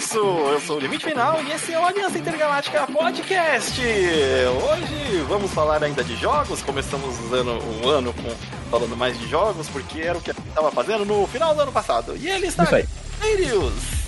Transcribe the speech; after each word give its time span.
sucesso! 0.00 0.18
Eu 0.18 0.60
sou 0.60 0.76
o 0.78 0.80
Limite 0.80 1.04
Final 1.04 1.42
e 1.42 1.52
esse 1.52 1.72
é 1.72 1.78
o 1.78 1.84
Aliança 1.84 2.18
Intergaláctica 2.18 2.86
Podcast. 2.86 3.80
Hoje 3.80 5.22
vamos 5.28 5.50
falar 5.52 5.82
ainda 5.82 6.02
de 6.02 6.16
jogos. 6.16 6.62
Começamos 6.62 7.18
o 7.30 7.34
ano, 7.34 7.58
o 7.84 7.88
ano 7.88 8.14
com, 8.14 8.30
falando 8.70 8.96
mais 8.96 9.18
de 9.18 9.28
jogos, 9.28 9.68
porque 9.68 10.00
era 10.00 10.18
o 10.18 10.20
que 10.20 10.30
a 10.30 10.34
gente 10.34 10.48
estava 10.48 10.70
fazendo 10.70 11.04
no 11.04 11.26
final 11.26 11.54
do 11.54 11.60
ano 11.60 11.72
passado. 11.72 12.16
E 12.16 12.28
ele 12.28 12.46
está 12.46 12.64
Isso 12.64 12.74
aí. 12.74 12.88
Sirius. 13.20 14.00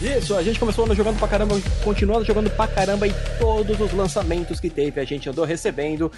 Isso, 0.00 0.34
a 0.34 0.42
gente 0.42 0.58
começou 0.58 0.92
jogando 0.94 1.18
pra 1.18 1.28
caramba, 1.28 1.60
continuando 1.84 2.24
jogando 2.24 2.48
pra 2.50 2.66
caramba 2.66 3.06
e 3.06 3.14
todos 3.38 3.78
os 3.80 3.92
lançamentos 3.92 4.58
que 4.58 4.70
teve 4.70 4.98
a 5.00 5.04
gente 5.04 5.28
andou 5.28 5.44
recebendo. 5.44 6.10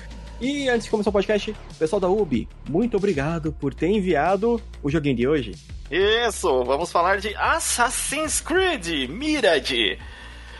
E 0.43 0.68
antes 0.68 0.86
de 0.86 0.90
começar 0.90 1.11
o 1.11 1.12
podcast, 1.12 1.54
pessoal 1.79 2.00
da 2.00 2.08
UB, 2.08 2.48
muito 2.68 2.96
obrigado 2.96 3.52
por 3.52 3.72
ter 3.72 3.86
enviado 3.86 4.61
o 4.82 4.90
joguinho 4.90 5.14
de 5.14 5.29
hoje. 5.29 5.53
Isso, 5.89 6.64
vamos 6.64 6.90
falar 6.90 7.21
de 7.21 7.32
Assassin's 7.36 8.40
Creed 8.40 9.08
Mirage. 9.08 10.00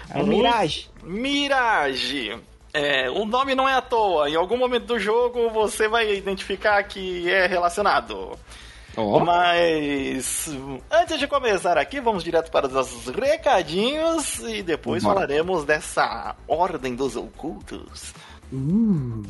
A 0.09 0.23
Mirage. 0.23 0.89
Mirage. 1.03 2.39
É, 2.73 3.11
o 3.11 3.25
nome 3.25 3.57
não 3.57 3.69
é 3.69 3.75
à 3.75 3.83
toa. 3.83 4.31
Em 4.31 4.37
algum 4.37 4.57
momento 4.57 4.87
do 4.87 5.01
jogo 5.01 5.51
você 5.51 5.89
vai 5.89 6.15
identificar 6.15 6.81
que 6.85 7.29
é 7.29 7.49
relacionado. 7.49 8.39
Ó, 8.97 9.19
Mas 9.19 10.49
antes 10.93 11.19
de 11.19 11.27
começar 11.27 11.77
aqui, 11.77 12.01
vamos 12.01 12.23
direto 12.23 12.53
para 12.53 12.69
os 12.69 12.73
nossos 12.73 13.13
recadinhos 13.13 14.39
e 14.41 14.63
depois 14.63 15.03
Bora. 15.03 15.15
falaremos 15.15 15.65
dessa 15.65 16.37
Ordem 16.47 16.95
dos 16.95 17.17
Ocultos. 17.17 18.15
Hum, 18.53 19.23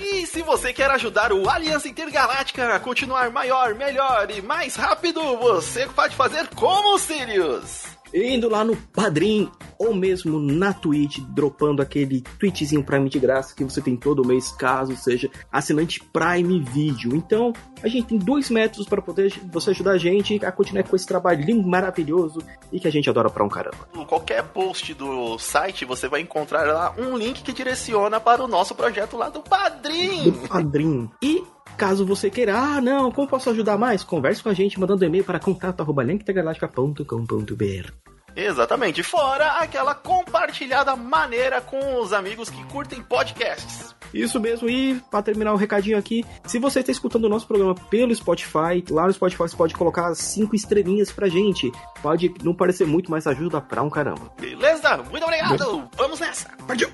E 0.00 0.26
se 0.26 0.42
você 0.42 0.72
quer 0.72 0.90
ajudar 0.92 1.30
o 1.30 1.48
Aliança 1.48 1.86
Intergaláctica 1.86 2.74
a 2.74 2.80
continuar 2.80 3.30
maior, 3.30 3.74
melhor 3.74 4.30
e 4.30 4.40
mais 4.40 4.74
rápido, 4.74 5.20
você 5.36 5.86
pode 5.88 6.16
fazer 6.16 6.48
como 6.54 6.94
o 6.94 6.98
Sirius. 6.98 7.99
Indo 8.12 8.48
lá 8.48 8.64
no 8.64 8.76
Padrim 8.76 9.50
ou 9.78 9.94
mesmo 9.94 10.38
na 10.38 10.72
Twitch, 10.72 11.18
dropando 11.20 11.80
aquele 11.80 12.20
tweetzinho 12.38 12.84
Prime 12.84 13.08
de 13.08 13.18
graça 13.18 13.54
que 13.54 13.64
você 13.64 13.80
tem 13.80 13.96
todo 13.96 14.26
mês, 14.26 14.50
caso 14.52 14.96
seja 14.96 15.30
assinante 15.50 16.02
Prime 16.12 16.60
Video. 16.60 17.16
Então, 17.16 17.52
a 17.82 17.88
gente 17.88 18.08
tem 18.08 18.18
dois 18.18 18.50
métodos 18.50 18.86
para 18.86 19.00
poder 19.00 19.32
você 19.50 19.70
ajudar 19.70 19.92
a 19.92 19.98
gente 19.98 20.44
a 20.44 20.52
continuar 20.52 20.84
com 20.84 20.96
esse 20.96 21.06
trabalhinho 21.06 21.66
maravilhoso 21.66 22.40
e 22.72 22.78
que 22.78 22.88
a 22.88 22.92
gente 22.92 23.08
adora 23.08 23.30
pra 23.30 23.44
um 23.44 23.48
caramba. 23.48 23.88
Em 23.94 24.04
qualquer 24.04 24.42
post 24.44 24.92
do 24.94 25.38
site, 25.38 25.84
você 25.84 26.08
vai 26.08 26.20
encontrar 26.20 26.66
lá 26.66 26.94
um 26.98 27.16
link 27.16 27.42
que 27.42 27.52
direciona 27.52 28.20
para 28.20 28.44
o 28.44 28.48
nosso 28.48 28.74
projeto 28.74 29.16
lá 29.16 29.28
do 29.28 29.40
Padrim. 29.40 30.30
do 30.30 30.48
Padrim. 30.48 31.10
E 31.22 31.42
caso 31.80 32.04
você 32.04 32.28
queira, 32.28 32.58
ah, 32.58 32.78
não, 32.78 33.10
como 33.10 33.26
posso 33.26 33.48
ajudar 33.48 33.78
mais? 33.78 34.04
Converse 34.04 34.42
com 34.42 34.50
a 34.50 34.54
gente 34.54 34.78
mandando 34.78 35.02
e-mail 35.02 35.24
para 35.24 35.40
contato@linktegaláctica.com.br. 35.40 37.90
Exatamente. 38.36 39.02
Fora 39.02 39.52
aquela 39.52 39.94
compartilhada 39.94 40.94
maneira 40.94 41.62
com 41.62 42.02
os 42.02 42.12
amigos 42.12 42.50
que 42.50 42.62
curtem 42.64 43.02
podcasts. 43.02 43.94
Isso 44.12 44.38
mesmo, 44.38 44.68
e 44.68 45.00
para 45.10 45.22
terminar 45.22 45.54
o 45.54 45.56
recadinho 45.56 45.96
aqui, 45.96 46.22
se 46.44 46.58
você 46.58 46.80
está 46.80 46.92
escutando 46.92 47.24
o 47.24 47.30
nosso 47.30 47.46
programa 47.46 47.74
pelo 47.74 48.14
Spotify, 48.14 48.84
lá 48.90 49.06
no 49.06 49.12
Spotify 49.14 49.44
você 49.44 49.56
pode 49.56 49.74
colocar 49.74 50.14
cinco 50.14 50.54
estrelinhas 50.54 51.10
pra 51.10 51.28
gente. 51.28 51.72
Pode 52.02 52.30
não 52.42 52.52
parecer 52.52 52.86
muito, 52.86 53.10
mas 53.10 53.26
ajuda 53.26 53.58
pra 53.58 53.82
um 53.82 53.88
caramba. 53.88 54.30
Beleza? 54.38 54.98
Muito 55.10 55.24
obrigado. 55.24 55.88
Vamos 55.96 56.20
nessa. 56.20 56.50
Partiu! 56.66 56.90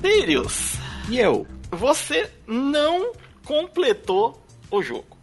Sirius, 0.00 0.74
E 1.08 1.18
eu? 1.18 1.46
você 1.70 2.30
não 2.46 3.12
completou 3.44 4.40
o 4.70 4.82
jogo. 4.82 5.16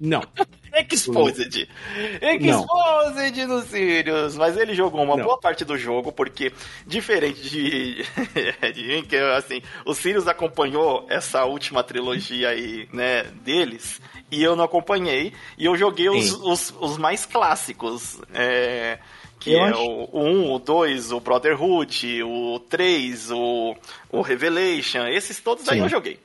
Não. 0.00 0.22
Exposed. 0.92 1.68
Exposed 2.22 3.46
no 3.46 3.62
Sirius. 3.62 4.36
Mas 4.36 4.56
ele 4.56 4.74
jogou 4.74 5.02
uma 5.02 5.16
Não. 5.16 5.24
boa 5.24 5.38
parte 5.38 5.64
do 5.64 5.76
jogo, 5.76 6.12
porque, 6.12 6.52
diferente 6.86 7.40
de, 7.42 8.04
de 8.74 8.82
mim, 8.86 9.02
que 9.02 9.16
assim, 9.16 9.60
o 9.84 9.94
Sirius 9.94 10.28
acompanhou 10.28 11.06
essa 11.08 11.44
última 11.44 11.82
trilogia 11.82 12.50
aí, 12.50 12.88
né, 12.92 13.24
deles, 13.42 14.00
e 14.30 14.42
eu 14.42 14.54
não 14.54 14.64
acompanhei, 14.64 15.32
e 15.56 15.64
eu 15.64 15.76
joguei 15.76 16.08
os, 16.08 16.32
os, 16.34 16.74
os 16.78 16.96
mais 16.98 17.26
clássicos. 17.26 18.20
É, 18.32 18.98
que 19.40 19.52
Eu 19.52 19.60
é 19.60 19.68
acho- 19.70 19.80
o, 19.80 20.08
o 20.12 20.24
1, 20.24 20.52
o 20.54 20.58
2, 20.58 21.12
o 21.12 21.20
Brotherhood, 21.20 22.22
o 22.22 22.58
3, 22.68 23.30
o, 23.30 23.76
o 24.10 24.20
Revelation, 24.22 25.06
esses 25.06 25.40
todos 25.40 25.68
aí 25.68 25.78
Sim. 25.78 25.84
eu 25.84 25.88
joguei. 25.88 26.18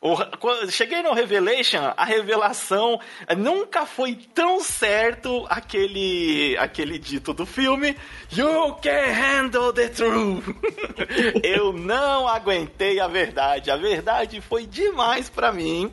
O- 0.00 0.16
quando 0.38 0.70
cheguei 0.70 1.02
no 1.02 1.14
Revelation, 1.14 1.92
a 1.96 2.04
revelação 2.04 3.00
nunca 3.38 3.86
foi 3.86 4.14
tão 4.34 4.60
certo 4.60 5.46
aquele 5.48 6.54
aquele 6.58 6.98
dito 6.98 7.32
do 7.32 7.46
filme 7.46 7.96
You 8.30 8.74
can 8.82 9.12
handle 9.14 9.72
the 9.72 9.88
truth. 9.88 10.44
Eu 11.42 11.72
não 11.72 12.28
aguentei 12.28 13.00
a 13.00 13.06
verdade. 13.08 13.70
A 13.70 13.76
verdade 13.76 14.42
foi 14.42 14.66
demais 14.66 15.30
pra 15.30 15.50
mim. 15.50 15.90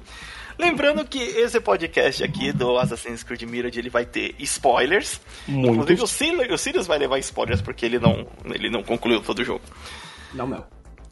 Lembrando 0.61 1.03
que 1.05 1.17
esse 1.19 1.59
podcast 1.59 2.23
aqui 2.23 2.51
do 2.53 2.77
Assassin's 2.77 3.23
Creed 3.23 3.41
Mirage 3.43 3.79
ele 3.79 3.89
vai 3.89 4.05
ter 4.05 4.35
spoilers. 4.39 5.19
Muitos. 5.47 5.71
Inclusive 5.75 6.01
o 6.03 6.07
Sirius, 6.07 6.51
o 6.53 6.57
Sirius 6.57 6.87
vai 6.87 6.99
levar 6.99 7.17
spoilers 7.19 7.61
porque 7.61 7.85
ele 7.85 7.97
não 7.97 8.27
ele 8.53 8.69
não 8.69 8.83
concluiu 8.83 9.21
todo 9.21 9.39
o 9.39 9.43
jogo. 9.43 9.61
Não, 10.33 10.45
não. 10.47 10.63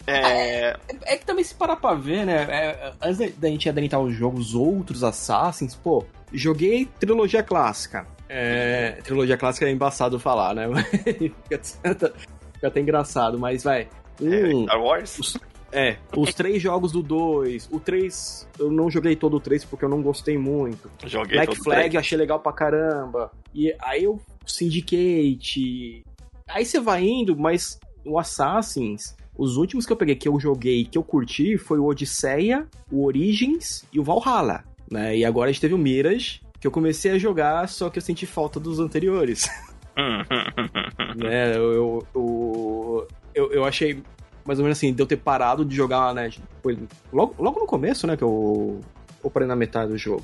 É, 0.07 0.75
É 1.05 1.17
que 1.17 1.25
também 1.25 1.43
se 1.43 1.53
parar 1.53 1.75
pra 1.75 1.93
ver, 1.93 2.25
né? 2.25 2.47
é, 2.49 2.93
antes 3.01 3.35
da- 3.37 3.47
gente 3.49 3.67
adentrar 3.69 4.01
os 4.01 4.13
jogos 4.15 4.53
outros 4.55 5.03
Assassins, 5.03 5.75
pô, 5.75 6.05
joguei 6.33 6.87
trilogia 6.99 7.43
clássica. 7.43 8.07
É, 8.27 8.99
trilogia 9.03 9.37
clássica 9.37 9.67
é 9.67 9.71
embaçado 9.71 10.19
falar, 10.19 10.53
né? 10.55 10.67
fica, 11.03 11.61
até- 11.83 12.11
fica 12.53 12.67
até 12.67 12.79
engraçado, 12.79 13.37
mas 13.39 13.63
vai. 13.63 13.87
Um, 14.21 14.63
Star 14.65 14.81
Wars. 14.81 15.37
É, 15.71 15.97
os 16.15 16.33
três 16.33 16.61
jogos 16.61 16.91
do 16.91 17.01
2. 17.01 17.69
O 17.71 17.79
3, 17.79 18.47
eu 18.59 18.71
não 18.71 18.89
joguei 18.89 19.15
todo 19.15 19.37
o 19.37 19.39
3 19.39 19.65
porque 19.65 19.85
eu 19.85 19.89
não 19.89 20.01
gostei 20.01 20.37
muito. 20.37 20.89
Joguei 21.05 21.37
Black 21.37 21.53
todo 21.53 21.63
Flag 21.63 21.97
achei 21.97 22.17
legal 22.17 22.39
pra 22.39 22.51
caramba. 22.51 23.31
E 23.53 23.73
aí 23.81 24.03
eu 24.03 24.19
Syndicate. 24.49 26.03
Aí 26.47 26.65
você 26.65 26.79
vai 26.79 27.03
indo, 27.05 27.37
mas 27.37 27.79
o 28.03 28.17
Assassins, 28.17 29.15
os 29.37 29.57
últimos 29.57 29.85
que 29.85 29.93
eu 29.93 29.97
peguei 29.97 30.15
que 30.15 30.27
eu 30.27 30.39
joguei, 30.39 30.85
que 30.85 30.97
eu 30.97 31.03
curti, 31.03 31.57
foi 31.57 31.77
o 31.77 31.85
Odisseia, 31.85 32.67
o 32.91 33.05
Origins 33.05 33.85
e 33.93 33.99
o 33.99 34.03
Valhalla, 34.03 34.63
né? 34.91 35.15
E 35.15 35.23
agora 35.23 35.49
a 35.49 35.51
gente 35.51 35.61
teve 35.61 35.73
o 35.73 35.77
Mirage, 35.77 36.41
que 36.59 36.65
eu 36.65 36.71
comecei 36.71 37.11
a 37.11 37.17
jogar, 37.17 37.69
só 37.69 37.89
que 37.89 37.99
eu 37.99 38.01
senti 38.01 38.25
falta 38.25 38.59
dos 38.59 38.79
anteriores, 38.79 39.47
né? 41.15 41.55
Eu, 41.55 42.03
eu, 42.15 43.07
eu, 43.35 43.51
eu 43.53 43.65
achei 43.65 44.01
mais 44.49 44.57
ou 44.59 44.63
menos 44.65 44.77
assim, 44.79 44.91
de 44.91 44.99
eu 45.01 45.05
ter 45.05 45.17
parado 45.17 45.63
de 45.63 45.75
jogar, 45.75 46.11
né? 46.13 46.31
Foi 46.63 46.75
logo, 47.13 47.35
logo 47.37 47.59
no 47.59 47.67
começo, 47.67 48.07
né? 48.07 48.17
Que 48.17 48.23
eu, 48.23 48.79
eu 49.23 49.29
parei 49.29 49.47
na 49.47 49.55
metade 49.55 49.91
do 49.91 49.97
jogo. 49.97 50.23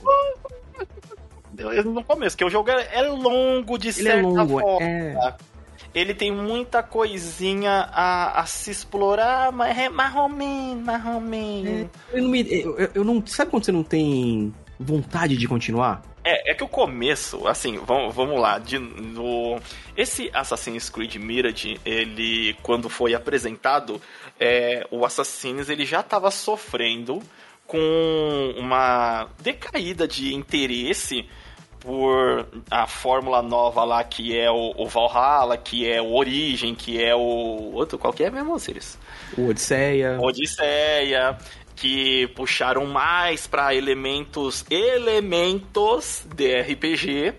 No 1.85 2.03
começo, 2.03 2.35
que 2.35 2.43
o 2.43 2.49
jogo 2.49 2.69
é, 2.71 2.87
é 2.95 3.01
longo 3.03 3.77
de 3.77 3.87
Ele 3.89 3.93
certa 3.93 4.17
é 4.19 4.21
longo, 4.21 4.59
forma. 4.59 4.85
é. 4.85 5.33
Ele 5.93 6.13
tem 6.13 6.29
muita 6.29 6.83
coisinha 6.83 7.87
a, 7.93 8.41
a 8.41 8.45
se 8.45 8.69
explorar, 8.71 9.51
mas 9.53 9.77
é 9.77 9.87
mais 9.87 10.13
ou 10.13 10.27
menos. 10.27 11.87
Eu 12.11 12.21
não, 12.23 12.29
me, 12.29 12.41
eu- 12.51 12.77
eu 12.95 13.03
não. 13.05 13.25
Sabe 13.25 13.51
quando 13.51 13.63
você 13.63 13.71
não 13.71 13.83
tem 13.83 14.53
vontade 14.77 15.37
de 15.37 15.47
continuar? 15.47 16.01
É, 16.25 16.51
é 16.51 16.53
que 16.55 16.63
o 16.63 16.67
começo, 16.67 17.47
assim, 17.47 17.77
vamos, 17.77 18.15
vamos 18.15 18.41
lá, 18.41 18.57
de, 18.57 18.79
no, 18.79 19.59
esse 19.95 20.31
Assassin's 20.33 20.89
Creed 20.89 21.17
Mirage, 21.17 21.79
ele, 21.85 22.55
quando 22.63 22.89
foi 22.89 23.13
apresentado, 23.13 24.01
é, 24.39 24.87
o 24.89 25.05
Assassins, 25.05 25.69
ele 25.69 25.85
já 25.85 25.99
estava 25.99 26.31
sofrendo 26.31 27.21
com 27.67 28.53
uma 28.57 29.27
decaída 29.39 30.07
de 30.07 30.33
interesse 30.33 31.29
por 31.79 32.47
a 32.71 32.87
fórmula 32.87 33.43
nova 33.43 33.83
lá, 33.83 34.03
que 34.03 34.35
é 34.35 34.49
o, 34.49 34.73
o 34.75 34.87
Valhalla, 34.87 35.55
que 35.55 35.87
é 35.87 36.01
o 36.01 36.15
Origem, 36.15 36.73
que 36.73 37.01
é 37.01 37.15
o... 37.15 37.71
outro, 37.73 37.99
qual 37.99 38.11
que 38.11 38.23
é 38.23 38.31
mesmo, 38.31 38.57
Sirius? 38.57 38.97
O 39.37 39.49
Odisseia. 39.49 40.17
Odisseia, 40.19 41.37
que 41.75 42.27
puxaram 42.35 42.85
mais 42.85 43.47
para 43.47 43.75
elementos 43.75 44.63
elementos 44.69 46.25
de 46.35 46.55
RPG 46.61 47.33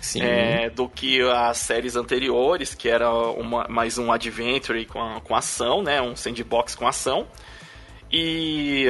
Sim. 0.00 0.20
é, 0.22 0.68
do 0.70 0.88
que 0.88 1.20
as 1.22 1.58
séries 1.58 1.96
anteriores, 1.96 2.74
que 2.74 2.88
era 2.88 3.10
uma- 3.10 3.66
mais 3.68 3.96
um 3.98 4.10
adventure 4.12 4.84
com, 4.86 5.00
a- 5.02 5.20
com 5.20 5.34
ação, 5.34 5.82
né, 5.82 6.00
um 6.02 6.14
sandbox 6.16 6.74
com 6.74 6.86
ação. 6.86 7.26
E 8.10 8.86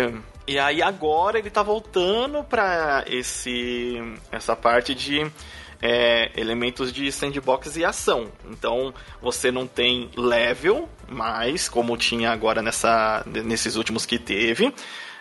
e 0.47 0.59
aí 0.59 0.81
agora 0.83 1.39
ele 1.39 1.51
tá 1.51 1.63
voltando 1.63 2.43
para 2.45 3.05
esse 3.07 3.97
essa 4.33 4.57
parte 4.57 4.95
de 4.95 5.31
é, 5.81 6.31
elementos 6.37 6.93
de 6.93 7.11
sandbox 7.13 7.77
e 7.77 7.85
ação. 7.85 8.31
Então 8.51 8.93
você 9.21 9.51
não 9.51 9.67
tem 9.67 10.11
level 10.17 10.89
mais, 11.09 11.69
como 11.69 11.97
tinha 11.97 12.31
agora 12.31 12.63
nessa, 12.63 13.25
nesses 13.27 13.77
últimos 13.77 14.05
que 14.05 14.19
teve. 14.19 14.73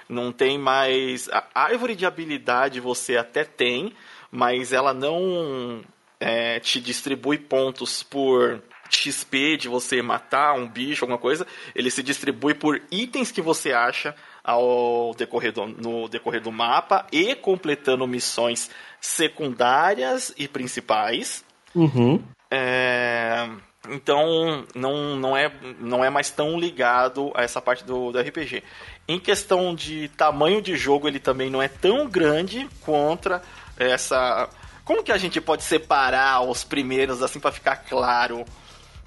Não 0.09 0.31
tem 0.31 0.57
mais. 0.57 1.30
A 1.30 1.44
árvore 1.54 1.95
de 1.95 2.06
habilidade 2.06 2.80
você 2.80 3.18
até 3.18 3.44
tem, 3.44 3.94
mas 4.31 4.71
ela 4.71 4.94
não 4.94 5.81
é, 6.19 6.60
te 6.60 6.80
distribui 6.80 7.38
pontos 7.38 8.03
por 8.03 8.62
XP 8.89 9.57
de 9.57 9.68
você 9.68 10.01
matar 10.01 10.53
um 10.53 10.68
bicho, 10.68 11.03
alguma 11.03 11.19
coisa. 11.19 11.45
Ele 11.75 11.92
se 11.92 12.01
distribui 12.01 12.53
por 12.53 12.81
itens 12.89 13.31
que 13.31 13.42
você 13.42 13.74
acha 13.74 14.15
ao 14.44 15.13
decorrer 15.18 15.51
do, 15.51 15.68
no 15.68 16.07
decorrer 16.07 16.42
do 16.42 16.51
mapa 16.51 17.06
e 17.12 17.36
completando 17.36 18.07
missões 18.07 18.69
secundárias 19.02 20.34
e 20.38 20.48
principais. 20.48 21.44
Uhum. 21.76 22.24
É, 22.50 23.50
então 23.90 24.66
não, 24.76 25.16
não, 25.16 25.38
é, 25.38 25.52
não 25.80 26.04
é 26.04 26.10
mais 26.10 26.30
tão 26.30 26.60
ligado 26.60 27.32
a 27.36 27.44
essa 27.44 27.62
parte 27.62 27.84
do, 27.84 28.12
do 28.12 28.20
RPG. 28.20 28.64
Em 29.08 29.20
questão 29.20 29.74
de 29.74 30.10
tamanho 30.10 30.62
de 30.62 30.76
jogo, 30.76 31.08
ele 31.08 31.20
também 31.20 31.50
não 31.50 31.62
é 31.62 31.68
tão 31.68 32.08
grande 32.08 32.68
contra 32.82 33.42
essa. 33.78 34.50
Como 34.84 35.04
que 35.04 35.12
a 35.12 35.18
gente 35.18 35.40
pode 35.40 35.64
separar 35.64 36.42
os 36.42 36.64
primeiros 36.64 37.22
assim 37.22 37.40
para 37.40 37.52
ficar 37.52 37.78
claro? 37.78 38.46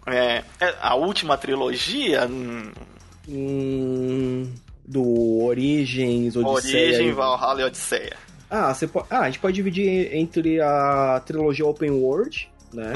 É, 0.06 0.42
é, 0.60 0.74
a 0.80 0.94
última 0.94 1.36
trilogia. 1.36 2.26
Hum, 2.26 2.72
hum, 3.28 4.54
do 4.84 5.44
Origens, 5.44 6.34
Odisseia. 6.34 6.86
Origem, 6.86 7.12
Valhalla 7.12 7.60
e 7.60 7.64
Odisseia. 7.64 8.16
Ah, 8.50 8.74
você 8.74 8.86
pode, 8.86 9.06
ah, 9.10 9.20
a 9.20 9.26
gente 9.26 9.38
pode 9.38 9.54
dividir 9.54 10.12
entre 10.14 10.60
a 10.60 11.22
trilogia 11.24 11.64
Open 11.64 11.92
World, 11.92 12.50
né? 12.72 12.94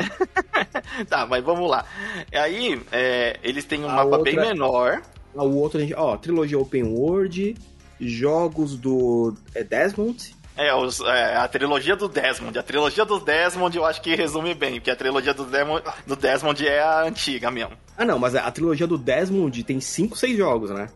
tá, 1.08 1.24
mas 1.26 1.44
vamos 1.44 1.70
lá. 1.70 1.84
Aí, 2.32 2.80
é, 2.90 3.38
eles 3.42 3.64
têm 3.64 3.84
um 3.84 3.88
a 3.88 3.92
mapa 3.92 4.16
outra, 4.16 4.24
bem 4.24 4.36
menor. 4.36 5.02
O 5.32 5.56
outro, 5.56 5.80
ó, 5.96 6.16
trilogia 6.16 6.58
Open 6.58 6.82
World, 6.82 7.56
jogos 8.00 8.76
do 8.76 9.34
é 9.54 9.62
Desmond. 9.62 10.34
É, 10.56 10.72
os, 10.74 11.00
é, 11.00 11.36
a 11.36 11.48
trilogia 11.48 11.96
do 11.96 12.08
Desmond. 12.08 12.56
A 12.58 12.62
trilogia 12.62 13.04
do 13.04 13.18
Desmond 13.18 13.76
eu 13.76 13.84
acho 13.84 14.00
que 14.00 14.14
resume 14.14 14.54
bem, 14.54 14.74
porque 14.74 14.90
a 14.90 14.96
trilogia 14.96 15.34
do 15.34 15.44
Desmond, 15.44 15.82
do 16.06 16.16
Desmond 16.16 16.66
é 16.66 16.80
a 16.80 17.02
antiga 17.02 17.50
mesmo. 17.50 17.72
Ah, 17.96 18.04
não, 18.04 18.18
mas 18.18 18.34
a 18.34 18.50
trilogia 18.50 18.86
do 18.86 18.98
Desmond 18.98 19.62
tem 19.64 19.80
5, 19.80 20.16
6 20.16 20.36
jogos, 20.36 20.70
né? 20.70 20.88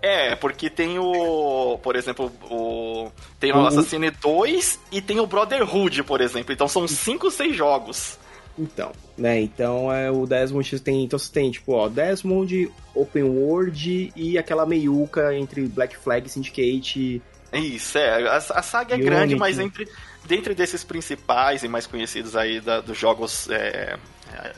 É, 0.00 0.36
porque 0.36 0.70
tem 0.70 0.98
o. 0.98 1.78
Por 1.82 1.96
exemplo, 1.96 2.32
o. 2.50 3.10
Tem 3.40 3.52
o 3.52 3.66
Assassin's 3.66 4.12
2 4.20 4.80
e 4.92 5.00
tem 5.02 5.18
o 5.18 5.26
Brotherhood, 5.26 6.02
por 6.04 6.20
exemplo. 6.20 6.52
Então 6.52 6.68
são 6.68 6.86
5, 6.86 7.30
6 7.30 7.56
jogos. 7.56 8.18
Então, 8.56 8.92
né? 9.16 9.40
Então 9.40 9.92
é 9.92 10.10
o 10.10 10.26
Desmond 10.26 10.80
tem. 10.80 11.04
Então 11.04 11.18
você 11.18 11.32
tem, 11.32 11.50
tipo, 11.50 11.72
ó, 11.72 11.88
Desmond, 11.88 12.70
Open 12.94 13.22
World 13.22 14.12
e 14.14 14.36
aquela 14.36 14.66
meiuca 14.66 15.34
entre 15.34 15.62
Black 15.66 15.96
Flag, 15.96 16.28
Syndicate. 16.28 17.22
Isso, 17.52 17.98
é. 17.98 18.28
A, 18.28 18.36
a 18.36 18.62
saga 18.62 18.94
é 18.94 18.98
grande, 18.98 19.36
mas 19.36 19.58
entre. 19.58 19.88
Dentre 20.26 20.54
desses 20.54 20.84
principais 20.84 21.62
e 21.62 21.68
mais 21.68 21.86
conhecidos 21.86 22.36
aí 22.36 22.60
da, 22.60 22.80
dos 22.80 22.98
jogos 22.98 23.48
é, 23.48 23.54
é, 23.56 23.98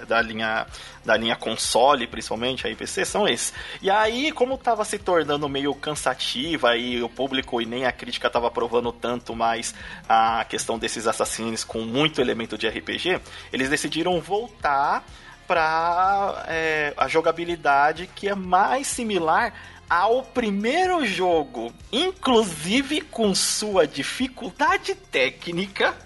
da 0.07 0.21
linha 0.21 0.67
da 1.05 1.17
linha 1.17 1.35
console, 1.35 2.07
principalmente, 2.07 2.67
a 2.67 2.71
IPC, 2.71 3.05
são 3.05 3.27
esses. 3.27 3.55
E 3.81 3.91
aí, 3.91 4.31
como 4.33 4.55
estava 4.55 4.85
se 4.85 4.99
tornando 4.99 5.49
meio 5.49 5.75
cansativa 5.75 6.77
e 6.77 7.03
o 7.03 7.09
público 7.09 7.61
e 7.61 7.67
nem 7.67 7.87
a 7.87 7.93
crítica 7.93 8.27
estava 8.27 8.49
aprovando 8.49 8.93
tanto 8.93 9.35
mais 9.35 9.75
a 10.09 10.45
questão 10.45 10.79
desses 10.79 11.07
assassinos 11.07 11.65
com 11.65 11.81
muito 11.81 12.21
elemento 12.21 12.59
de 12.59 12.69
RPG, 12.69 13.21
eles 13.53 13.71
decidiram 13.71 14.21
voltar 14.21 15.05
para 15.47 16.45
é, 16.47 16.95
a 16.97 17.09
jogabilidade 17.09 18.09
que 18.15 18.29
é 18.29 18.35
mais 18.35 18.87
similar 18.87 19.53
ao 19.91 20.23
primeiro 20.23 21.05
jogo, 21.05 21.73
inclusive 21.91 23.01
com 23.01 23.35
sua 23.35 23.89
dificuldade 23.89 24.95
técnica 24.95 25.97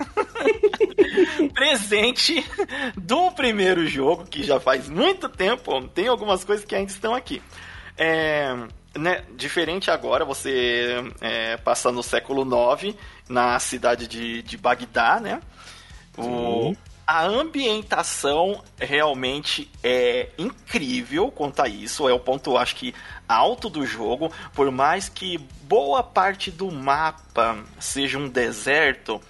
presente 1.52 2.42
do 2.96 3.30
primeiro 3.32 3.86
jogo, 3.86 4.24
que 4.24 4.42
já 4.42 4.58
faz 4.58 4.88
muito 4.88 5.28
tempo, 5.28 5.86
tem 5.88 6.08
algumas 6.08 6.42
coisas 6.42 6.64
que 6.64 6.74
ainda 6.74 6.90
estão 6.90 7.14
aqui. 7.14 7.42
É, 7.98 8.56
né, 8.96 9.22
diferente 9.36 9.90
agora, 9.90 10.24
você 10.24 11.04
é, 11.20 11.58
passa 11.58 11.92
no 11.92 12.02
século 12.02 12.42
IX, 12.42 12.96
na 13.28 13.58
cidade 13.58 14.08
de, 14.08 14.42
de 14.42 14.56
Bagdá, 14.56 15.20
né? 15.20 15.42
O, 16.16 16.74
a 17.06 17.24
ambientação 17.24 18.62
realmente 18.78 19.70
é 19.82 20.30
incrível 20.38 21.30
quanto 21.30 21.60
a 21.60 21.68
isso. 21.68 22.08
É 22.08 22.12
o 22.12 22.18
ponto, 22.18 22.56
acho 22.56 22.76
que, 22.76 22.94
alto 23.28 23.68
do 23.68 23.86
jogo. 23.86 24.32
Por 24.52 24.70
mais 24.70 25.08
que 25.08 25.38
boa 25.62 26.02
parte 26.02 26.50
do 26.50 26.70
mapa 26.70 27.64
seja 27.78 28.18
um 28.18 28.28
deserto 28.28 29.20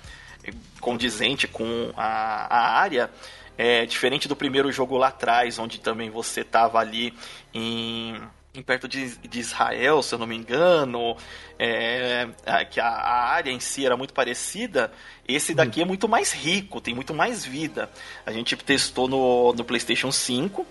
condizente 0.81 1.49
com 1.49 1.93
a, 1.97 2.47
a 2.55 2.79
área, 2.79 3.11
é 3.57 3.87
diferente 3.87 4.29
do 4.29 4.37
primeiro 4.37 4.71
jogo 4.71 4.97
lá 4.97 5.09
atrás, 5.09 5.59
onde 5.59 5.81
também 5.81 6.11
você 6.11 6.41
estava 6.41 6.79
ali 6.79 7.15
em 7.53 8.21
em 8.55 8.63
perto 8.63 8.87
de, 8.87 9.17
de, 9.17 9.41
Israel, 9.41 10.01
se 10.01 10.15
eu 10.15 10.19
não 10.19 10.29
me 10.29 10.37
engano, 10.37 11.17
é, 11.59 12.29
que 12.71 12.79
a, 12.79 12.87
a, 12.87 13.33
área 13.33 13.51
em 13.51 13.59
si 13.59 13.85
era 13.85 13.97
muito 13.97 14.15
parecida. 14.15 14.93
Esse 15.27 15.53
hum. 15.53 15.57
daqui 15.57 15.83
é 15.83 15.85
muito 15.85 16.09
mais 16.09 16.33
rico, 16.33 16.81
tem 16.81 16.95
muito 16.95 17.13
mais 17.13 17.45
vida. 17.45 17.91
A 18.25 18.31
gente 18.31 18.55
testou 18.57 19.09
no, 19.09 19.53
no 19.55 19.65
PlayStation 19.65 20.13
5 20.13 20.65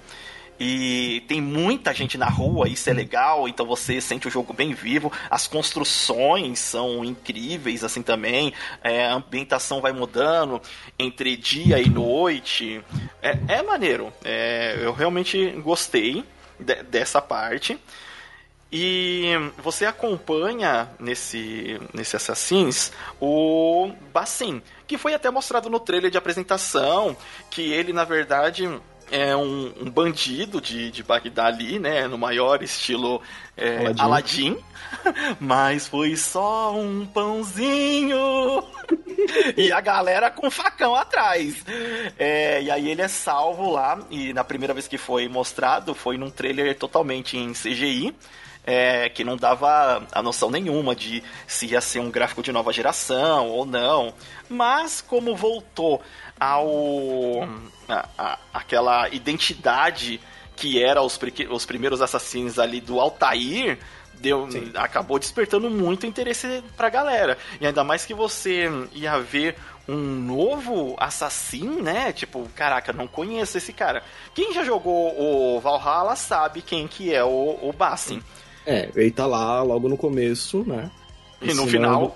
e 0.60 1.24
tem 1.28 1.42
muita 1.42 1.94
gente 1.94 2.18
na 2.18 2.30
rua, 2.30 2.68
isso 2.70 2.90
é 2.90 2.94
legal, 2.94 3.48
então 3.48 3.66
você 3.66 4.00
sente 4.00 4.28
o 4.28 4.32
jogo 4.32 4.54
bem 4.54 4.74
vivo. 4.74 5.12
As 5.30 5.48
construções 5.48 6.60
são 6.60 7.04
incríveis 7.04 7.84
assim 7.84 8.02
também, 8.02 8.54
é, 8.84 9.08
a 9.08 9.14
ambientação 9.14 9.82
vai 9.82 9.92
mudando 9.92 10.62
entre 10.98 11.36
dia 11.36 11.80
e 11.80 11.90
noite. 11.90 12.82
É, 13.22 13.38
é 13.48 13.64
maneiro, 13.64 14.14
é, 14.24 14.78
eu 14.82 14.94
realmente 14.94 15.50
gostei 15.62 16.24
de, 16.60 16.84
dessa 16.84 17.22
parte. 17.22 17.80
E 18.76 19.30
você 19.60 19.86
acompanha 19.86 20.90
nesse, 21.00 21.80
nesse 21.94 22.16
Assassins 22.16 22.92
o 23.22 23.92
Bassin, 24.12 24.64
que 24.88 24.98
foi 24.98 25.14
até 25.14 25.30
mostrado 25.30 25.70
no 25.70 25.80
trailer 25.80 26.10
de 26.10 26.18
apresentação, 26.18 27.16
que 27.52 27.72
ele, 27.72 27.94
na 27.94 28.04
verdade, 28.04 28.68
é 29.12 29.36
um, 29.36 29.74
um 29.82 29.90
bandido 29.90 30.60
de, 30.60 30.92
de 30.92 31.04
Bagdá 31.04 31.46
ali, 31.46 31.80
né? 31.80 32.08
No 32.08 32.18
maior 32.18 32.62
estilo 32.64 33.22
é, 33.58 33.94
Aladdin. 33.98 34.58
Mas 35.40 35.88
foi 35.88 36.16
só 36.16 36.76
um 36.76 37.06
pãozinho. 37.06 38.64
e 39.58 39.72
a 39.72 39.82
galera 39.82 40.30
com 40.30 40.50
facão 40.50 40.96
atrás. 40.96 41.64
É, 42.18 42.62
e 42.62 42.72
aí 42.72 42.90
ele 42.90 43.02
é 43.02 43.08
salvo 43.08 43.72
lá. 43.72 44.00
E 44.10 44.34
na 44.34 44.44
primeira 44.44 44.74
vez 44.74 44.88
que 44.88 44.98
foi 44.98 45.28
mostrado, 45.28 45.94
foi 45.94 46.18
num 46.18 46.30
trailer 46.30 46.78
totalmente 46.78 47.38
em 47.38 47.54
CGI 47.54 48.16
é, 48.66 49.10
que 49.10 49.24
não 49.24 49.36
dava 49.36 50.08
a 50.12 50.22
noção 50.22 50.50
nenhuma 50.50 50.96
de 50.96 51.24
se 51.46 51.68
ia 51.68 51.82
ser 51.82 52.00
um 52.00 52.10
gráfico 52.10 52.42
de 52.42 52.52
nova 52.52 52.72
geração 52.72 53.50
ou 53.50 53.66
não. 53.66 54.14
Mas 54.50 55.02
como 55.02 55.36
voltou 55.36 56.02
ao 56.40 57.44
a, 57.88 58.10
a, 58.18 58.40
aquela 58.54 59.10
identidade 59.10 60.20
que 60.56 60.82
era 60.82 61.02
os, 61.02 61.20
os 61.50 61.66
primeiros 61.66 62.02
assassinos 62.02 62.60
ali 62.60 62.80
do 62.80 63.00
Altair, 63.00 63.78
deu, 64.16 64.48
acabou 64.76 65.20
despertando 65.20 65.70
muito 65.70 66.06
interesse 66.06 66.64
pra 66.78 66.90
galera. 66.90 67.38
E 67.60 67.68
ainda 67.68 67.84
mais 67.84 68.06
que 68.06 68.14
você 68.14 68.70
ia 68.94 69.20
ver 69.20 69.56
um 69.88 69.98
novo 69.98 70.96
assassino, 70.98 71.82
né? 71.82 72.14
Tipo, 72.14 72.48
caraca, 72.56 72.94
não 72.94 73.08
conheço 73.08 73.58
esse 73.58 73.74
cara. 73.74 74.04
Quem 74.34 74.54
já 74.54 74.64
jogou 74.64 75.14
o 75.20 75.60
Valhalla 75.60 76.16
sabe 76.16 76.62
quem 76.62 76.88
que 76.88 77.14
é 77.14 77.24
o, 77.24 77.60
o 77.62 77.74
Bassin. 77.78 78.22
É, 78.66 78.90
ele 78.96 79.12
tá 79.12 79.26
lá 79.26 79.62
logo 79.62 79.90
no 79.90 79.98
começo, 79.98 80.64
né? 80.66 80.90
E 81.42 81.54
no 81.54 81.68
final. 81.68 82.16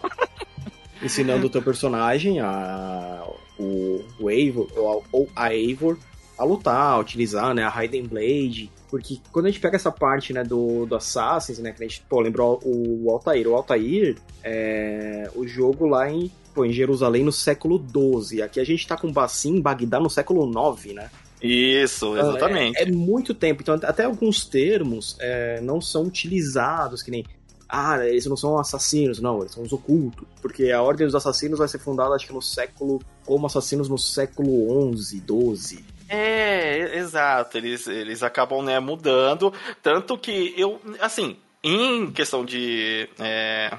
ensinando 1.01 1.48
o 1.48 1.50
teu 1.50 1.62
personagem, 1.62 2.39
a, 2.39 3.24
o, 3.60 4.03
o 4.20 4.29
Eivor, 4.29 4.67
ou, 4.75 5.03
ou 5.12 5.29
a 5.36 5.53
Eivor, 5.53 5.98
a 6.38 6.44
lutar, 6.44 6.94
a 6.94 7.00
utilizar, 7.00 7.53
né, 7.53 7.63
a 7.63 7.70
Raiden 7.70 8.03
Blade. 8.03 8.72
Porque 8.89 9.20
quando 9.32 9.48
a 9.48 9.50
gente 9.50 9.60
pega 9.60 9.75
essa 9.75 9.91
parte, 9.91 10.32
né, 10.32 10.44
do, 10.44 10.86
do 10.86 10.96
Assassins, 10.96 11.60
né, 11.60 11.72
que 11.72 11.84
a 11.84 11.88
gente, 11.88 12.01
pô, 12.08 12.22
lembrou 12.22 12.60
o, 12.63 13.10
Altair. 13.10 13.48
O 13.48 13.56
Altair 13.56 14.15
é 14.44 15.29
o 15.36 15.48
jogo 15.48 15.88
lá 15.88 16.10
em, 16.10 16.32
pô, 16.53 16.63
em 16.63 16.72
Jerusalém 16.72 17.24
no 17.24 17.32
século 17.32 17.84
XII. 17.84 18.44
Aqui 18.44 18.60
a 18.60 18.63
gente 18.63 18.88
tá 18.88 18.96
com 18.96 19.12
Bassim, 19.12 19.60
Bagdá 19.60 20.00
no 20.00 20.10
século 20.10 20.50
IX, 20.50 20.94
né? 20.94 21.10
Isso, 21.41 22.17
então, 22.17 22.29
exatamente. 22.29 22.77
É, 22.77 22.84
é, 22.84 22.91
muito 22.91 23.34
tempo, 23.34 23.62
então 23.62 23.75
até 23.84 24.06
alguns 24.06 24.44
termos 24.46 25.15
é, 25.20 25.62
não 25.62 25.79
são 25.79 26.03
utilizados, 26.03 27.03
que 27.03 27.12
nem. 27.12 27.25
Ah, 27.70 28.03
eles 28.06 28.25
não 28.25 28.38
são 28.38 28.58
assassinos, 28.58 29.20
não, 29.20 29.39
eles 29.39 29.51
são 29.51 29.62
os 29.62 29.74
ocultos. 29.74 30.25
Porque 30.41 30.72
a 30.72 30.82
Ordem 30.82 31.06
dos 31.06 31.13
Assassinos 31.13 31.60
vai 31.60 31.67
ser 31.67 31.79
fundada, 31.79 32.15
acho 32.15 32.25
que 32.25 32.34
no 32.34 32.41
século. 32.41 33.01
como 33.25 33.46
assassinos 33.46 33.89
no 33.89 33.98
século 33.98 34.96
XI, 34.96 35.22
XII. 35.27 35.97
É, 36.10 36.98
exato. 36.98 37.58
Eles, 37.58 37.88
eles 37.88 38.24
acabam 38.24 38.64
né, 38.64 38.80
mudando. 38.80 39.54
Tanto 39.82 40.18
que 40.18 40.54
eu. 40.58 40.82
Assim, 41.00 41.38
em 41.64 42.12
questão 42.12 42.46
de. 42.46 43.10
É, 43.20 43.78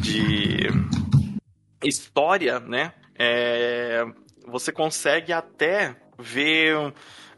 de 0.00 0.68
história, 1.82 2.60
né? 2.60 2.92
É, 3.18 4.04
você 4.46 4.72
consegue 4.72 5.32
até 5.32 5.96
ver 6.18 6.92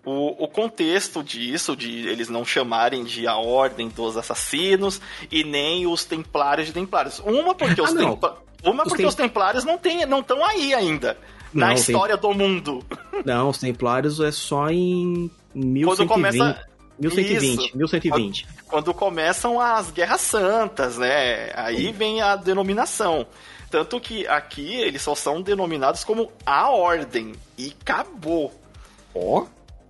o, 0.04 0.44
o, 0.44 0.48
contexto 0.48 1.22
disso, 1.22 1.76
de 1.76 2.08
eles 2.08 2.28
não 2.28 2.44
chamarem 2.44 3.04
de 3.04 3.26
a 3.26 3.36
Ordem 3.36 3.88
dos 3.88 4.16
Assassinos 4.16 5.00
e 5.30 5.44
nem 5.44 5.86
os 5.86 6.04
Templários 6.04 6.66
de 6.66 6.72
Templários. 6.72 7.20
Uma 7.20 7.54
porque 7.54 7.80
ah, 7.80 7.84
os, 7.84 7.92
templa... 7.92 8.42
Uma 8.64 8.84
porque 8.84 9.06
os 9.06 9.14
Templários 9.14 9.64
não 9.64 9.76
estão 9.76 10.38
não 10.38 10.44
aí 10.44 10.74
ainda. 10.74 11.16
Não, 11.52 11.66
na 11.66 11.74
história 11.74 12.16
tem... 12.16 12.30
do 12.30 12.36
mundo. 12.36 12.84
Não, 13.24 13.48
os 13.48 13.58
Templários 13.58 14.20
é 14.20 14.30
só 14.30 14.70
em 14.70 15.30
1120. 15.54 15.84
Quando 15.84 16.06
começa... 16.08 16.72
1120, 16.98 17.64
Isso. 17.64 17.76
1120. 17.76 18.48
Quando, 18.66 18.94
começam 18.94 19.60
as 19.60 19.90
Guerras 19.90 20.20
Santas, 20.20 20.98
né? 20.98 21.50
Aí 21.54 21.90
vem 21.90 22.20
a 22.20 22.36
denominação. 22.36 23.26
Tanto 23.70 23.98
que 23.98 24.26
aqui 24.26 24.74
eles 24.74 25.02
só 25.02 25.14
são 25.14 25.40
denominados 25.40 26.04
como 26.04 26.30
a 26.44 26.68
Ordem. 26.70 27.32
E 27.56 27.74
acabou. 27.80 28.52
Ó. 29.14 29.44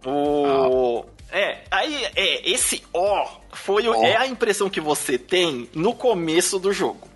Oh. 0.04 0.08
O. 0.08 1.04
Ah. 1.04 1.12
É, 1.34 1.64
aí 1.70 2.04
é, 2.14 2.50
esse 2.50 2.82
ó 2.92 3.26
foi 3.52 3.88
oh. 3.88 3.94
é 4.04 4.16
a 4.16 4.26
impressão 4.26 4.68
que 4.68 4.80
você 4.80 5.16
tem 5.16 5.68
no 5.74 5.94
começo 5.94 6.58
do 6.58 6.72
jogo. 6.72 7.08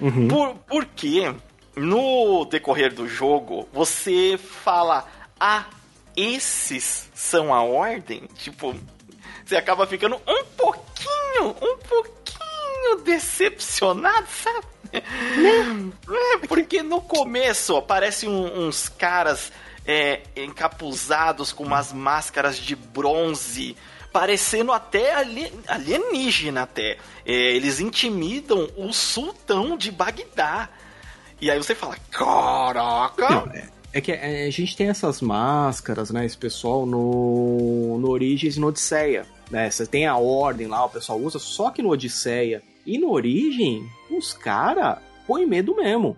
Uhum. 0.00 0.28
Por, 0.28 0.54
porque 0.68 1.34
no 1.76 2.44
decorrer 2.46 2.92
do 2.92 3.06
jogo 3.06 3.68
você 3.72 4.38
fala, 4.38 5.06
ah, 5.38 5.66
esses 6.16 7.08
são 7.14 7.52
a 7.54 7.62
ordem? 7.62 8.22
Tipo, 8.36 8.74
você 9.44 9.56
acaba 9.56 9.86
ficando 9.86 10.16
um 10.16 10.44
pouquinho, 10.56 11.50
um 11.62 11.78
pouquinho 11.78 12.96
decepcionado, 13.04 14.26
sabe? 14.42 14.66
Né? 14.92 15.92
É, 16.42 16.46
porque 16.46 16.82
no 16.82 17.00
começo 17.00 17.76
aparecem 17.76 18.28
uns 18.28 18.88
caras 18.88 19.52
é, 19.86 20.22
encapuzados 20.36 21.52
com 21.52 21.64
umas 21.64 21.92
máscaras 21.92 22.56
de 22.56 22.74
bronze, 22.74 23.76
parecendo 24.12 24.72
até 24.72 25.14
alienígena 25.68 26.62
até. 26.62 26.98
É, 27.24 27.32
eles 27.32 27.80
intimidam 27.80 28.68
o 28.76 28.92
sultão 28.92 29.76
de 29.76 29.90
Bagdá. 29.92 30.68
E 31.40 31.50
aí 31.50 31.58
você 31.58 31.74
fala, 31.74 31.96
caraca! 32.10 33.28
Não, 33.28 33.52
é, 33.52 33.68
é 33.92 34.00
que 34.00 34.12
é, 34.12 34.46
a 34.46 34.50
gente 34.50 34.76
tem 34.76 34.88
essas 34.88 35.20
máscaras, 35.20 36.10
né? 36.10 36.24
Esse 36.24 36.36
pessoal 36.36 36.86
no, 36.86 37.98
no 37.98 38.08
Origins 38.08 38.56
e 38.56 38.60
no 38.60 38.68
Odisseia. 38.68 39.26
Né? 39.50 39.70
Você 39.70 39.86
tem 39.86 40.06
a 40.06 40.16
ordem 40.16 40.66
lá, 40.66 40.84
o 40.84 40.90
pessoal 40.90 41.18
usa, 41.18 41.38
só 41.38 41.70
que 41.70 41.82
no 41.82 41.90
Odisseia 41.90 42.62
e 42.84 42.98
no 42.98 43.10
Origem, 43.10 43.88
os 44.10 44.32
caras 44.32 44.98
põem 45.26 45.46
medo 45.46 45.74
mesmo. 45.74 46.16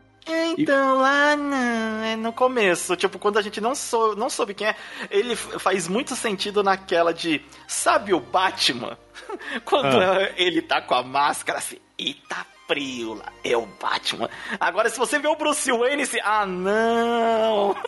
Então, 0.59 0.97
e... 0.97 0.99
lá 1.01 1.37
não, 1.37 2.05
é 2.05 2.15
no 2.17 2.33
começo, 2.33 2.95
tipo, 2.97 3.19
quando 3.19 3.39
a 3.39 3.43
gente 3.43 3.61
não, 3.61 3.75
sou, 3.75 4.15
não 4.15 4.29
soube 4.29 4.53
quem 4.53 4.67
é, 4.67 4.77
ele 5.11 5.35
faz 5.35 5.89
muito 5.89 6.15
sentido 6.15 6.63
naquela 6.63 7.15
de, 7.15 7.41
sabe 7.67 8.13
o 8.13 8.21
Batman? 8.21 8.99
quando 9.65 9.99
ah. 9.99 10.31
ele 10.37 10.61
tá 10.61 10.83
com 10.83 10.95
a 10.95 11.03
máscara 11.03 11.59
assim, 11.59 11.79
e 11.99 12.13
tá 12.13 12.45
frio 12.69 13.15
lá. 13.15 13.33
É 13.43 13.57
o 13.57 13.67
Batman. 13.67 14.29
Agora, 14.61 14.89
se 14.91 14.99
você 14.99 15.19
vê 15.19 15.27
o 15.27 15.35
Bruce 15.35 15.73
Wayne, 15.73 16.07
se... 16.07 16.21
ah, 16.23 16.47
não! 16.47 17.75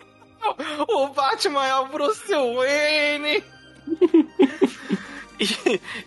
O 0.88 1.08
Batman 1.08 1.66
é 1.66 1.75
o 1.76 1.87
Bruce 1.88 2.32
Wayne! 2.32 3.44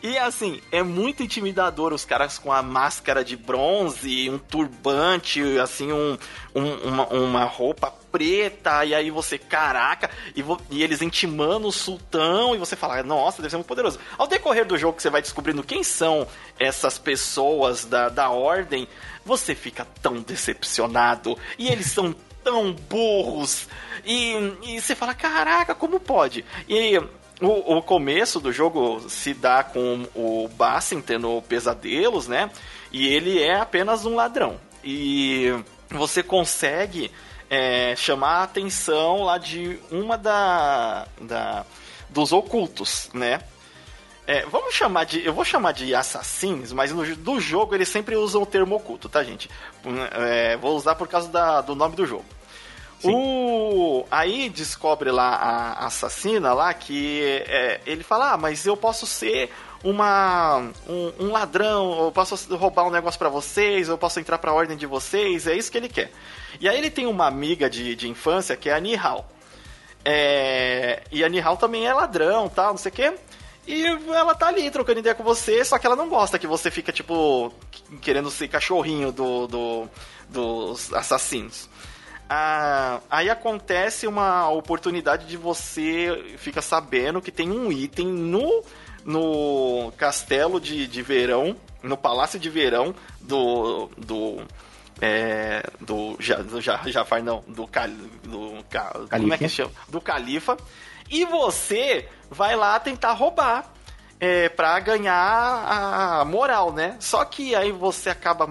E, 0.04 0.18
assim, 0.18 0.62
é 0.72 0.84
muito 0.84 1.24
intimidador 1.24 1.92
os 1.92 2.06
caras 2.06 2.38
com 2.38 2.52
a 2.52 2.62
máscara 2.62 3.24
de 3.24 3.36
bronze, 3.36 4.30
um 4.30 4.38
turbante, 4.38 5.42
assim, 5.60 5.92
um, 5.92 6.18
um 6.54 6.74
uma, 6.84 7.08
uma, 7.08 7.44
roupa 7.46 7.92
preta, 8.12 8.86
e 8.86 8.94
aí 8.94 9.10
você, 9.10 9.38
caraca, 9.40 10.10
e, 10.36 10.42
vo, 10.44 10.62
e, 10.70 10.84
eles 10.84 11.02
intimando 11.02 11.68
o 11.68 11.72
sultão, 11.72 12.54
e 12.54 12.60
você 12.60 12.76
fala, 12.76 13.02
nossa, 13.02 13.42
deve 13.42 13.50
ser 13.50 13.58
muito 13.58 13.68
poderoso. 13.68 14.00
Ao 14.18 14.28
decorrer 14.28 14.66
do 14.66 14.78
jogo 14.78 15.02
você 15.02 15.10
vai 15.10 15.22
descobrindo 15.22 15.64
quem 15.64 15.84
são 15.84 16.28
essas 16.60 17.00
pessoas 17.00 17.86
da, 17.86 18.10
da 18.10 18.30
ordem, 18.30 18.88
você 19.26 19.56
fica 19.56 19.88
tão 20.02 20.22
decepcionado, 20.22 21.38
e 21.58 21.70
eles 21.70 21.88
são 21.88 22.16
tão 22.44 22.74
burros, 22.74 23.68
e, 24.06 24.34
e 24.64 24.82
você 24.82 24.94
fala, 24.94 25.16
caraca, 25.16 25.74
como 25.74 26.00
pode? 26.00 26.46
E 26.68 27.00
o, 27.42 27.78
o, 27.78 27.82
começo 27.82 28.40
do 28.40 28.52
jogo 28.52 29.10
se 29.10 29.34
dá 29.34 29.64
com 29.64 30.08
o 30.16 30.48
Bassin 30.48 31.02
tendo 31.02 31.42
pesadelos, 31.44 32.28
né? 32.28 32.50
E 32.92 33.08
ele 33.08 33.42
é 33.42 33.60
apenas 33.60 34.06
um 34.06 34.16
ladrão. 34.16 34.60
E 34.84 35.54
você 35.90 36.22
consegue 36.22 37.12
é, 37.50 37.96
chamar 37.96 38.40
a 38.40 38.44
atenção 38.44 39.24
lá 39.24 39.38
de 39.38 39.80
uma 39.92 40.18
da, 40.18 41.08
da 41.20 41.66
dos 42.10 42.32
ocultos, 42.32 43.10
né? 43.14 43.42
É, 44.26 44.46
vamos 44.46 44.74
chamar 44.74 45.04
de. 45.04 45.26
Eu 45.26 45.34
vou 45.34 45.44
chamar 45.44 45.74
de 45.74 45.94
assassinos, 45.94 46.72
mas 46.72 46.92
no, 46.94 47.16
do 47.18 47.40
jogo 47.42 47.76
eles 47.76 47.90
sempre 47.90 48.16
usam 48.16 48.42
o 48.42 48.46
termo 48.46 48.76
oculto, 48.76 49.10
tá, 49.10 49.22
gente? 49.24 49.50
É, 50.14 50.56
vou 50.58 50.78
usar 50.78 50.96
por 50.96 51.08
causa 51.08 51.28
da, 51.28 51.60
do 51.60 51.76
nome 51.76 51.96
do 51.96 52.06
jogo. 52.06 52.26
O... 53.10 54.06
Aí 54.10 54.50
descobre 54.50 55.12
lá 55.12 55.36
a 55.36 55.86
assassina 55.88 56.54
lá 56.54 56.74
que 56.74 57.22
é, 57.48 57.82
ele 57.86 58.04
fala: 58.04 58.34
Ah, 58.34 58.38
mas 58.38 58.66
eu 58.66 58.78
posso 58.78 59.06
ser 59.06 59.52
uma 59.84 60.60
um, 60.88 61.26
um 61.26 61.32
ladrão, 61.32 62.06
eu 62.06 62.12
posso 62.12 62.56
roubar 62.56 62.86
um 62.86 62.90
negócio 62.90 63.20
para 63.20 63.30
vocês, 63.30 63.90
eu 63.90 63.98
posso 63.98 64.20
entrar 64.20 64.38
para 64.38 64.52
a 64.52 64.54
ordem 64.54 64.78
de 64.78 64.86
vocês, 64.86 65.46
é 65.46 65.56
isso 65.56 65.72
que 65.72 65.78
ele 65.78 65.90
quer. 65.90 66.12
E 66.60 66.70
aí 66.70 66.78
ele 66.78 66.90
tem 66.90 67.06
uma 67.06 67.28
amiga 67.28 67.70
de, 67.70 67.96
de 67.96 68.08
infância 68.08 68.56
que 68.56 68.70
é 68.70 68.74
a 68.74 68.80
Nihal. 68.80 69.30
É, 70.06 71.04
e 71.12 71.24
a 71.24 71.30
Nihal 71.30 71.58
também 71.58 71.86
é 71.86 71.94
ladrão, 71.94 72.48
tal, 72.48 72.72
não 72.72 72.78
sei 72.78 72.92
o 72.92 72.96
quê. 72.96 73.14
E 73.66 73.86
ela 73.86 74.36
tá 74.36 74.48
ali 74.48 74.70
trocando 74.70 75.00
ideia 75.00 75.16
com 75.16 75.24
você, 75.24 75.64
só 75.64 75.78
que 75.78 75.86
ela 75.86 75.96
não 75.96 76.10
gosta 76.10 76.38
que 76.38 76.48
você 76.48 76.70
fica, 76.70 76.92
tipo, 76.92 77.54
querendo 78.02 78.30
ser 78.30 78.50
cachorrinho 78.50 79.12
do, 79.12 79.48
do 79.48 79.90
dos 80.30 80.92
assassinos. 80.94 81.70
Ah, 82.36 83.00
aí 83.12 83.30
acontece 83.30 84.08
uma 84.08 84.50
oportunidade 84.50 85.28
de 85.28 85.38
você 85.38 86.34
fica 86.40 86.64
sabendo 86.64 87.22
que 87.22 87.32
tem 87.32 87.52
um 87.52 87.72
item 87.72 88.08
no, 88.08 88.64
no 89.06 89.94
castelo 89.98 90.60
de, 90.60 90.88
de 90.88 91.02
verão, 91.04 91.56
no 91.84 91.96
palácio 91.96 92.40
de 92.40 92.50
verão 92.50 92.96
do. 93.22 93.88
do 93.96 94.42
é, 95.00 95.64
do, 95.80 96.18
do 96.18 96.62
Jafar, 96.62 97.22
não, 97.22 97.44
do, 97.48 97.68
do, 97.68 97.68
do 98.24 99.10
como 99.10 99.34
é 99.34 99.38
que 99.38 99.50
chama? 99.50 99.72
Do 99.88 100.02
Califa. 100.02 100.58
E 101.12 101.26
você 101.26 102.10
vai 102.32 102.56
lá 102.56 102.80
tentar 102.80 103.14
roubar 103.14 103.72
é, 104.24 104.48
para 104.48 104.80
ganhar 104.80 105.14
a 105.14 106.24
moral, 106.24 106.72
né? 106.72 106.96
Só 106.98 107.26
que 107.26 107.54
aí 107.54 107.74
você 107.74 108.10
acaba 108.10 108.48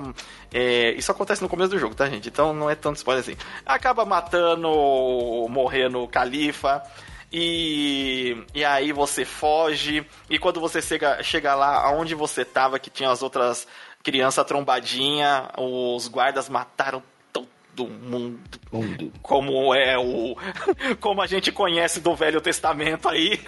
é, 0.53 0.91
isso 0.91 1.11
acontece 1.11 1.41
no 1.41 1.49
começo 1.49 1.71
do 1.71 1.79
jogo, 1.79 1.95
tá, 1.95 2.11
gente? 2.11 2.29
Então 2.29 2.53
não 2.53 2.69
é 2.69 2.75
tanto 2.75 2.97
spoiler 2.97 3.23
assim. 3.23 3.37
Acaba 3.65 4.05
matando, 4.05 4.69
morrendo 5.49 6.03
o 6.03 6.09
califa. 6.09 6.83
E, 7.33 8.37
e 8.55 8.63
aí 8.63 8.93
você 8.93 9.25
foge. 9.25 10.07
E 10.29 10.39
quando 10.39 10.61
você 10.61 10.83
chega, 10.83 11.23
chega 11.23 11.55
lá 11.55 11.91
onde 11.91 12.15
você 12.15 12.45
tava, 12.45 12.79
que 12.79 12.91
tinha 12.91 13.11
as 13.11 13.23
outras 13.23 13.67
crianças 14.03 14.45
trombadinha, 14.45 15.49
os 15.57 16.07
guardas 16.07 16.51
mataram 16.51 17.03
todo 17.75 17.89
mundo. 17.89 18.41
mundo. 18.71 19.13
Como 19.23 19.75
é 19.75 19.99
o. 19.99 20.37
Como 21.01 21.23
a 21.23 21.27
gente 21.27 21.51
conhece 21.51 22.01
do 22.01 22.15
Velho 22.15 22.41
Testamento 22.41 23.09
aí. 23.09 23.41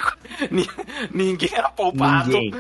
Ninguém 1.12 1.50
era 1.52 1.68
poupado. 1.68 2.30
Ninguém. 2.30 2.54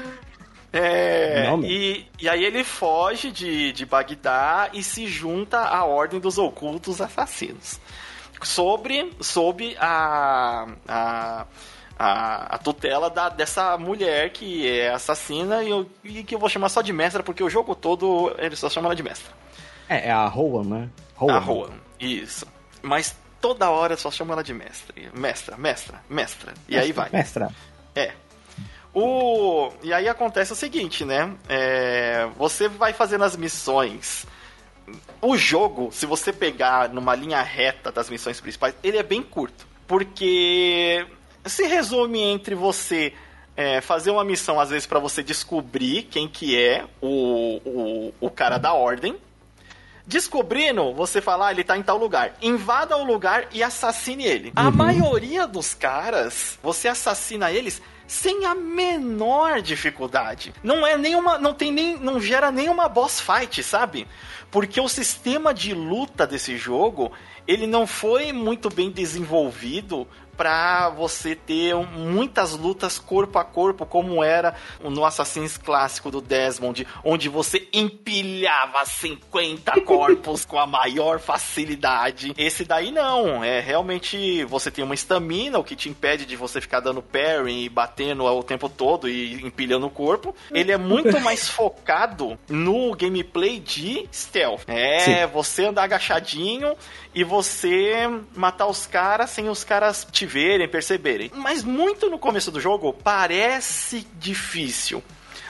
É, 0.76 1.54
e, 1.62 2.04
e 2.20 2.28
aí 2.28 2.44
ele 2.44 2.64
foge 2.64 3.30
de, 3.30 3.70
de 3.72 3.86
Bagdá 3.86 4.70
e 4.72 4.82
se 4.82 5.06
junta 5.06 5.60
à 5.60 5.84
Ordem 5.84 6.18
dos 6.18 6.36
Ocultos 6.36 7.00
Assassinos. 7.00 7.80
Sobre, 8.42 9.12
sob 9.20 9.76
a, 9.78 10.66
a, 10.88 11.46
a, 11.96 12.54
a 12.56 12.58
tutela 12.58 13.08
da, 13.08 13.28
dessa 13.28 13.78
mulher 13.78 14.30
que 14.30 14.68
é 14.68 14.90
assassina 14.90 15.62
e, 15.62 15.70
eu, 15.70 15.88
e, 16.02 16.24
que 16.24 16.34
eu 16.34 16.40
vou 16.40 16.48
chamar 16.48 16.68
só 16.68 16.82
de 16.82 16.92
mestra, 16.92 17.22
porque 17.22 17.44
o 17.44 17.48
jogo 17.48 17.76
todo 17.76 18.34
ele 18.36 18.56
só 18.56 18.68
chama 18.68 18.88
ela 18.88 18.96
de 18.96 19.02
mestra. 19.04 19.32
É, 19.88 20.08
é 20.08 20.10
a 20.10 20.26
Rowan, 20.26 20.64
né? 20.64 20.90
Rowan. 21.14 21.34
A 21.34 21.38
Rowan, 21.38 21.74
isso. 22.00 22.46
Mas 22.82 23.16
toda 23.40 23.70
hora 23.70 23.96
só 23.96 24.10
chama 24.10 24.32
ela 24.32 24.42
de 24.42 24.54
mestra. 24.54 24.94
Mestra, 25.14 25.56
mestra, 25.56 26.00
mestra. 26.08 26.54
E 26.68 26.72
mestra, 26.72 26.84
aí 26.84 26.92
vai. 26.92 27.10
Mestra. 27.12 27.50
É. 27.94 28.12
O... 28.92 29.72
E 29.82 29.92
aí 29.92 30.08
acontece 30.08 30.52
o 30.52 30.56
seguinte, 30.56 31.04
né? 31.04 31.34
É... 31.48 32.28
Você 32.36 32.68
vai 32.68 32.92
fazendo 32.92 33.24
as 33.24 33.36
missões. 33.36 34.26
O 35.20 35.36
jogo, 35.36 35.90
se 35.92 36.06
você 36.06 36.32
pegar 36.32 36.88
numa 36.90 37.14
linha 37.14 37.42
reta 37.42 37.90
das 37.90 38.10
missões 38.10 38.40
principais, 38.40 38.74
ele 38.82 38.98
é 38.98 39.02
bem 39.02 39.22
curto. 39.22 39.66
Porque 39.86 41.06
se 41.44 41.66
resume 41.66 42.20
entre 42.20 42.54
você 42.54 43.12
é, 43.56 43.80
fazer 43.80 44.10
uma 44.10 44.24
missão, 44.24 44.58
às 44.58 44.70
vezes, 44.70 44.86
para 44.86 44.98
você 44.98 45.22
descobrir 45.22 46.04
quem 46.04 46.28
que 46.28 46.60
é 46.60 46.84
o, 47.00 47.60
o, 47.64 48.14
o 48.20 48.30
cara 48.30 48.58
da 48.58 48.72
ordem. 48.72 49.16
Descobrindo, 50.06 50.92
você 50.92 51.20
fala, 51.20 51.48
ah, 51.48 51.50
ele 51.50 51.64
tá 51.64 51.76
em 51.78 51.82
tal 51.82 51.96
lugar. 51.96 52.34
Invada 52.42 52.96
o 52.96 53.04
lugar 53.04 53.46
e 53.52 53.62
assassine 53.62 54.24
ele. 54.24 54.48
Uhum. 54.48 54.52
A 54.66 54.70
maioria 54.70 55.46
dos 55.46 55.72
caras, 55.72 56.58
você 56.62 56.88
assassina 56.88 57.50
eles 57.50 57.80
sem 58.06 58.44
a 58.44 58.54
menor 58.54 59.62
dificuldade. 59.62 60.52
Não 60.62 60.86
é 60.86 60.96
nenhuma, 60.98 61.38
não 61.38 61.54
tem 61.54 61.72
nem, 61.72 61.96
não 61.96 62.20
gera 62.20 62.50
nenhuma 62.50 62.88
boss 62.88 63.18
fight, 63.18 63.62
sabe? 63.62 64.06
Porque 64.50 64.80
o 64.80 64.88
sistema 64.88 65.54
de 65.54 65.72
luta 65.72 66.26
desse 66.26 66.56
jogo, 66.56 67.10
ele 67.46 67.66
não 67.66 67.86
foi 67.86 68.32
muito 68.32 68.68
bem 68.68 68.90
desenvolvido 68.90 70.06
para 70.36 70.88
você 70.90 71.34
ter 71.34 71.74
muitas 71.74 72.52
lutas 72.52 72.98
corpo 72.98 73.38
a 73.38 73.44
corpo, 73.44 73.86
como 73.86 74.22
era 74.22 74.54
no 74.82 75.04
Assassin's 75.04 75.56
clássico 75.56 76.10
do 76.10 76.20
Desmond, 76.20 76.86
onde 77.02 77.28
você 77.28 77.68
empilhava 77.72 78.84
50 78.84 79.80
corpos 79.82 80.44
com 80.44 80.58
a 80.58 80.66
maior 80.66 81.18
facilidade. 81.18 82.32
Esse 82.36 82.64
daí 82.64 82.90
não, 82.90 83.42
é 83.42 83.60
realmente 83.60 84.44
você 84.44 84.70
tem 84.70 84.84
uma 84.84 84.94
estamina, 84.94 85.58
o 85.58 85.64
que 85.64 85.76
te 85.76 85.88
impede 85.88 86.26
de 86.26 86.36
você 86.36 86.60
ficar 86.60 86.80
dando 86.80 87.02
parry 87.02 87.64
e 87.64 87.68
batendo 87.68 88.24
o 88.24 88.42
tempo 88.42 88.68
todo 88.68 89.08
e 89.08 89.34
empilhando 89.42 89.86
o 89.86 89.90
corpo. 89.90 90.34
Ele 90.50 90.72
é 90.72 90.76
muito 90.76 91.18
mais 91.22 91.48
focado 91.48 92.38
no 92.48 92.94
gameplay 92.94 93.58
de 93.58 94.08
stealth. 94.12 94.62
É, 94.66 94.98
Sim. 95.00 95.26
você 95.32 95.66
andar 95.66 95.84
agachadinho 95.84 96.74
e 97.14 97.22
você 97.22 98.06
matar 98.34 98.66
os 98.66 98.86
caras 98.86 99.30
sem 99.30 99.48
os 99.48 99.62
caras 99.62 100.06
te 100.10 100.26
verem, 100.26 100.68
perceberem. 100.68 101.30
Mas 101.34 101.62
muito 101.62 102.10
no 102.10 102.18
começo 102.18 102.50
do 102.50 102.60
jogo 102.60 102.92
parece 102.92 104.06
difícil. 104.14 105.02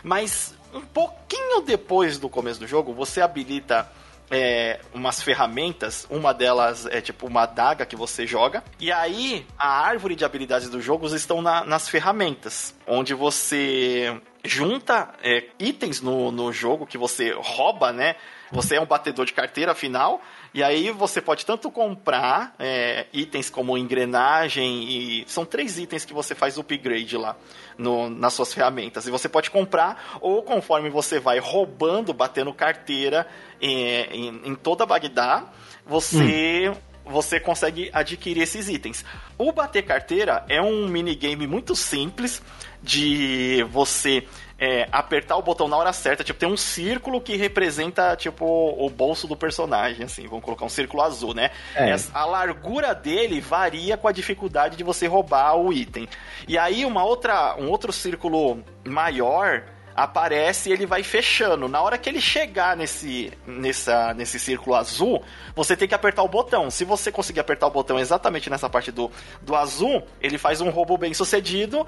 Mas 0.02 0.54
um 0.72 0.82
pouquinho 0.82 1.62
depois 1.62 2.18
do 2.18 2.28
começo 2.28 2.60
do 2.60 2.66
jogo, 2.66 2.92
você 2.92 3.20
habilita 3.20 3.90
é, 4.30 4.80
umas 4.92 5.22
ferramentas. 5.22 6.06
Uma 6.10 6.34
delas 6.34 6.86
é 6.86 7.00
tipo 7.00 7.26
uma 7.26 7.42
adaga 7.42 7.86
que 7.86 7.96
você 7.96 8.26
joga. 8.26 8.62
E 8.78 8.90
aí, 8.90 9.46
a 9.58 9.68
árvore 9.68 10.14
de 10.14 10.24
habilidades 10.24 10.68
dos 10.68 10.84
jogos 10.84 11.12
estão 11.12 11.40
na, 11.40 11.64
nas 11.64 11.88
ferramentas. 11.88 12.74
Onde 12.86 13.14
você 13.14 14.20
junta 14.44 15.14
é, 15.22 15.48
itens 15.58 16.00
no, 16.00 16.30
no 16.30 16.52
jogo 16.52 16.86
que 16.86 16.98
você 16.98 17.34
rouba, 17.38 17.92
né? 17.92 18.16
Você 18.52 18.76
é 18.76 18.80
um 18.80 18.86
batedor 18.86 19.24
de 19.24 19.32
carteira, 19.32 19.72
afinal. 19.72 20.20
E 20.54 20.62
aí 20.62 20.92
você 20.92 21.20
pode 21.20 21.44
tanto 21.44 21.68
comprar 21.68 22.54
é, 22.60 23.06
itens 23.12 23.50
como 23.50 23.76
engrenagem 23.76 24.84
e. 24.84 25.24
São 25.26 25.44
três 25.44 25.78
itens 25.80 26.04
que 26.04 26.14
você 26.14 26.32
faz 26.32 26.56
upgrade 26.56 27.16
lá 27.16 27.36
no, 27.76 28.08
nas 28.08 28.34
suas 28.34 28.54
ferramentas. 28.54 29.04
E 29.08 29.10
você 29.10 29.28
pode 29.28 29.50
comprar, 29.50 30.18
ou 30.20 30.44
conforme 30.44 30.88
você 30.88 31.18
vai 31.18 31.40
roubando, 31.40 32.14
batendo 32.14 32.54
carteira 32.54 33.26
em, 33.60 33.84
em, 34.12 34.40
em 34.44 34.54
toda 34.54 34.86
Bagdá, 34.86 35.44
você. 35.84 36.70
Hum 36.70 36.94
você 37.04 37.38
consegue 37.38 37.90
adquirir 37.92 38.42
esses 38.42 38.68
itens. 38.68 39.04
O 39.36 39.52
bater 39.52 39.82
carteira 39.82 40.44
é 40.48 40.60
um 40.60 40.88
minigame 40.88 41.46
muito 41.46 41.76
simples 41.76 42.42
de 42.82 43.62
você 43.70 44.26
é, 44.64 44.88
apertar 44.90 45.36
o 45.36 45.42
botão 45.42 45.68
na 45.68 45.76
hora 45.76 45.92
certa. 45.92 46.24
Tipo, 46.24 46.40
tem 46.40 46.48
um 46.48 46.56
círculo 46.56 47.20
que 47.20 47.36
representa, 47.36 48.16
tipo, 48.16 48.46
o 48.46 48.88
bolso 48.88 49.28
do 49.28 49.36
personagem, 49.36 50.06
assim. 50.06 50.26
Vamos 50.26 50.42
colocar 50.42 50.64
um 50.64 50.70
círculo 50.70 51.02
azul, 51.02 51.34
né? 51.34 51.50
É. 51.74 51.94
A 52.14 52.24
largura 52.24 52.94
dele 52.94 53.42
varia 53.42 53.98
com 53.98 54.08
a 54.08 54.12
dificuldade 54.12 54.76
de 54.76 54.82
você 54.82 55.06
roubar 55.06 55.54
o 55.56 55.70
item. 55.70 56.08
E 56.48 56.56
aí, 56.56 56.86
uma 56.86 57.04
outra, 57.04 57.56
um 57.58 57.68
outro 57.68 57.92
círculo 57.92 58.64
maior 58.82 59.64
aparece 59.94 60.70
e 60.70 60.72
ele 60.72 60.86
vai 60.86 61.02
fechando. 61.02 61.68
Na 61.68 61.80
hora 61.80 61.96
que 61.96 62.08
ele 62.08 62.20
chegar 62.20 62.76
nesse, 62.76 63.32
nessa, 63.46 64.12
nesse 64.14 64.38
círculo 64.38 64.74
azul, 64.74 65.22
você 65.54 65.76
tem 65.76 65.86
que 65.86 65.94
apertar 65.94 66.22
o 66.22 66.28
botão. 66.28 66.70
Se 66.70 66.84
você 66.84 67.12
conseguir 67.12 67.40
apertar 67.40 67.66
o 67.66 67.70
botão 67.70 67.98
exatamente 67.98 68.50
nessa 68.50 68.68
parte 68.68 68.90
do, 68.90 69.10
do 69.40 69.54
azul, 69.54 70.02
ele 70.20 70.36
faz 70.36 70.60
um 70.60 70.70
roubo 70.70 70.98
bem 70.98 71.14
sucedido, 71.14 71.86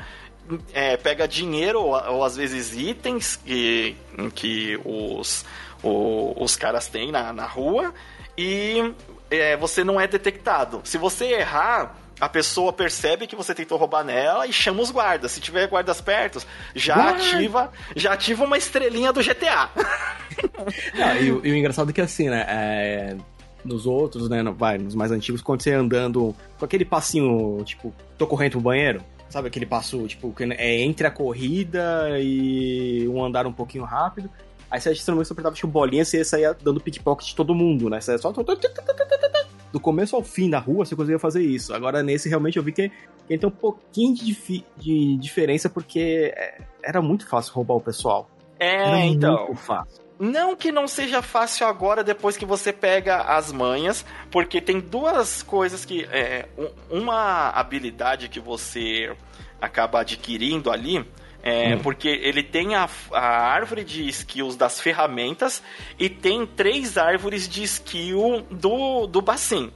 é, 0.72 0.96
pega 0.96 1.26
dinheiro 1.26 1.80
ou, 1.80 1.94
ou, 1.94 2.24
às 2.24 2.36
vezes 2.36 2.74
itens 2.74 3.36
que, 3.36 3.96
que 4.34 4.78
os, 4.84 5.44
o, 5.82 6.34
os 6.42 6.56
caras 6.56 6.88
têm 6.88 7.10
na, 7.10 7.32
na 7.32 7.46
rua 7.46 7.92
e 8.36 8.92
é, 9.30 9.56
você 9.56 9.82
não 9.82 10.00
é 10.00 10.06
detectado. 10.06 10.80
Se 10.84 10.98
você 10.98 11.26
errar 11.26 11.96
a 12.20 12.28
pessoa 12.28 12.72
percebe 12.72 13.26
que 13.26 13.36
você 13.36 13.54
tentou 13.54 13.76
roubar 13.76 14.02
nela 14.02 14.46
e 14.46 14.52
chama 14.52 14.80
os 14.80 14.90
guardas. 14.90 15.32
Se 15.32 15.40
tiver 15.40 15.68
guardas 15.68 16.00
perto, 16.00 16.42
já 16.74 17.10
ativa, 17.10 17.70
já 17.94 18.14
ativa 18.14 18.44
uma 18.44 18.56
estrelinha 18.56 19.12
do 19.12 19.22
GTA. 19.22 19.68
Não, 20.96 21.16
e, 21.16 21.26
e, 21.26 21.52
o 21.52 21.56
engraçado 21.56 21.90
é 21.90 21.92
que 21.92 22.00
assim, 22.00 22.28
né? 22.30 22.46
É, 22.48 23.16
nos 23.64 23.86
outros, 23.86 24.28
né? 24.28 24.42
Vai, 24.56 24.78
nos 24.78 24.94
mais 24.94 25.10
antigos, 25.10 25.42
quando 25.42 25.62
você 25.62 25.72
andando 25.72 26.34
com 26.58 26.64
aquele 26.64 26.84
passinho, 26.84 27.62
tipo, 27.64 27.94
tô 28.16 28.26
correndo 28.26 28.52
pro 28.52 28.60
banheiro. 28.60 29.02
Sabe 29.28 29.48
aquele 29.48 29.66
passo, 29.66 30.06
tipo, 30.06 30.32
que 30.32 30.44
é 30.44 30.80
entre 30.80 31.06
a 31.06 31.10
corrida 31.10 32.08
e 32.20 33.08
um 33.08 33.24
andar 33.24 33.46
um 33.46 33.52
pouquinho 33.52 33.84
rápido. 33.84 34.30
Aí 34.70 34.80
você 34.80 34.92
extremamente 34.92 35.32
apertava 35.32 35.54
tipo 35.54 35.68
bolinha, 35.68 36.04
você 36.04 36.24
saía 36.24 36.54
dando 36.54 36.80
pickpocket 36.80 37.28
de 37.28 37.34
todo 37.34 37.54
mundo, 37.54 37.88
né? 37.88 38.00
Você 38.00 38.14
é 38.14 38.18
só 38.18 38.32
do 38.32 39.80
começo 39.80 40.16
ao 40.16 40.22
fim 40.22 40.48
da 40.48 40.58
rua, 40.58 40.84
você 40.84 40.96
conseguia 40.96 41.18
fazer 41.18 41.42
isso. 41.42 41.74
Agora, 41.74 42.02
nesse, 42.02 42.28
realmente, 42.28 42.56
eu 42.56 42.62
vi 42.62 42.72
que, 42.72 42.88
que 43.28 43.38
tem 43.38 43.48
um 43.48 43.52
pouquinho 43.52 44.14
de, 44.14 44.64
de 44.76 45.16
diferença, 45.18 45.68
porque 45.68 46.32
é, 46.34 46.60
era 46.82 47.02
muito 47.02 47.28
fácil 47.28 47.52
roubar 47.52 47.74
o 47.74 47.80
pessoal. 47.80 48.28
É, 48.58 48.88
era 48.88 49.04
então. 49.04 49.46
Muito 49.46 49.60
fácil. 49.60 50.05
Não 50.18 50.56
que 50.56 50.72
não 50.72 50.88
seja 50.88 51.20
fácil 51.20 51.66
agora, 51.66 52.02
depois 52.02 52.36
que 52.36 52.46
você 52.46 52.72
pega 52.72 53.22
as 53.22 53.52
manhas, 53.52 54.04
porque 54.30 54.60
tem 54.60 54.80
duas 54.80 55.42
coisas 55.42 55.84
que. 55.84 56.04
É, 56.04 56.48
uma 56.90 57.50
habilidade 57.50 58.28
que 58.28 58.40
você 58.40 59.14
acaba 59.60 60.00
adquirindo 60.00 60.70
ali 60.70 61.04
é, 61.46 61.76
hum. 61.76 61.78
Porque 61.78 62.08
ele 62.08 62.42
tem 62.42 62.74
a, 62.74 62.88
a, 63.12 63.20
árvore 63.20 63.84
de 63.84 64.08
skills 64.08 64.56
das 64.56 64.80
ferramentas 64.80 65.62
e 65.96 66.08
tem 66.08 66.44
três 66.44 66.98
árvores 66.98 67.48
de 67.48 67.62
skill 67.62 68.44
do, 68.50 69.06
do 69.06 69.22
Bacin, 69.22 69.70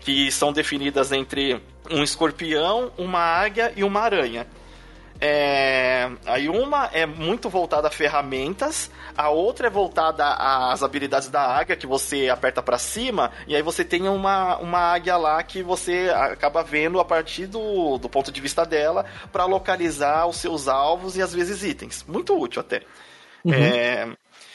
que 0.00 0.32
são 0.32 0.52
definidas 0.52 1.12
entre 1.12 1.62
um 1.88 2.02
escorpião, 2.02 2.90
uma 2.98 3.20
águia 3.20 3.72
e 3.76 3.84
uma 3.84 4.00
aranha. 4.00 4.48
É, 5.24 6.10
aí 6.26 6.48
uma 6.48 6.86
é 6.92 7.06
muito 7.06 7.48
voltada 7.48 7.86
a 7.86 7.90
ferramentas, 7.92 8.90
a 9.16 9.30
outra 9.30 9.68
é 9.68 9.70
voltada 9.70 10.26
às 10.26 10.82
habilidades 10.82 11.28
da 11.28 11.42
águia, 11.42 11.76
que 11.76 11.86
você 11.86 12.28
aperta 12.28 12.60
para 12.60 12.76
cima, 12.76 13.30
e 13.46 13.54
aí 13.54 13.62
você 13.62 13.84
tem 13.84 14.08
uma, 14.08 14.56
uma 14.56 14.80
águia 14.80 15.16
lá 15.16 15.40
que 15.44 15.62
você 15.62 16.12
acaba 16.12 16.64
vendo 16.64 16.98
a 16.98 17.04
partir 17.04 17.46
do, 17.46 17.98
do 17.98 18.08
ponto 18.08 18.32
de 18.32 18.40
vista 18.40 18.66
dela 18.66 19.06
para 19.30 19.44
localizar 19.44 20.26
os 20.26 20.38
seus 20.38 20.66
alvos 20.66 21.16
e 21.16 21.22
às 21.22 21.32
vezes 21.32 21.62
itens. 21.62 22.04
Muito 22.08 22.36
útil 22.36 22.58
até. 22.58 22.82
Uhum. 23.44 23.54
É, 23.54 24.08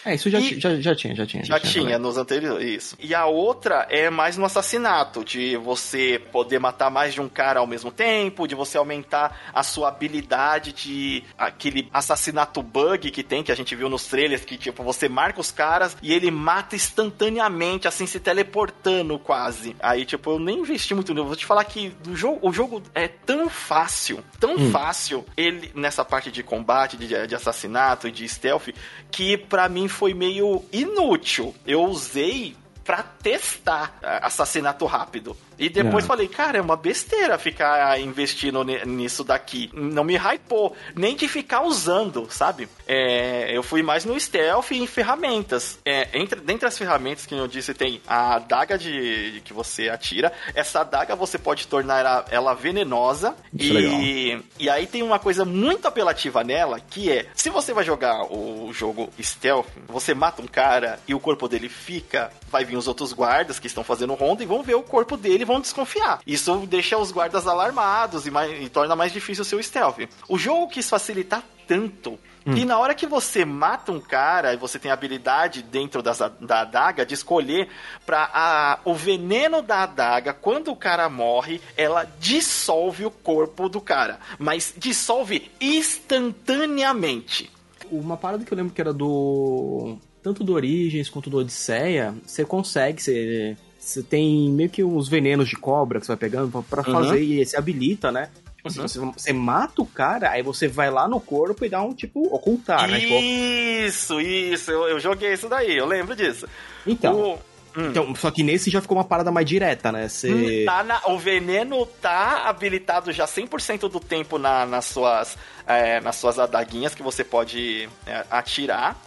é, 0.07 0.15
isso 0.15 0.29
já, 0.29 0.39
e... 0.39 0.59
já, 0.59 0.79
já 0.79 0.95
tinha, 0.95 1.15
já 1.15 1.25
tinha. 1.25 1.43
Já, 1.43 1.55
já 1.55 1.59
tinha, 1.59 1.85
tinha 1.85 1.99
nos 1.99 2.17
anteriores, 2.17 2.65
isso. 2.67 2.97
E 2.99 3.13
a 3.13 3.25
outra 3.25 3.85
é 3.89 4.09
mais 4.09 4.37
no 4.37 4.45
assassinato, 4.45 5.23
de 5.23 5.57
você 5.57 6.21
poder 6.31 6.59
matar 6.59 6.89
mais 6.89 7.13
de 7.13 7.21
um 7.21 7.29
cara 7.29 7.59
ao 7.59 7.67
mesmo 7.67 7.91
tempo, 7.91 8.47
de 8.47 8.55
você 8.55 8.77
aumentar 8.77 9.51
a 9.53 9.63
sua 9.63 9.89
habilidade 9.89 10.71
de 10.71 11.23
aquele 11.37 11.89
assassinato 11.93 12.61
bug 12.61 13.11
que 13.11 13.23
tem, 13.23 13.43
que 13.43 13.51
a 13.51 13.55
gente 13.55 13.75
viu 13.75 13.89
nos 13.89 14.05
trailers, 14.05 14.45
que 14.45 14.57
tipo, 14.57 14.83
você 14.83 15.09
marca 15.09 15.41
os 15.41 15.51
caras 15.51 15.97
e 16.01 16.13
ele 16.13 16.31
mata 16.31 16.75
instantaneamente, 16.75 17.87
assim, 17.87 18.05
se 18.05 18.19
teleportando 18.19 19.19
quase. 19.19 19.75
Aí, 19.79 20.05
tipo, 20.05 20.31
eu 20.31 20.39
nem 20.39 20.59
investi 20.59 20.93
muito 20.93 21.13
no. 21.13 21.25
Vou 21.25 21.35
te 21.35 21.45
falar 21.45 21.63
que 21.65 21.93
o 22.07 22.15
jogo, 22.15 22.47
o 22.47 22.53
jogo 22.53 22.81
é 22.95 23.07
tão 23.07 23.49
fácil, 23.49 24.23
tão 24.39 24.55
hum. 24.55 24.71
fácil, 24.71 25.25
ele, 25.35 25.71
nessa 25.75 26.05
parte 26.05 26.31
de 26.31 26.43
combate, 26.43 26.97
de, 26.97 27.27
de 27.27 27.35
assassinato 27.35 28.07
e 28.07 28.11
de 28.11 28.27
stealth, 28.27 28.69
que 29.11 29.37
para 29.37 29.67
mim 29.67 29.87
foi 29.97 30.13
meio 30.13 30.63
inútil. 30.71 31.55
Eu 31.65 31.83
usei 31.85 32.55
para 32.85 33.01
testar 33.01 33.97
assassinato 34.21 34.85
rápido. 34.85 35.35
E 35.57 35.69
depois 35.69 36.05
é. 36.05 36.07
falei, 36.07 36.27
cara, 36.27 36.57
é 36.57 36.61
uma 36.61 36.75
besteira 36.75 37.37
ficar 37.37 37.99
investindo 37.99 38.63
nisso 38.63 39.23
daqui. 39.23 39.69
Não 39.73 40.03
me 40.03 40.15
hypou, 40.15 40.75
nem 40.95 41.15
de 41.15 41.27
ficar 41.27 41.61
usando, 41.61 42.27
sabe? 42.29 42.69
É, 42.87 43.55
eu 43.55 43.63
fui 43.63 43.81
mais 43.81 44.05
no 44.05 44.19
stealth 44.19 44.71
e 44.71 44.77
em 44.77 44.87
ferramentas. 44.87 45.79
É, 45.83 46.09
entre, 46.13 46.39
dentre 46.39 46.67
as 46.67 46.77
ferramentas 46.77 47.25
que 47.25 47.35
eu 47.35 47.47
disse, 47.47 47.73
tem 47.73 48.01
a 48.07 48.35
adaga 48.35 48.77
de, 48.77 49.31
de 49.33 49.41
que 49.41 49.53
você 49.53 49.89
atira. 49.89 50.31
Essa 50.53 50.81
adaga 50.81 51.15
você 51.15 51.37
pode 51.37 51.67
tornar 51.67 51.99
ela, 51.99 52.25
ela 52.29 52.53
venenosa. 52.53 53.35
e, 53.57 54.39
e 54.59 54.69
aí 54.69 54.85
tem 54.85 55.01
uma 55.01 55.19
coisa 55.19 55.43
muito 55.43 55.87
apelativa 55.87 56.43
nela, 56.43 56.79
que 56.79 57.11
é, 57.11 57.27
se 57.33 57.49
você 57.49 57.73
vai 57.73 57.83
jogar 57.83 58.31
o 58.31 58.71
jogo 58.73 59.09
stealth, 59.21 59.67
você 59.87 60.13
mata 60.13 60.41
um 60.41 60.47
cara 60.47 60.99
e 61.07 61.13
o 61.13 61.19
corpo 61.19 61.47
dele 61.47 61.69
fica, 61.69 62.31
vai 62.51 62.63
vir 62.63 62.77
os 62.77 62.87
outros 62.87 63.13
guardas 63.13 63.59
que 63.59 63.67
estão 63.67 63.83
fazendo 63.83 64.13
ronda 64.13 64.43
e 64.43 64.45
vão 64.45 64.63
ver 64.63 64.75
o 64.75 64.83
corpo 64.83 65.17
dele 65.17 65.45
vão 65.47 65.59
desconfiar. 65.59 66.21
Isso 66.27 66.67
deixa 66.67 66.97
os 66.97 67.11
guardas 67.11 67.47
alarmados 67.47 68.27
e, 68.27 68.31
mais, 68.31 68.63
e 68.63 68.69
torna 68.69 68.95
mais 68.95 69.11
difícil 69.11 69.41
o 69.41 69.45
seu 69.45 69.61
stealth. 69.63 70.07
O 70.27 70.37
jogo 70.37 70.67
quis 70.67 70.87
facilitar 70.89 71.43
tanto 71.67 72.19
Hum. 72.47 72.55
E 72.55 72.63
na 72.63 72.79
hora 72.79 72.95
que 72.95 73.05
você 73.05 73.43
mata 73.43 73.91
um 73.91 73.99
cara 73.99 74.53
e 74.53 74.57
você 74.57 74.79
tem 74.79 74.89
a 74.89 74.93
habilidade 74.93 75.61
dentro 75.61 76.01
das, 76.01 76.19
da 76.39 76.61
adaga 76.61 77.05
de 77.05 77.13
escolher 77.13 77.67
para 78.05 78.31
a, 78.33 78.79
o 78.85 78.93
veneno 78.93 79.61
da 79.61 79.83
adaga, 79.83 80.33
quando 80.33 80.71
o 80.71 80.75
cara 80.75 81.09
morre, 81.09 81.59
ela 81.75 82.05
dissolve 82.21 83.05
o 83.05 83.11
corpo 83.11 83.67
do 83.67 83.81
cara. 83.81 84.17
Mas 84.39 84.73
dissolve 84.77 85.51
instantaneamente. 85.59 87.51
Uma 87.91 88.15
parada 88.15 88.45
que 88.45 88.53
eu 88.53 88.57
lembro 88.57 88.73
que 88.73 88.79
era 88.79 88.93
do. 88.93 89.97
Tanto 90.23 90.41
do 90.43 90.53
Origens 90.53 91.09
quanto 91.09 91.29
do 91.29 91.37
Odisseia, 91.37 92.15
você 92.25 92.45
consegue, 92.45 93.01
você, 93.01 93.57
você 93.87 94.03
tem 94.03 94.49
meio 94.49 94.69
que 94.69 94.83
uns 94.83 95.07
venenos 95.07 95.47
de 95.47 95.55
cobra 95.55 95.99
que 95.99 96.05
você 96.05 96.11
vai 96.11 96.17
pegando 96.17 96.63
para 96.63 96.87
uhum. 96.87 96.93
fazer 96.93 97.21
e 97.21 97.45
você 97.45 97.57
habilita, 97.57 98.11
né? 98.11 98.29
Tipo 98.57 98.67
assim, 98.67 98.79
uhum. 98.81 99.13
você, 99.13 99.21
você, 99.21 99.33
mata 99.33 99.81
o 99.81 99.85
cara, 99.85 100.31
aí 100.31 100.43
você 100.43 100.67
vai 100.67 100.91
lá 100.91 101.07
no 101.07 101.19
corpo 101.19 101.63
e 101.63 101.69
dá 101.69 101.81
um 101.81 101.93
tipo 101.93 102.21
ocultar, 102.33 102.87
né? 102.87 102.99
Tipo, 102.99 103.13
isso, 103.13 104.19
isso, 104.19 104.71
eu, 104.71 104.89
eu, 104.89 104.99
joguei 104.99 105.33
isso 105.33 105.47
daí, 105.47 105.77
eu 105.77 105.85
lembro 105.85 106.15
disso. 106.15 106.47
Então. 106.85 107.15
O... 107.15 107.39
Hum. 107.77 107.89
Então, 107.89 108.15
só 108.15 108.31
que 108.31 108.41
nesse 108.41 108.71
já 108.71 108.81
ficou 108.81 108.97
uma 108.97 109.03
parada 109.03 109.31
mais 109.31 109.45
direta, 109.45 109.91
né? 109.91 110.09
Você... 110.09 110.33
Hum, 110.33 110.65
tá 110.65 110.83
na, 110.83 110.99
o 111.05 111.19
veneno 111.19 111.85
tá 111.85 112.47
habilitado 112.47 113.11
já 113.11 113.25
100% 113.25 113.87
do 113.87 113.99
tempo 113.99 114.39
na, 114.39 114.65
nas, 114.65 114.85
suas, 114.85 115.37
é, 115.67 116.01
nas 116.01 116.15
suas 116.15 116.39
adaguinhas 116.39 116.95
que 116.95 117.03
você 117.03 117.23
pode 117.23 117.87
é, 118.07 118.25
atirar. 118.31 118.99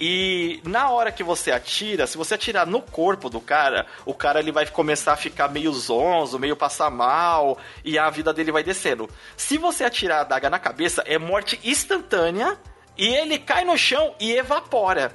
E 0.00 0.60
na 0.64 0.90
hora 0.90 1.10
que 1.10 1.24
você 1.24 1.50
atira, 1.50 2.06
se 2.06 2.16
você 2.16 2.34
atirar 2.34 2.66
no 2.66 2.80
corpo 2.80 3.28
do 3.28 3.40
cara, 3.40 3.86
o 4.06 4.14
cara 4.14 4.38
ele 4.38 4.52
vai 4.52 4.64
começar 4.66 5.12
a 5.12 5.16
ficar 5.16 5.48
meio 5.48 5.72
zonzo, 5.72 6.38
meio 6.38 6.54
passar 6.54 6.88
mal, 6.88 7.58
e 7.84 7.98
a 7.98 8.08
vida 8.08 8.32
dele 8.32 8.52
vai 8.52 8.62
descendo. 8.62 9.10
Se 9.36 9.58
você 9.58 9.84
atirar 9.84 10.20
a 10.20 10.24
daga 10.24 10.48
na 10.48 10.58
cabeça, 10.58 11.02
é 11.04 11.18
morte 11.18 11.58
instantânea, 11.64 12.56
e 12.96 13.06
ele 13.06 13.38
cai 13.38 13.64
no 13.64 13.76
chão 13.76 14.14
e 14.20 14.32
evapora. 14.32 15.12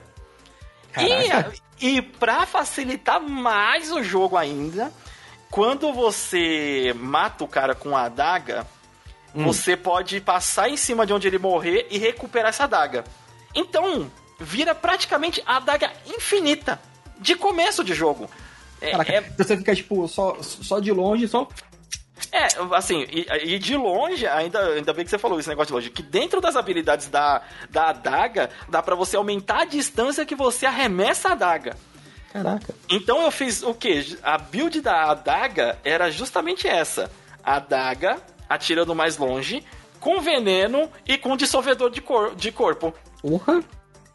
Caraca. 0.91 1.53
E, 1.79 1.97
e 1.97 2.01
pra 2.01 2.45
facilitar 2.45 3.21
mais 3.21 3.89
o 3.89 4.03
jogo 4.03 4.35
ainda, 4.35 4.91
quando 5.49 5.93
você 5.93 6.93
mata 6.97 7.43
o 7.43 7.47
cara 7.47 7.73
com 7.73 7.95
a 7.95 8.03
adaga, 8.03 8.67
hum. 9.33 9.45
você 9.45 9.77
pode 9.77 10.19
passar 10.19 10.69
em 10.69 10.75
cima 10.75 11.05
de 11.05 11.13
onde 11.13 11.27
ele 11.27 11.37
morrer 11.37 11.87
e 11.89 11.97
recuperar 11.97 12.49
essa 12.49 12.65
adaga. 12.65 13.05
Então, 13.55 14.11
vira 14.43 14.75
praticamente 14.75 15.41
a 15.45 15.57
adaga 15.57 15.91
infinita 16.05 16.79
de 17.19 17.35
começo 17.35 17.83
de 17.83 17.93
jogo. 17.93 18.29
É, 18.81 18.91
Caraca, 18.91 19.11
é... 19.11 19.21
você 19.21 19.57
fica, 19.57 19.75
tipo, 19.75 20.07
só, 20.07 20.37
só 20.41 20.79
de 20.79 20.91
longe, 20.91 21.27
só 21.27 21.47
é, 22.31 22.47
assim, 22.75 23.05
e, 23.11 23.27
e, 23.43 23.59
de 23.59 23.75
longe, 23.75 24.25
ainda, 24.27 24.59
ainda 24.59 24.93
bem 24.93 25.03
que 25.03 25.11
você 25.11 25.17
falou 25.17 25.39
esse 25.39 25.49
negócio 25.49 25.67
de 25.67 25.73
longe, 25.73 25.89
que 25.89 26.01
dentro 26.01 26.39
das 26.41 26.55
habilidades 26.55 27.07
da, 27.07 27.41
da 27.69 27.89
adaga, 27.89 28.49
dá 28.69 28.81
para 28.81 28.95
você 28.95 29.17
aumentar 29.17 29.61
a 29.61 29.65
distância 29.65 30.25
que 30.25 30.35
você 30.35 30.65
arremessa 30.65 31.29
a 31.29 31.31
adaga. 31.33 31.77
Caraca. 32.31 32.73
Então 32.89 33.21
eu 33.21 33.29
fiz 33.29 33.61
o 33.61 33.73
quê? 33.73 34.03
A 34.23 34.37
build 34.37 34.81
da 34.81 35.11
adaga 35.11 35.77
era 35.83 36.09
justamente 36.09 36.67
essa. 36.67 37.11
A 37.43 37.57
adaga 37.57 38.17
atirando 38.49 38.95
mais 38.95 39.17
longe, 39.17 39.63
com 39.99 40.19
veneno 40.19 40.89
e 41.05 41.17
com 41.17 41.37
dissolvedor 41.37 41.91
de, 41.91 42.01
cor, 42.01 42.35
de 42.35 42.51
corpo. 42.51 42.93
Uhum. 43.23 43.63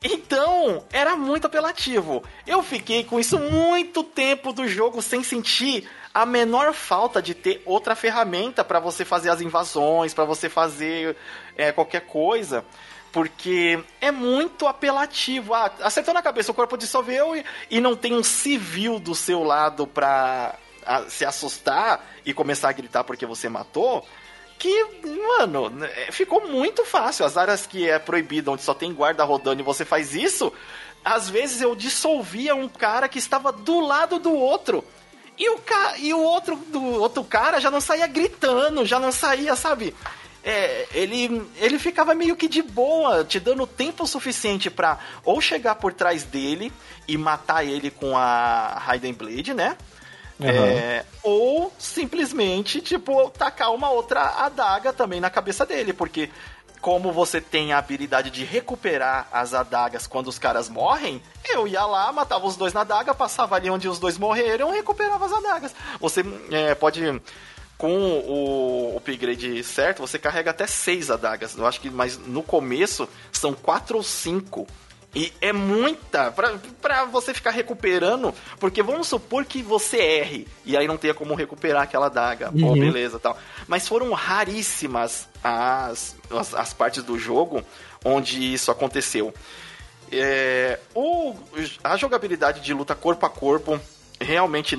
Então, 0.03 0.85
era 0.93 1.17
muito 1.17 1.47
apelativo. 1.47 2.23
Eu 2.47 2.63
fiquei 2.63 3.03
com 3.03 3.19
isso 3.19 3.39
muito 3.39 4.05
tempo 4.05 4.53
do 4.53 4.69
jogo 4.69 5.03
sem 5.03 5.25
sentir 5.25 5.89
a 6.15 6.25
menor 6.25 6.73
falta 6.73 7.21
de 7.21 7.35
ter 7.35 7.63
outra 7.65 7.95
ferramenta 7.95 8.65
para 8.65 8.79
você 8.79 9.05
fazer 9.05 9.31
as 9.31 9.41
invasões, 9.41 10.15
para 10.15 10.25
você 10.25 10.49
fazer 10.49 11.17
é, 11.57 11.73
qualquer 11.73 12.03
coisa. 12.03 12.65
Porque 13.13 13.83
é 14.01 14.13
muito 14.13 14.67
apelativo. 14.67 15.55
Ah, 15.55 15.73
acertou 15.83 16.15
na 16.15 16.23
cabeça, 16.23 16.53
o 16.53 16.55
corpo 16.55 16.77
dissolveu 16.77 17.35
e, 17.35 17.45
e 17.71 17.81
não 17.81 17.97
tem 17.97 18.15
um 18.15 18.23
civil 18.23 19.01
do 19.01 19.15
seu 19.15 19.43
lado 19.43 19.87
pra 19.87 20.55
a, 20.87 21.09
se 21.09 21.25
assustar 21.25 22.05
e 22.25 22.33
começar 22.33 22.69
a 22.69 22.73
gritar 22.73 23.05
porque 23.05 23.27
você 23.27 23.49
matou 23.49 24.07
que, 24.59 24.87
mano, 25.39 25.85
é, 25.85 26.11
ficou 26.11 26.47
muito 26.49 26.85
fácil. 26.85 27.25
As 27.25 27.37
áreas 27.37 27.67
que 27.67 27.89
é 27.89 27.99
proibido, 27.99 28.51
onde 28.51 28.63
só 28.63 28.75
tem 28.75 28.93
guarda 28.93 29.25
rodando 29.25 29.61
e 29.61 29.65
você 29.65 29.85
faz 29.85 30.15
isso, 30.15 30.53
às 31.05 31.31
vezes 31.31 31.61
eu 31.61 31.75
dissolvia 31.75 32.55
um 32.55 32.69
cara 32.69 33.09
que 33.09 33.19
estava 33.19 33.53
do 33.53 33.81
lado 33.81 34.19
do 34.19 34.33
outro. 34.33 34.85
E 35.39 35.49
o, 35.51 35.59
ca... 35.59 35.95
e 35.99 36.13
o 36.13 36.21
outro 36.21 36.57
do 36.57 36.83
outro 37.01 37.23
cara 37.23 37.61
já 37.61 37.71
não 37.71 37.81
saía 37.81 38.07
gritando, 38.07 38.85
já 38.85 38.99
não 38.99 39.13
saía, 39.13 39.55
sabe? 39.55 39.95
É, 40.43 40.87
ele, 40.93 41.47
ele 41.57 41.79
ficava 41.79 42.15
meio 42.15 42.35
que 42.35 42.49
de 42.49 42.63
boa, 42.63 43.25
te 43.25 43.39
dando 43.39 43.67
tempo 43.67 44.07
suficiente 44.07 44.71
para 44.71 44.99
ou 45.25 45.41
chegar 45.41 45.77
por 45.77 45.93
trás 45.93 46.25
dele 46.25 46.73
e 47.07 47.17
matar 47.17 47.65
ele 47.65 47.91
com 47.91 48.17
a 48.17 48.79
Raiden 48.79 49.13
Blade, 49.13 49.55
né? 49.55 49.77
Uhum. 50.41 50.49
É, 50.49 51.05
ou 51.23 51.73
simplesmente, 51.79 52.81
tipo, 52.81 53.29
tacar 53.31 53.75
uma 53.75 53.91
outra 53.91 54.45
adaga 54.45 54.93
também 54.93 55.21
na 55.21 55.29
cabeça 55.29 55.67
dele, 55.67 55.93
porque 55.93 56.31
como 56.81 57.13
você 57.13 57.41
tem 57.41 57.73
a 57.73 57.79
habilidade 57.79 58.31
de 58.31 58.45
recuperar 58.45 59.29
as 59.33 59.53
adagas 59.53 60.07
quando 60.07 60.29
os 60.29 60.39
caras 60.39 60.69
morrem, 60.69 61.21
eu 61.45 61.67
ia 61.67 61.85
lá, 61.85 62.13
matava 62.13 62.47
os 62.47 62.57
dois 62.57 62.73
na 62.73 62.83
adaga, 62.83 63.15
passava 63.15 63.57
ali 63.57 63.69
onde 63.69 63.89
os 63.89 63.99
dois 63.99 64.17
morreram 64.17 64.73
e 64.73 64.77
recuperava 64.77 65.27
as 65.27 65.33
adagas. 65.33 65.75
Você 66.01 66.25
é, 66.51 66.75
pode. 66.75 67.21
Com 67.77 67.95
o 67.95 68.97
upgrade 68.97 69.63
certo, 69.63 70.01
você 70.01 70.19
carrega 70.19 70.51
até 70.51 70.67
seis 70.67 71.13
adagas. 71.13 71.57
Eu 71.57 71.65
acho 71.65 71.81
que, 71.81 71.89
mas 71.89 72.19
no 72.19 72.43
começo 72.43 73.09
são 73.31 73.55
quatro 73.55 73.99
ou 73.99 74.03
cinco. 74.03 74.67
E 75.19 75.33
é 75.41 75.53
muita 75.53 76.31
pra, 76.31 76.57
pra 76.81 77.05
você 77.05 77.35
ficar 77.35 77.51
recuperando, 77.51 78.33
porque 78.61 78.81
vamos 78.85 79.09
supor 79.09 79.45
que 79.45 79.65
você 79.65 79.97
erre 79.97 80.47
e 80.65 80.77
aí 80.77 80.87
não 80.87 80.97
tenha 80.97 81.13
como 81.13 81.35
recuperar 81.35 81.83
aquela 81.83 82.09
daga. 82.09 82.53
Uhum. 82.55 82.61
Pô, 82.61 82.73
beleza 82.75 83.19
tal. 83.19 83.37
Mas 83.67 83.89
foram 83.89 84.13
raríssimas 84.13 85.29
as, 85.43 86.15
as, 86.31 86.55
as, 86.55 86.73
partes 86.73 87.03
do 87.03 87.19
jogo 87.19 87.65
onde 88.05 88.55
isso 88.55 88.71
aconteceu. 88.71 89.35
É, 90.13 90.79
o, 90.95 91.35
a 91.83 91.97
jogabilidade 91.97 92.61
de 92.61 92.73
luta 92.73 92.95
corpo 92.95 93.27
a 93.27 93.29
corpo 93.29 93.81
realmente 94.21 94.79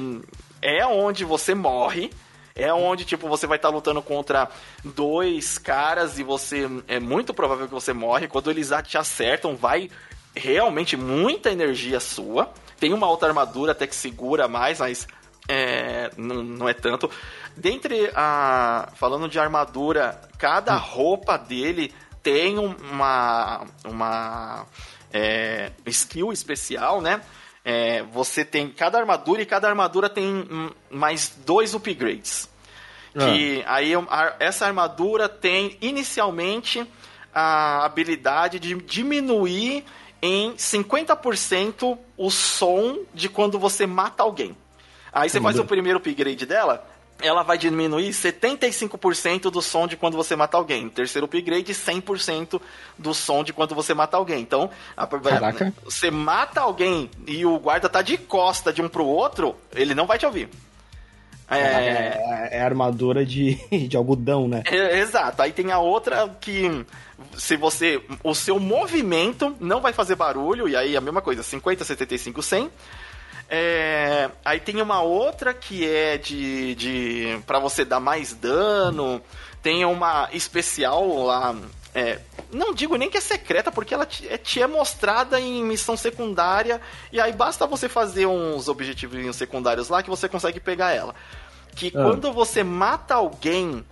é 0.61 0.85
onde 0.85 1.25
você 1.25 1.53
morre. 1.53 2.11
É 2.55 2.73
onde, 2.73 3.03
tipo, 3.03 3.27
você 3.27 3.45
vai 3.45 3.57
estar 3.57 3.69
tá 3.69 3.75
lutando 3.75 4.01
contra 4.01 4.49
dois 4.85 5.57
caras 5.57 6.17
e 6.17 6.23
você. 6.23 6.69
É 6.87 6.99
muito 6.99 7.33
provável 7.33 7.67
que 7.67 7.73
você 7.73 7.93
morre. 7.93 8.27
Quando 8.27 8.49
eles 8.49 8.69
te 8.85 8.97
acertam, 8.97 9.55
vai 9.55 9.89
realmente 10.35 10.95
muita 10.95 11.51
energia 11.51 11.99
sua. 11.99 12.51
Tem 12.79 12.93
uma 12.93 13.09
outra 13.09 13.27
armadura 13.27 13.73
até 13.73 13.85
que 13.85 13.95
segura 13.95 14.47
mais, 14.47 14.79
mas 14.79 15.07
é, 15.47 16.11
não, 16.15 16.43
não 16.43 16.69
é 16.69 16.73
tanto. 16.73 17.09
Dentre 17.57 18.11
a. 18.15 18.89
Falando 18.95 19.27
de 19.27 19.39
armadura, 19.39 20.21
cada 20.37 20.75
hum. 20.75 20.79
roupa 20.79 21.37
dele 21.37 21.93
tem 22.21 22.57
uma. 22.57 23.65
uma 23.83 24.65
é, 25.11 25.71
skill 25.87 26.31
especial, 26.31 27.01
né? 27.01 27.21
É, 27.65 28.03
você 28.03 28.45
tem 28.45 28.69
cada 28.69 28.97
armadura 28.97 29.41
e 29.41 29.45
cada 29.45 29.67
armadura 29.67 30.09
tem 30.09 30.71
mais 30.89 31.35
dois 31.45 31.73
upgrades. 31.73 32.47
Ah. 33.15 33.25
Que 33.25 33.63
aí 33.67 33.91
essa 34.39 34.65
armadura 34.65 35.27
tem 35.27 35.77
inicialmente 35.81 36.85
a 37.33 37.85
habilidade 37.85 38.59
de 38.59 38.75
diminuir 38.75 39.83
em 40.21 40.53
50% 40.53 41.97
o 42.17 42.29
som 42.29 42.99
de 43.13 43.29
quando 43.29 43.57
você 43.57 43.85
mata 43.85 44.23
alguém. 44.23 44.55
Aí 45.11 45.29
você 45.29 45.41
faz 45.41 45.57
o 45.57 45.65
primeiro 45.65 45.97
upgrade 45.97 46.45
dela, 46.45 46.85
ela 47.21 47.43
vai 47.43 47.57
diminuir 47.57 48.09
75% 48.09 49.49
do 49.49 49.61
som 49.61 49.87
de 49.87 49.97
quando 49.97 50.15
você 50.15 50.35
mata 50.35 50.57
alguém. 50.57 50.89
Terceiro 50.89 51.25
upgrade, 51.25 51.73
100% 51.73 52.61
do 52.97 53.13
som 53.13 53.43
de 53.43 53.51
quando 53.51 53.75
você 53.75 53.93
mata 53.93 54.17
alguém. 54.17 54.41
Então, 54.41 54.69
Caraca. 54.95 55.73
você 55.83 56.09
mata 56.09 56.61
alguém 56.61 57.09
e 57.27 57.45
o 57.45 57.59
guarda 57.59 57.89
tá 57.89 58.01
de 58.01 58.17
costa 58.17 58.71
de 58.71 58.81
um 58.81 58.87
pro 58.87 59.05
outro, 59.05 59.55
ele 59.73 59.93
não 59.93 60.05
vai 60.05 60.17
te 60.17 60.25
ouvir. 60.25 60.49
É, 61.49 61.57
é, 61.57 62.49
é 62.51 62.61
armadura 62.61 63.25
de, 63.25 63.55
de 63.87 63.97
algodão, 63.97 64.47
né? 64.47 64.63
É, 64.65 64.99
exato. 64.99 65.41
Aí 65.41 65.51
tem 65.51 65.71
a 65.71 65.79
outra 65.79 66.29
que 66.39 66.85
se 67.35 67.57
você. 67.57 68.01
O 68.23 68.33
seu 68.33 68.59
movimento 68.59 69.55
não 69.59 69.81
vai 69.81 69.93
fazer 69.93 70.15
barulho, 70.15 70.67
e 70.67 70.75
aí 70.75 70.95
a 70.95 71.01
mesma 71.01 71.21
coisa, 71.21 71.43
50, 71.43 71.83
75, 71.83 72.41
100. 72.41 72.69
É, 73.51 74.29
aí 74.45 74.59
tem 74.59 74.81
uma 74.81 75.01
outra 75.01 75.53
que 75.53 75.87
é 75.87 76.17
de. 76.17 76.75
de 76.75 77.39
para 77.47 77.59
você 77.59 77.83
dar 77.83 77.99
mais 77.99 78.33
dano. 78.33 79.21
Tem 79.61 79.83
uma 79.83 80.29
especial 80.31 81.25
lá 81.25 81.55
é, 81.93 82.19
não 82.51 82.73
digo 82.73 82.95
nem 82.95 83.09
que 83.09 83.17
é 83.17 83.21
secreta, 83.21 83.71
porque 83.71 83.93
ela 83.93 84.05
te, 84.05 84.27
é, 84.27 84.37
te 84.37 84.61
é 84.61 84.67
mostrada 84.67 85.39
em 85.39 85.63
missão 85.63 85.97
secundária, 85.97 86.79
e 87.11 87.19
aí 87.19 87.33
basta 87.33 87.65
você 87.65 87.89
fazer 87.89 88.25
uns 88.25 88.67
objetivos 88.67 89.35
secundários 89.35 89.89
lá 89.89 90.03
que 90.03 90.09
você 90.09 90.29
consegue 90.29 90.59
pegar 90.59 90.91
ela. 90.91 91.15
Que 91.75 91.87
ah. 91.87 91.91
quando 91.91 92.31
você 92.31 92.63
mata 92.63 93.15
alguém 93.15 93.83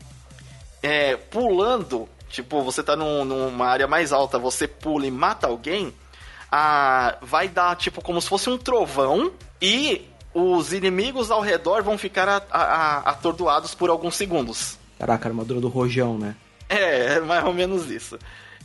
é, 0.82 1.16
pulando, 1.16 2.08
tipo, 2.30 2.62
você 2.62 2.84
tá 2.84 2.96
num, 2.96 3.26
numa 3.26 3.66
área 3.66 3.88
mais 3.88 4.14
alta, 4.14 4.38
você 4.38 4.68
pula 4.68 5.08
e 5.08 5.12
mata 5.12 5.48
alguém, 5.48 5.94
a, 6.52 7.18
vai 7.22 7.48
dar 7.48 7.76
tipo 7.76 8.02
como 8.02 8.22
se 8.22 8.30
fosse 8.30 8.50
um 8.50 8.58
trovão 8.58 9.32
e 9.62 10.08
os 10.34 10.72
inimigos 10.72 11.32
ao 11.32 11.42
redor 11.42 11.84
vão 11.84 11.98
ficar 11.98 12.30
a, 12.30 12.42
a, 12.52 12.98
atordoados 13.10 13.74
por 13.74 13.90
alguns 13.90 14.16
segundos. 14.16 14.78
Caraca, 15.00 15.28
armadura 15.28 15.60
do 15.60 15.68
rojão, 15.68 16.18
né? 16.18 16.36
É, 16.70 17.16
é, 17.16 17.20
mais 17.20 17.44
ou 17.46 17.54
menos 17.54 17.90
isso. 17.90 18.18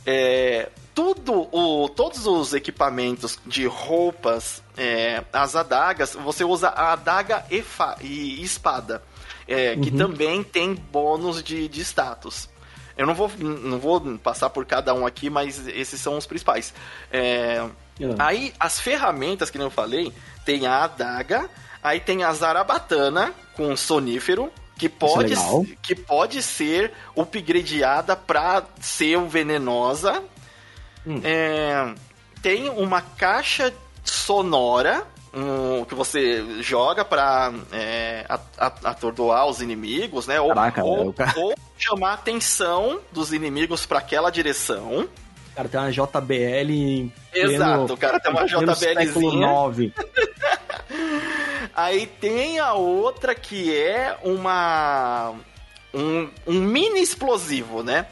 É, 0.05 0.69
tudo 0.93 1.47
o, 1.51 1.87
todos 1.89 2.25
os 2.25 2.53
equipamentos 2.53 3.39
de 3.45 3.65
roupas, 3.65 4.61
é, 4.77 5.23
as 5.31 5.55
adagas, 5.55 6.13
você 6.13 6.43
usa 6.43 6.69
a 6.69 6.93
adaga 6.93 7.45
e, 7.49 7.61
fa, 7.61 7.95
e 8.01 8.43
espada, 8.43 9.01
é, 9.47 9.75
que 9.75 9.89
uhum. 9.91 9.97
também 9.97 10.43
tem 10.43 10.75
bônus 10.75 11.41
de, 11.41 11.67
de 11.67 11.81
status. 11.81 12.49
Eu 12.95 13.07
não 13.07 13.15
vou, 13.15 13.31
não 13.39 13.79
vou 13.79 13.99
passar 14.19 14.49
por 14.49 14.65
cada 14.65 14.93
um 14.93 15.05
aqui, 15.05 15.29
mas 15.29 15.67
esses 15.67 15.99
são 15.99 16.17
os 16.17 16.27
principais. 16.27 16.73
É, 17.11 17.61
uhum. 17.99 18.15
Aí, 18.19 18.53
as 18.59 18.79
ferramentas 18.79 19.49
que 19.49 19.57
eu 19.57 19.69
falei, 19.71 20.13
tem 20.45 20.67
a 20.67 20.83
adaga, 20.83 21.49
aí 21.81 21.99
tem 21.99 22.23
a 22.23 22.31
zarabatana 22.33 23.33
com 23.55 23.75
sonífero, 23.75 24.51
que 24.77 24.89
pode, 24.89 25.33
é 25.33 25.75
que 25.81 25.95
pode 25.95 26.41
ser 26.41 26.91
upgradeada 27.15 28.15
para 28.15 28.63
ser 28.79 29.19
venenosa. 29.21 30.23
Hum. 31.05 31.21
É, 31.23 31.93
tem 32.41 32.69
uma 32.69 33.01
caixa 33.01 33.73
sonora 34.03 35.05
um, 35.33 35.83
que 35.85 35.95
você 35.95 36.61
joga 36.61 37.03
pra 37.03 37.51
é, 37.71 38.25
atordoar 38.57 39.47
os 39.47 39.61
inimigos, 39.61 40.27
né? 40.27 40.39
Ou, 40.39 40.49
Caraca, 40.49 40.83
ou, 40.83 41.13
ou 41.35 41.55
chamar 41.77 42.11
a 42.11 42.13
atenção 42.13 42.99
dos 43.11 43.33
inimigos 43.33 43.85
para 43.85 43.99
aquela 43.99 44.29
direção. 44.29 45.09
Cara, 45.55 45.69
tem 45.69 45.79
uma 45.79 45.91
JBL. 45.91 47.11
Exato, 47.33 47.73
pleno, 47.73 47.93
o 47.93 47.97
cara 47.97 48.19
tem 48.19 48.31
uma 48.31 48.45
JBLzinha. 48.45 49.47
Aí 51.75 52.05
tem 52.05 52.59
a 52.59 52.73
outra 52.73 53.33
que 53.33 53.75
é 53.75 54.17
uma. 54.23 55.33
Um, 55.93 56.29
um 56.47 56.59
mini 56.59 57.01
explosivo, 57.01 57.83
né? 57.83 58.07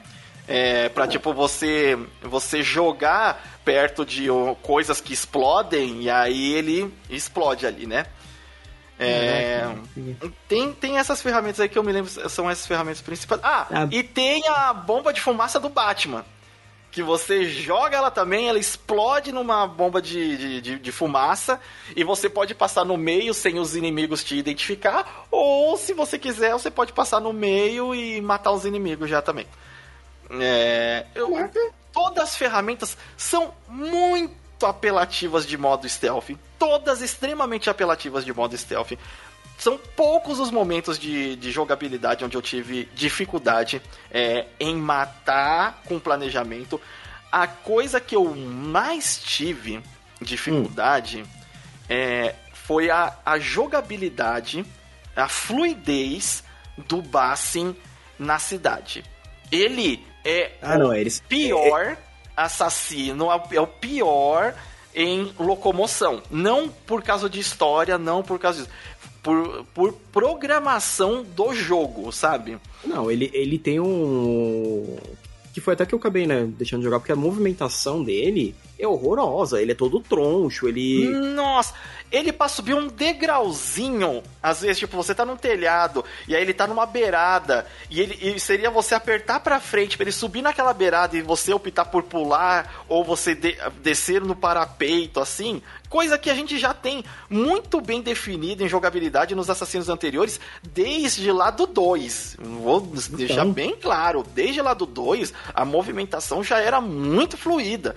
É, 0.48 0.90
pra, 0.90 1.08
tipo, 1.08 1.34
você, 1.34 1.98
você 2.22 2.62
jogar 2.62 3.60
perto 3.64 4.06
de 4.06 4.28
coisas 4.62 5.00
que 5.00 5.14
explodem 5.14 6.04
e 6.04 6.10
aí 6.10 6.54
ele 6.54 6.94
explode 7.10 7.66
ali, 7.66 7.86
né? 7.86 8.06
É, 9.00 9.68
tem, 10.48 10.74
tem 10.74 11.00
essas 11.00 11.22
ferramentas 11.24 11.60
aí 11.60 11.68
que 11.68 11.78
eu 11.78 11.84
me 11.84 11.92
lembro, 11.92 12.12
são 12.30 12.48
essas 12.48 12.68
ferramentas 12.68 13.02
principais. 13.02 13.42
Ah, 13.44 13.68
ah, 13.72 13.88
e 13.90 14.04
tem 14.04 14.48
a 14.48 14.74
bomba 14.74 15.12
de 15.12 15.20
fumaça 15.20 15.60
do 15.60 15.70
Batman 15.70 16.24
que 16.92 17.02
você 17.02 17.46
joga 17.46 17.96
ela 17.96 18.12
também, 18.12 18.50
ela 18.50 18.60
explode 18.60 19.32
numa 19.32 19.66
bomba 19.66 20.02
de, 20.02 20.62
de, 20.62 20.78
de, 20.78 20.92
fumaça 20.92 21.60
e 21.96 22.04
você 22.04 22.30
pode 22.30 22.54
passar 22.54 22.84
no 22.84 22.98
meio 22.98 23.34
sem 23.34 23.58
os 23.60 23.76
inimigos 23.78 24.24
te 24.24 24.36
identificar, 24.36 25.26
ou 25.32 25.78
se 25.78 25.94
você 25.94 26.20
quiser, 26.20 26.52
você 26.52 26.70
pode 26.70 26.92
passar 26.92 27.22
no 27.22 27.32
meio 27.32 27.96
e 27.96 28.20
matar 28.22 28.52
os 28.52 28.66
inimigos 28.66 29.10
já 29.10 29.22
também. 29.22 29.48
É, 30.30 31.06
eu, 31.16 31.32
todas 31.94 32.24
as 32.24 32.36
ferramentas 32.36 32.98
são 33.16 33.54
muito 33.70 34.66
apelativas 34.66 35.46
de 35.46 35.58
modo 35.58 35.88
stealth, 35.88 36.32
todas 36.60 37.02
extremamente 37.02 37.70
apelativas 37.70 38.26
de 38.26 38.34
modo 38.34 38.58
stealth. 38.58 38.92
São 39.62 39.78
poucos 39.78 40.40
os 40.40 40.50
momentos 40.50 40.98
de, 40.98 41.36
de 41.36 41.52
jogabilidade 41.52 42.26
onde 42.26 42.36
eu 42.36 42.42
tive 42.42 42.86
dificuldade 42.96 43.80
é, 44.10 44.48
em 44.60 44.76
matar 44.76 45.84
com 45.86 46.00
planejamento. 46.00 46.82
A 47.32 47.46
coisa 47.46 48.02
que 48.02 48.16
eu 48.16 48.34
mais 48.34 49.22
tive 49.24 49.80
dificuldade 50.20 51.22
hum. 51.22 51.28
é, 51.88 52.34
foi 52.54 52.90
a, 52.90 53.16
a 53.24 53.38
jogabilidade, 53.38 54.66
a 55.16 55.28
fluidez 55.28 56.44
do 56.88 57.00
Bassin 57.04 57.76
na 58.18 58.40
cidade. 58.40 59.04
Ele 59.52 60.04
é 60.26 60.54
ah, 60.60 60.76
não, 60.76 60.92
eles... 60.92 61.22
pior 61.30 61.86
é, 61.86 61.92
é... 61.92 61.98
assassino, 62.36 63.28
é 63.52 63.62
o 63.62 63.68
pior 63.68 64.56
em 64.94 65.34
locomoção. 65.40 66.22
Não 66.32 66.68
por 66.68 67.04
causa 67.04 67.30
de 67.30 67.40
história, 67.40 67.98
não 68.00 68.24
por 68.24 68.40
causa 68.40 68.64
disso 68.64 68.72
por, 69.22 69.66
por 69.74 69.94
programação 70.12 71.24
do 71.24 71.54
jogo, 71.54 72.12
sabe? 72.12 72.58
Não, 72.84 73.12
ele, 73.12 73.30
ele 73.34 73.58
tem 73.58 73.80
um. 73.80 74.98
Que 75.54 75.60
foi 75.60 75.74
até 75.74 75.86
que 75.86 75.94
eu 75.94 76.00
acabei, 76.00 76.26
né, 76.26 76.50
deixando 76.58 76.80
de 76.80 76.86
jogar, 76.86 77.00
porque 77.00 77.12
a 77.12 77.16
movimentação 77.16 78.04
dele 78.04 78.56
é 78.80 78.88
horrorosa. 78.88 79.62
Ele 79.62 79.74
é 79.74 79.76
todo 79.76 80.00
troncho, 80.00 80.68
ele. 80.68 81.08
Nossa! 81.10 81.74
Ele 82.12 82.34
pra 82.34 82.48
subir 82.48 82.74
um 82.74 82.88
degrauzinho, 82.88 84.22
às 84.44 84.62
vezes, 84.62 84.80
tipo, 84.80 84.98
você 84.98 85.16
tá 85.16 85.26
num 85.26 85.38
telhado, 85.38 86.04
e 86.28 86.36
aí 86.36 86.42
ele 86.42 86.54
tá 86.54 86.68
numa 86.68 86.86
beirada, 86.86 87.66
e 87.90 88.02
ele 88.02 88.18
e 88.22 88.40
seria 88.40 88.70
você 88.70 88.94
apertar 88.94 89.40
pra 89.40 89.60
frente 89.60 89.96
pra 89.96 90.04
ele 90.04 90.12
subir 90.12 90.42
naquela 90.42 90.74
beirada 90.74 91.16
e 91.16 91.22
você 91.22 91.54
optar 91.54 91.86
por 91.86 92.04
pular, 92.04 92.84
ou 92.90 93.04
você 93.04 93.34
de, 93.34 93.58
descer 93.82 94.22
no 94.22 94.36
parapeito, 94.36 95.20
assim, 95.20 95.62
coisa 95.90 96.18
que 96.18 96.30
a 96.30 96.34
gente 96.36 96.58
já 96.58 96.74
tem 96.74 97.04
muito 97.30 97.80
bem 97.80 98.02
definida 98.02 98.64
em 98.64 98.70
jogabilidade 98.70 99.36
nos 99.36 99.50
assassinos 99.50 99.90
anteriores, 99.90 100.40
desde 100.64 101.32
lá 101.32 101.50
do 101.50 101.66
2. 101.68 102.38
Vou 102.40 102.82
deixar 102.82 103.34
então. 103.34 103.52
bem 103.52 103.76
claro, 103.76 104.26
desde 104.34 104.62
lá 104.62 104.74
do 104.74 104.86
2, 104.86 105.34
a 105.54 105.64
movimentação 105.66 106.44
já 106.44 106.60
era 106.60 106.82
muito 106.82 107.38
fluida. 107.38 107.96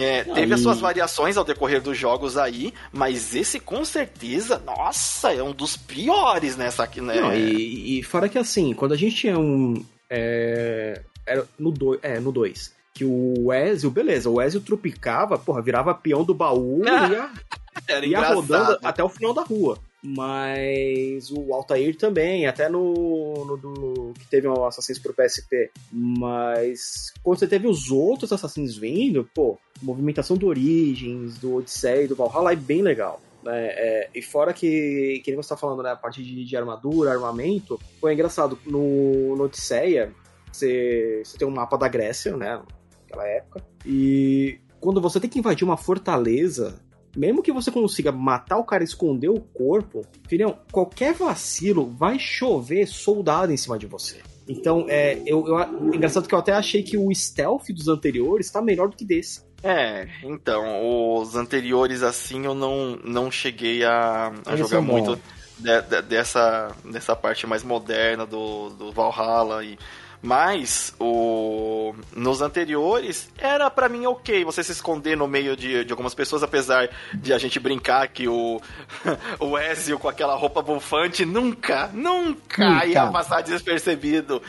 É, 0.00 0.24
teve 0.24 0.54
as 0.54 0.60
suas 0.60 0.80
variações 0.80 1.36
ao 1.36 1.44
decorrer 1.44 1.80
dos 1.80 1.98
jogos 1.98 2.36
aí, 2.36 2.72
mas 2.92 3.34
esse 3.34 3.60
com 3.60 3.84
certeza, 3.84 4.62
nossa, 4.64 5.32
é 5.32 5.42
um 5.42 5.52
dos 5.52 5.76
piores 5.76 6.56
nessa 6.56 6.84
aqui, 6.84 7.00
né? 7.00 7.20
Não, 7.20 7.34
e, 7.34 7.98
e, 7.98 8.02
fora 8.02 8.28
que 8.28 8.38
assim, 8.38 8.72
quando 8.74 8.92
a 8.92 8.96
gente 8.96 9.16
tinha 9.16 9.38
um. 9.38 9.84
É, 10.08 11.02
era 11.26 11.46
no 11.58 11.70
2. 11.70 12.00
É, 12.02 12.20
no 12.20 12.32
2. 12.32 12.74
Que 12.94 13.04
o 13.04 13.52
Ezio, 13.52 13.90
beleza, 13.90 14.28
o 14.28 14.40
Ezio 14.40 14.60
tropicava, 14.60 15.38
porra, 15.38 15.62
virava 15.62 15.94
peão 15.94 16.24
do 16.24 16.34
baú 16.34 16.82
e 16.84 16.88
ia, 17.96 18.06
ia 18.06 18.34
rodando 18.34 18.78
até 18.82 19.02
o 19.02 19.08
final 19.08 19.32
da 19.32 19.42
rua. 19.42 19.78
Mas 20.04 21.30
o 21.30 21.54
Altair 21.54 21.96
também, 21.96 22.46
até 22.46 22.68
no, 22.68 23.44
no 23.44 23.56
do, 23.56 24.12
que 24.18 24.26
teve 24.26 24.48
um 24.48 24.64
Assassin's 24.64 24.98
pro 24.98 25.14
PSP. 25.14 25.70
Mas 25.92 27.12
quando 27.22 27.38
você 27.38 27.46
teve 27.46 27.68
os 27.68 27.90
outros 27.90 28.32
Assassins 28.32 28.76
vindo, 28.76 29.28
pô, 29.32 29.58
movimentação 29.80 30.36
do 30.36 30.48
Origins, 30.48 31.38
do 31.38 31.56
Odyssey, 31.56 32.08
do 32.08 32.16
Valhalla 32.16 32.52
é 32.52 32.56
bem 32.56 32.82
legal. 32.82 33.20
Né? 33.44 33.66
É, 33.66 34.10
e 34.14 34.20
fora 34.20 34.52
que, 34.52 35.20
que 35.24 35.36
você 35.36 35.48
tá 35.50 35.56
falando, 35.56 35.82
né, 35.82 35.90
a 35.90 35.96
parte 35.96 36.22
de, 36.22 36.44
de 36.44 36.56
armadura, 36.56 37.12
armamento, 37.12 37.78
foi 38.00 38.12
engraçado. 38.12 38.58
No, 38.66 39.36
no 39.36 39.44
Odisseia, 39.44 40.12
você, 40.50 41.22
você 41.24 41.38
tem 41.38 41.46
um 41.46 41.52
mapa 41.52 41.76
da 41.76 41.88
Grécia, 41.88 42.36
né? 42.36 42.60
Naquela 43.02 43.28
época. 43.28 43.64
E 43.86 44.58
quando 44.80 45.00
você 45.00 45.20
tem 45.20 45.30
que 45.30 45.38
invadir 45.38 45.64
uma 45.64 45.76
fortaleza, 45.76 46.80
mesmo 47.16 47.42
que 47.42 47.52
você 47.52 47.70
consiga 47.70 48.10
matar 48.10 48.58
o 48.58 48.64
cara 48.64 48.82
e 48.82 48.86
esconder 48.86 49.28
o 49.28 49.40
corpo, 49.40 50.02
filhão, 50.28 50.58
qualquer 50.70 51.14
vacilo 51.14 51.90
vai 51.90 52.18
chover 52.18 52.86
soldado 52.86 53.52
em 53.52 53.56
cima 53.56 53.78
de 53.78 53.86
você. 53.86 54.20
Então, 54.48 54.86
é, 54.88 55.20
eu, 55.24 55.46
eu, 55.46 55.94
engraçado 55.94 56.26
que 56.26 56.34
eu 56.34 56.38
até 56.38 56.52
achei 56.52 56.82
que 56.82 56.98
o 56.98 57.14
stealth 57.14 57.68
dos 57.70 57.88
anteriores 57.88 58.50
tá 58.50 58.60
melhor 58.60 58.88
do 58.88 58.96
que 58.96 59.04
desse. 59.04 59.42
É, 59.62 60.08
então, 60.24 61.16
os 61.16 61.36
anteriores 61.36 62.02
assim 62.02 62.44
eu 62.44 62.54
não, 62.54 62.96
não 63.04 63.30
cheguei 63.30 63.84
a, 63.84 64.32
a 64.44 64.56
jogar 64.56 64.80
muito 64.80 65.16
de, 65.56 65.82
de, 65.82 66.02
dessa, 66.02 66.74
dessa 66.84 67.14
parte 67.14 67.46
mais 67.46 67.62
moderna 67.62 68.26
do, 68.26 68.70
do 68.70 68.90
Valhalla 68.90 69.64
e 69.64 69.78
mas 70.22 70.94
o 71.00 71.94
nos 72.14 72.40
anteriores 72.40 73.28
era 73.36 73.68
para 73.68 73.88
mim 73.88 74.06
ok 74.06 74.44
você 74.44 74.62
se 74.62 74.70
esconder 74.70 75.16
no 75.16 75.26
meio 75.26 75.56
de, 75.56 75.84
de 75.84 75.92
algumas 75.92 76.14
pessoas, 76.14 76.42
apesar 76.42 76.88
de 77.12 77.32
a 77.32 77.38
gente 77.38 77.58
brincar 77.58 78.06
que 78.08 78.28
o, 78.28 78.60
o 79.40 79.58
Ezio 79.58 79.98
com 79.98 80.08
aquela 80.08 80.36
roupa 80.36 80.62
bufante 80.62 81.24
nunca, 81.24 81.90
nunca, 81.92 82.68
nunca. 82.68 82.86
ia 82.86 83.06
passar 83.08 83.42
despercebido. 83.42 84.40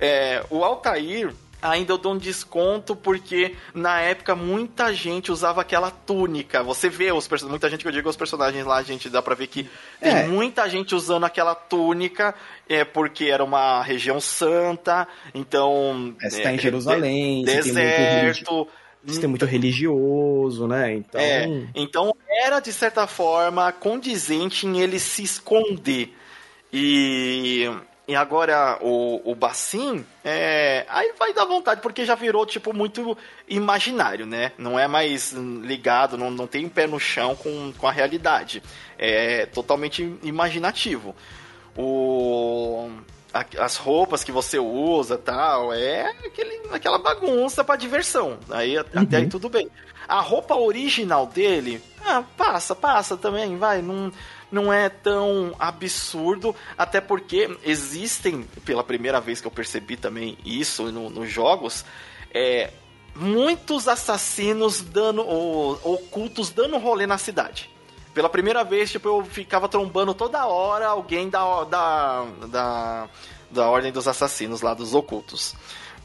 É, 0.00 0.42
o 0.48 0.64
Altair, 0.64 1.34
ainda 1.60 1.92
eu 1.92 1.98
dou 1.98 2.14
um 2.14 2.18
desconto 2.18 2.94
porque 2.94 3.54
na 3.74 4.00
época 4.00 4.34
muita 4.34 4.92
gente 4.92 5.32
usava 5.32 5.60
aquela 5.60 5.90
túnica. 5.90 6.62
Você 6.62 6.88
vê 6.88 7.12
os 7.12 7.28
muita 7.42 7.68
gente 7.68 7.82
que 7.82 7.88
eu 7.88 7.92
digo 7.92 8.08
os 8.08 8.16
personagens 8.16 8.64
lá, 8.64 8.76
a 8.76 8.82
gente 8.82 9.08
dá 9.08 9.20
pra 9.20 9.34
ver 9.34 9.48
que 9.48 9.68
tem 10.00 10.12
é. 10.12 10.26
muita 10.26 10.68
gente 10.68 10.94
usando 10.94 11.24
aquela 11.24 11.54
túnica 11.54 12.34
é 12.68 12.84
porque 12.84 13.26
era 13.26 13.42
uma 13.42 13.82
região 13.82 14.20
santa, 14.20 15.06
então 15.34 16.14
é, 16.20 16.30
você 16.30 16.42
tá 16.42 16.52
em 16.52 16.58
Jerusalém, 16.58 17.44
de, 17.44 17.54
deserto, 17.54 17.74
tem 17.74 18.24
muito, 18.24 18.68
você 19.04 19.20
tem 19.20 19.30
muito 19.30 19.46
religioso, 19.46 20.66
né? 20.66 20.94
Então... 20.94 21.20
É, 21.20 21.46
então 21.74 22.14
era 22.28 22.60
de 22.60 22.72
certa 22.72 23.06
forma 23.06 23.72
condizente 23.72 24.66
em 24.66 24.80
ele 24.80 24.98
se 24.98 25.22
esconder. 25.22 26.14
E 26.72 27.66
e 28.08 28.16
agora 28.16 28.78
o, 28.80 29.20
o 29.30 29.34
Bassin, 29.34 30.02
é, 30.24 30.86
aí 30.88 31.12
vai 31.18 31.34
dar 31.34 31.44
vontade, 31.44 31.82
porque 31.82 32.06
já 32.06 32.14
virou, 32.14 32.46
tipo, 32.46 32.72
muito 32.72 33.16
imaginário, 33.46 34.24
né? 34.24 34.52
Não 34.56 34.78
é 34.78 34.88
mais 34.88 35.32
ligado, 35.32 36.16
não, 36.16 36.30
não 36.30 36.46
tem 36.46 36.64
um 36.64 36.70
pé 36.70 36.86
no 36.86 36.98
chão 36.98 37.36
com, 37.36 37.70
com 37.76 37.86
a 37.86 37.92
realidade. 37.92 38.62
É 38.98 39.44
totalmente 39.44 40.16
imaginativo. 40.22 41.14
O, 41.76 42.90
a, 43.30 43.44
as 43.62 43.76
roupas 43.76 44.24
que 44.24 44.32
você 44.32 44.58
usa 44.58 45.18
tal, 45.18 45.74
é 45.74 46.08
aquele, 46.24 46.62
aquela 46.72 46.96
bagunça 46.96 47.62
para 47.62 47.76
diversão. 47.76 48.38
Aí, 48.48 48.78
uhum. 48.78 48.84
Até 48.94 49.18
aí 49.18 49.26
tudo 49.28 49.50
bem. 49.50 49.68
A 50.08 50.20
roupa 50.20 50.56
original 50.56 51.26
dele, 51.26 51.82
ah, 52.04 52.24
passa, 52.36 52.74
passa 52.74 53.16
também, 53.16 53.56
vai, 53.56 53.82
não 53.82 54.10
não 54.50 54.72
é 54.72 54.88
tão 54.88 55.54
absurdo, 55.58 56.54
até 56.76 57.00
porque 57.00 57.56
existem, 57.64 58.42
pela 58.64 58.82
primeira 58.82 59.20
vez 59.20 59.40
que 59.40 59.46
eu 59.46 59.50
percebi 59.50 59.96
também 59.96 60.38
isso 60.44 60.90
no, 60.90 61.10
nos 61.10 61.30
jogos, 61.30 61.84
é, 62.32 62.72
muitos 63.14 63.88
assassinos 63.88 64.80
dando, 64.80 65.22
ou, 65.26 65.78
ocultos 65.84 66.50
dando 66.50 66.78
rolê 66.78 67.06
na 67.06 67.18
cidade. 67.18 67.70
Pela 68.14 68.28
primeira 68.28 68.64
vez, 68.64 68.90
tipo, 68.90 69.06
eu 69.08 69.24
ficava 69.24 69.68
trombando 69.68 70.14
toda 70.14 70.46
hora 70.46 70.88
alguém 70.88 71.28
da, 71.28 71.64
da, 71.64 72.26
da, 72.48 73.08
da 73.50 73.68
Ordem 73.68 73.92
dos 73.92 74.08
Assassinos 74.08 74.60
lá, 74.60 74.74
dos 74.74 74.94
ocultos. 74.94 75.54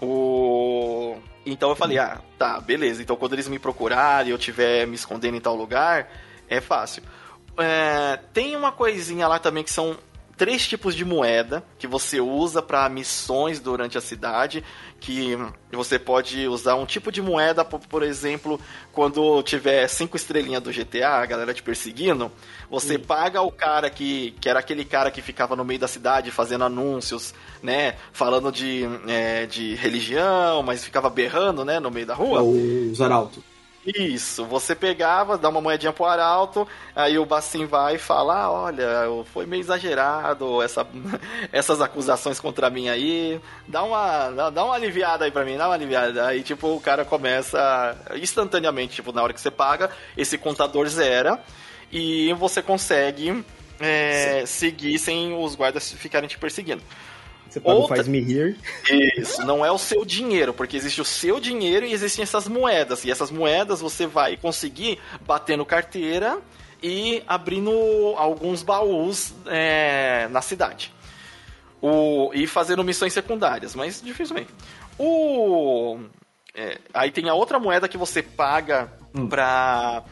O... 0.01 1.15
Então 1.45 1.69
eu 1.69 1.75
falei, 1.75 1.97
ah, 1.97 2.21
tá, 2.37 2.59
beleza. 2.59 3.01
Então 3.01 3.15
quando 3.15 3.33
eles 3.33 3.47
me 3.47 3.59
procurarem 3.59 4.29
e 4.29 4.31
eu 4.31 4.37
estiver 4.37 4.87
me 4.87 4.95
escondendo 4.95 5.35
em 5.35 5.41
tal 5.41 5.55
lugar, 5.55 6.09
é 6.49 6.61
fácil. 6.61 7.03
É, 7.57 8.17
tem 8.33 8.55
uma 8.55 8.71
coisinha 8.71 9.27
lá 9.27 9.39
também 9.39 9.63
que 9.63 9.71
são 9.71 9.97
três 10.37 10.67
tipos 10.67 10.95
de 10.95 11.05
moeda 11.05 11.63
que 11.77 11.87
você 11.87 12.19
usa 12.19 12.61
para 12.61 12.87
missões 12.89 13.59
durante 13.59 13.97
a 13.97 14.01
cidade, 14.01 14.63
que 14.99 15.37
você 15.71 15.99
pode 15.99 16.47
usar 16.47 16.75
um 16.75 16.85
tipo 16.85 17.11
de 17.11 17.21
moeda, 17.21 17.63
por, 17.65 18.03
exemplo, 18.03 18.59
quando 18.91 19.43
tiver 19.43 19.87
cinco 19.87 20.15
estrelinhas 20.15 20.63
do 20.63 20.71
GTA, 20.71 21.09
a 21.09 21.25
galera 21.25 21.53
te 21.53 21.61
perseguindo, 21.61 22.31
você 22.69 22.93
Sim. 22.93 22.99
paga 22.99 23.41
o 23.41 23.51
cara 23.51 23.89
que, 23.89 24.33
que 24.39 24.49
era 24.49 24.59
aquele 24.59 24.85
cara 24.85 25.11
que 25.11 25.21
ficava 25.21 25.55
no 25.55 25.65
meio 25.65 25.79
da 25.79 25.87
cidade 25.87 26.31
fazendo 26.31 26.63
anúncios, 26.63 27.33
né, 27.61 27.95
falando 28.11 28.51
de, 28.51 28.83
é, 29.07 29.45
de 29.45 29.75
religião, 29.75 30.63
mas 30.63 30.83
ficava 30.83 31.09
berrando, 31.09 31.63
né, 31.65 31.79
no 31.79 31.91
meio 31.91 32.05
da 32.05 32.13
rua. 32.13 32.41
O 32.41 32.93
Zaralto. 32.95 33.43
Isso, 33.85 34.45
você 34.45 34.73
pegava, 34.73 35.37
dá 35.37 35.49
uma 35.49 35.59
moedinha 35.59 35.91
pro 35.91 36.05
Arauto, 36.05 36.65
aí 36.95 37.19
o 37.19 37.25
Bassim 37.25 37.65
vai 37.65 37.95
e 37.95 37.99
fala: 37.99 38.43
ah, 38.43 38.51
olha, 38.51 38.87
foi 39.25 39.45
meio 39.45 39.59
exagerado 39.59 40.61
essa, 40.61 40.87
essas 41.51 41.81
acusações 41.81 42.39
contra 42.39 42.69
mim 42.69 42.87
aí, 42.87 43.41
dá 43.67 43.83
uma, 43.83 44.49
dá 44.51 44.63
uma 44.63 44.75
aliviada 44.75 45.25
aí 45.25 45.31
pra 45.31 45.43
mim, 45.43 45.57
dá 45.57 45.67
uma 45.67 45.73
aliviada. 45.73 46.27
Aí, 46.27 46.41
tipo, 46.43 46.73
o 46.73 46.79
cara 46.79 47.03
começa 47.03 47.97
instantaneamente, 48.15 48.95
tipo, 48.95 49.11
na 49.11 49.21
hora 49.21 49.33
que 49.33 49.41
você 49.41 49.51
paga, 49.51 49.89
esse 50.15 50.37
contador 50.37 50.87
zera 50.87 51.43
e 51.91 52.31
você 52.33 52.61
consegue 52.61 53.43
é, 53.81 54.45
seguir 54.45 54.97
sem 54.97 55.33
os 55.33 55.55
guardas 55.55 55.91
ficarem 55.91 56.29
te 56.29 56.37
perseguindo. 56.37 56.81
Você 57.53 57.59
paga 57.59 57.75
Outra... 57.75 57.95
Faz 57.97 58.07
Me 58.07 58.17
Here. 58.17 58.57
Isso, 59.15 59.45
não 59.45 59.63
é 59.63 59.71
o 59.71 59.77
seu 59.77 60.03
dinheiro, 60.03 60.55
porque 60.55 60.75
existe 60.75 60.99
o 60.99 61.05
seu 61.05 61.39
dinheiro 61.39 61.85
e 61.85 61.93
existem 61.93 62.23
essas 62.23 62.47
moedas. 62.47 63.05
E 63.05 63.11
essas 63.11 63.29
moedas 63.29 63.79
você 63.79 64.07
vai 64.07 64.35
conseguir 64.35 64.97
batendo 65.21 65.63
carteira 65.63 66.39
e 66.81 67.21
abrindo 67.27 67.71
alguns 68.17 68.63
baús 68.63 69.35
é, 69.45 70.27
na 70.31 70.41
cidade. 70.41 70.91
O, 71.79 72.31
e 72.33 72.47
fazendo 72.47 72.83
missões 72.83 73.13
secundárias, 73.13 73.75
mas 73.75 74.01
dificilmente. 74.01 74.49
O, 74.97 75.99
é, 76.55 76.79
aí 76.91 77.11
tem 77.11 77.29
a 77.29 77.35
outra 77.35 77.59
moeda 77.59 77.87
que 77.87 77.97
você 77.97 78.23
paga 78.23 78.91
hum. 79.13 79.27
pra 79.27 80.03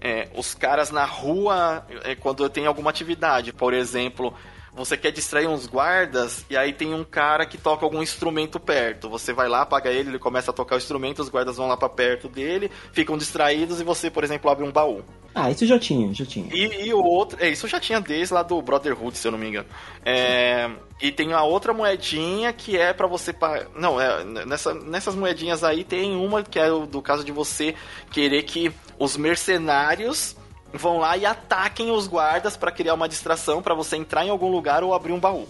é, 0.00 0.28
os 0.34 0.54
caras 0.54 0.90
na 0.90 1.04
rua 1.04 1.86
é, 2.04 2.14
quando 2.14 2.48
tem 2.48 2.64
alguma 2.64 2.88
atividade. 2.88 3.52
Por 3.52 3.74
exemplo, 3.74 4.32
você 4.76 4.96
quer 4.96 5.10
distrair 5.10 5.48
uns 5.48 5.66
guardas 5.66 6.44
e 6.50 6.56
aí 6.56 6.72
tem 6.72 6.92
um 6.92 7.02
cara 7.02 7.46
que 7.46 7.56
toca 7.56 7.84
algum 7.84 8.02
instrumento 8.02 8.60
perto. 8.60 9.08
Você 9.08 9.32
vai 9.32 9.48
lá, 9.48 9.62
apaga 9.62 9.90
ele, 9.90 10.10
ele 10.10 10.18
começa 10.18 10.50
a 10.50 10.54
tocar 10.54 10.74
o 10.74 10.78
instrumento, 10.78 11.22
os 11.22 11.30
guardas 11.30 11.56
vão 11.56 11.66
lá 11.66 11.76
para 11.76 11.88
perto 11.88 12.28
dele, 12.28 12.70
ficam 12.92 13.16
distraídos 13.16 13.80
e 13.80 13.84
você, 13.84 14.10
por 14.10 14.22
exemplo, 14.22 14.50
abre 14.50 14.64
um 14.64 14.70
baú. 14.70 15.02
Ah, 15.34 15.50
isso 15.50 15.66
já 15.66 15.78
tinha, 15.78 16.12
já 16.14 16.24
tinha. 16.24 16.48
E, 16.54 16.88
e 16.88 16.94
o 16.94 17.02
outro, 17.02 17.38
é, 17.42 17.48
isso 17.48 17.66
já 17.68 17.80
tinha 17.80 18.00
desde 18.00 18.32
lá 18.32 18.42
do 18.42 18.60
Brotherhood, 18.60 19.16
se 19.16 19.26
eu 19.26 19.32
não 19.32 19.38
me 19.38 19.48
engano. 19.48 19.66
É, 20.04 20.70
e 21.00 21.10
tem 21.10 21.32
a 21.32 21.42
outra 21.42 21.74
moedinha 21.74 22.52
que 22.52 22.76
é 22.76 22.92
para 22.92 23.06
você. 23.06 23.34
Não, 23.74 24.00
é, 24.00 24.24
nessa, 24.24 24.74
nessas 24.74 25.14
moedinhas 25.14 25.64
aí 25.64 25.84
tem 25.84 26.16
uma 26.16 26.42
que 26.42 26.58
é 26.58 26.68
do 26.68 27.02
caso 27.02 27.24
de 27.24 27.32
você 27.32 27.74
querer 28.10 28.42
que 28.44 28.72
os 28.98 29.16
mercenários 29.16 30.36
vão 30.72 30.98
lá 30.98 31.16
e 31.16 31.24
ataquem 31.24 31.90
os 31.90 32.06
guardas 32.06 32.56
para 32.56 32.70
criar 32.70 32.94
uma 32.94 33.08
distração 33.08 33.62
para 33.62 33.74
você 33.74 33.96
entrar 33.96 34.24
em 34.24 34.30
algum 34.30 34.50
lugar 34.50 34.82
ou 34.82 34.94
abrir 34.94 35.12
um 35.12 35.20
baú. 35.20 35.46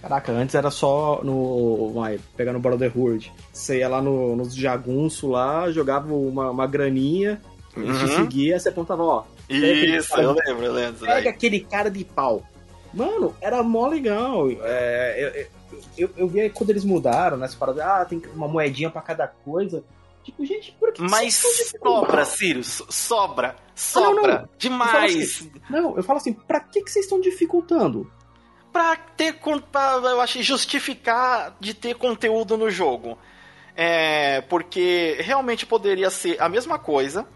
Caraca, 0.00 0.32
antes 0.32 0.54
era 0.54 0.70
só 0.70 1.20
no. 1.22 1.92
Vai, 1.94 2.20
pegar 2.36 2.52
no 2.52 2.60
Brotherhood. 2.60 3.32
Você 3.50 3.78
ia 3.78 3.88
lá 3.88 4.02
no, 4.02 4.36
nos 4.36 4.54
jagunço 4.54 5.28
lá, 5.30 5.70
jogava 5.70 6.12
uma, 6.12 6.50
uma 6.50 6.66
graninha, 6.66 7.40
uhum. 7.74 7.98
te 7.98 8.08
seguia, 8.08 8.58
você 8.58 8.68
apontava, 8.68 9.02
ó. 9.02 9.24
Isso, 9.48 10.14
eu 10.20 10.32
lembro, 10.32 10.64
eu 10.64 10.72
lembro. 10.72 11.06
Pega 11.06 11.30
aquele 11.30 11.60
cara 11.60 11.90
de 11.90 12.04
pau. 12.04 12.42
Mano, 12.92 13.34
era 13.40 13.62
mó 13.62 13.86
legal. 13.86 14.46
É, 14.62 15.46
eu, 15.46 15.46
eu, 15.96 16.10
eu 16.16 16.28
vi 16.28 16.50
quando 16.50 16.70
eles 16.70 16.84
mudaram, 16.84 17.36
né? 17.36 17.48
Você 17.48 17.56
fala, 17.56 17.74
ah, 17.82 18.04
tem 18.04 18.22
uma 18.34 18.46
moedinha 18.46 18.90
para 18.90 19.02
cada 19.02 19.26
coisa. 19.26 19.82
Tipo, 20.24 20.44
gente, 20.44 20.72
por 20.72 20.90
que 20.92 21.02
Mas 21.02 21.34
sobra, 21.78 22.24
Sirius, 22.24 22.82
sobra, 22.88 23.56
sobra, 23.74 24.10
ah, 24.10 24.34
não, 24.34 24.40
não. 24.40 24.48
demais. 24.56 25.14
Eu 25.14 25.22
assim, 25.22 25.52
não, 25.68 25.96
eu 25.98 26.02
falo 26.02 26.16
assim, 26.16 26.32
pra 26.32 26.60
que, 26.60 26.82
que 26.82 26.90
vocês 26.90 27.04
estão 27.04 27.20
dificultando? 27.20 28.10
Pra 28.72 28.96
ter, 28.96 29.38
pra, 29.70 30.00
eu 30.02 30.20
acho, 30.22 30.42
justificar 30.42 31.54
de 31.60 31.74
ter 31.74 31.94
conteúdo 31.94 32.56
no 32.56 32.70
jogo. 32.70 33.18
É, 33.76 34.40
porque 34.42 35.18
realmente 35.20 35.66
poderia 35.66 36.08
ser 36.08 36.40
a 36.40 36.48
mesma 36.48 36.78
coisa, 36.78 37.26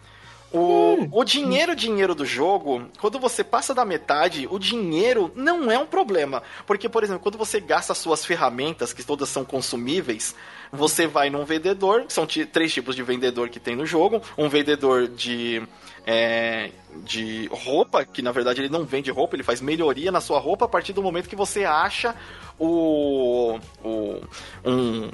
o, 0.52 0.94
hum. 0.94 1.08
o 1.12 1.24
dinheiro, 1.24 1.76
dinheiro 1.76 2.14
do 2.14 2.24
jogo, 2.24 2.88
quando 3.00 3.18
você 3.18 3.44
passa 3.44 3.74
da 3.74 3.84
metade, 3.84 4.48
o 4.50 4.58
dinheiro 4.58 5.30
não 5.34 5.70
é 5.70 5.78
um 5.78 5.86
problema. 5.86 6.42
Porque, 6.66 6.88
por 6.88 7.04
exemplo, 7.04 7.22
quando 7.22 7.36
você 7.36 7.60
gasta 7.60 7.94
suas 7.94 8.24
ferramentas, 8.24 8.92
que 8.92 9.04
todas 9.04 9.28
são 9.28 9.44
consumíveis, 9.44 10.34
você 10.72 11.06
vai 11.06 11.28
num 11.28 11.44
vendedor, 11.44 12.06
são 12.08 12.26
três 12.26 12.72
tipos 12.72 12.96
de 12.96 13.02
vendedor 13.02 13.48
que 13.50 13.60
tem 13.60 13.76
no 13.76 13.84
jogo. 13.84 14.22
Um 14.36 14.48
vendedor 14.48 15.06
de, 15.06 15.62
é, 16.06 16.70
de 17.04 17.46
roupa, 17.52 18.04
que 18.04 18.22
na 18.22 18.32
verdade 18.32 18.60
ele 18.62 18.70
não 18.70 18.84
vende 18.84 19.10
roupa, 19.10 19.36
ele 19.36 19.42
faz 19.42 19.60
melhoria 19.60 20.10
na 20.10 20.20
sua 20.20 20.38
roupa 20.38 20.64
a 20.64 20.68
partir 20.68 20.92
do 20.94 21.02
momento 21.02 21.28
que 21.28 21.36
você 21.36 21.64
acha 21.64 22.14
o, 22.58 23.58
o 23.84 24.20
um, 24.64 25.10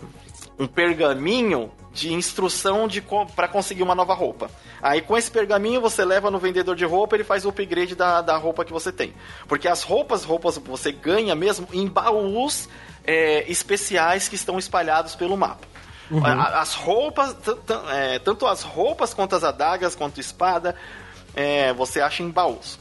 um 0.58 0.66
pergaminho 0.66 1.70
de 1.92 2.12
instrução 2.12 2.88
de 2.88 3.00
para 3.36 3.46
conseguir 3.46 3.82
uma 3.82 3.94
nova 3.94 4.14
roupa. 4.14 4.50
Aí 4.82 5.00
com 5.00 5.16
esse 5.16 5.30
pergaminho 5.30 5.80
você 5.80 6.04
leva 6.04 6.30
no 6.30 6.38
vendedor 6.38 6.74
de 6.74 6.84
roupa, 6.84 7.14
ele 7.14 7.24
faz 7.24 7.44
o 7.44 7.48
upgrade 7.48 7.94
da, 7.94 8.20
da 8.20 8.36
roupa 8.36 8.64
que 8.64 8.72
você 8.72 8.90
tem. 8.90 9.14
Porque 9.46 9.68
as 9.68 9.82
roupas, 9.82 10.24
roupas 10.24 10.58
você 10.58 10.90
ganha 10.90 11.34
mesmo 11.34 11.68
em 11.72 11.86
baús 11.86 12.68
é, 13.04 13.50
especiais 13.50 14.28
que 14.28 14.34
estão 14.34 14.58
espalhados 14.58 15.14
pelo 15.14 15.36
mapa. 15.36 15.66
Uhum. 16.10 16.22
As 16.26 16.74
roupas, 16.74 17.36
é, 17.92 18.18
tanto 18.18 18.46
as 18.46 18.62
roupas 18.62 19.14
quanto 19.14 19.36
as 19.36 19.44
adagas, 19.44 19.94
quanto 19.94 20.20
espada, 20.20 20.76
é, 21.34 21.72
você 21.72 22.00
acha 22.00 22.22
em 22.22 22.30
baús. 22.30 22.78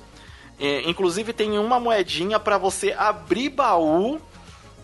É, 0.60 0.90
inclusive 0.90 1.34
tem 1.34 1.58
uma 1.58 1.80
moedinha 1.80 2.40
para 2.40 2.58
você 2.58 2.94
abrir 2.98 3.50
baú, 3.50 4.20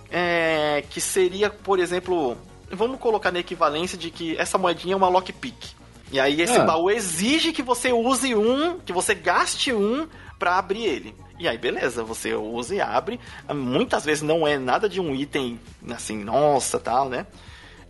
é, 0.09 0.83
que 0.89 1.01
seria, 1.01 1.49
por 1.49 1.79
exemplo, 1.79 2.37
vamos 2.71 2.99
colocar 2.99 3.31
na 3.31 3.39
equivalência 3.39 3.97
de 3.97 4.09
que 4.09 4.37
essa 4.37 4.57
moedinha 4.57 4.93
é 4.93 4.97
uma 4.97 5.09
lockpick. 5.09 5.75
E 6.11 6.19
aí 6.19 6.41
esse 6.41 6.57
ah. 6.57 6.63
baú 6.63 6.89
exige 6.89 7.51
que 7.51 7.61
você 7.61 7.91
use 7.91 8.33
um, 8.33 8.79
que 8.79 8.91
você 8.91 9.13
gaste 9.13 9.71
um 9.71 10.07
para 10.37 10.57
abrir 10.57 10.85
ele. 10.85 11.15
E 11.37 11.47
aí, 11.47 11.57
beleza, 11.57 12.03
você 12.03 12.33
usa 12.33 12.75
e 12.75 12.81
abre. 12.81 13.19
Muitas 13.53 14.03
vezes 14.03 14.23
não 14.23 14.47
é 14.47 14.57
nada 14.57 14.89
de 14.89 14.99
um 14.99 15.15
item 15.15 15.59
assim, 15.89 16.17
nossa, 16.23 16.79
tal, 16.79 17.07
né? 17.07 17.27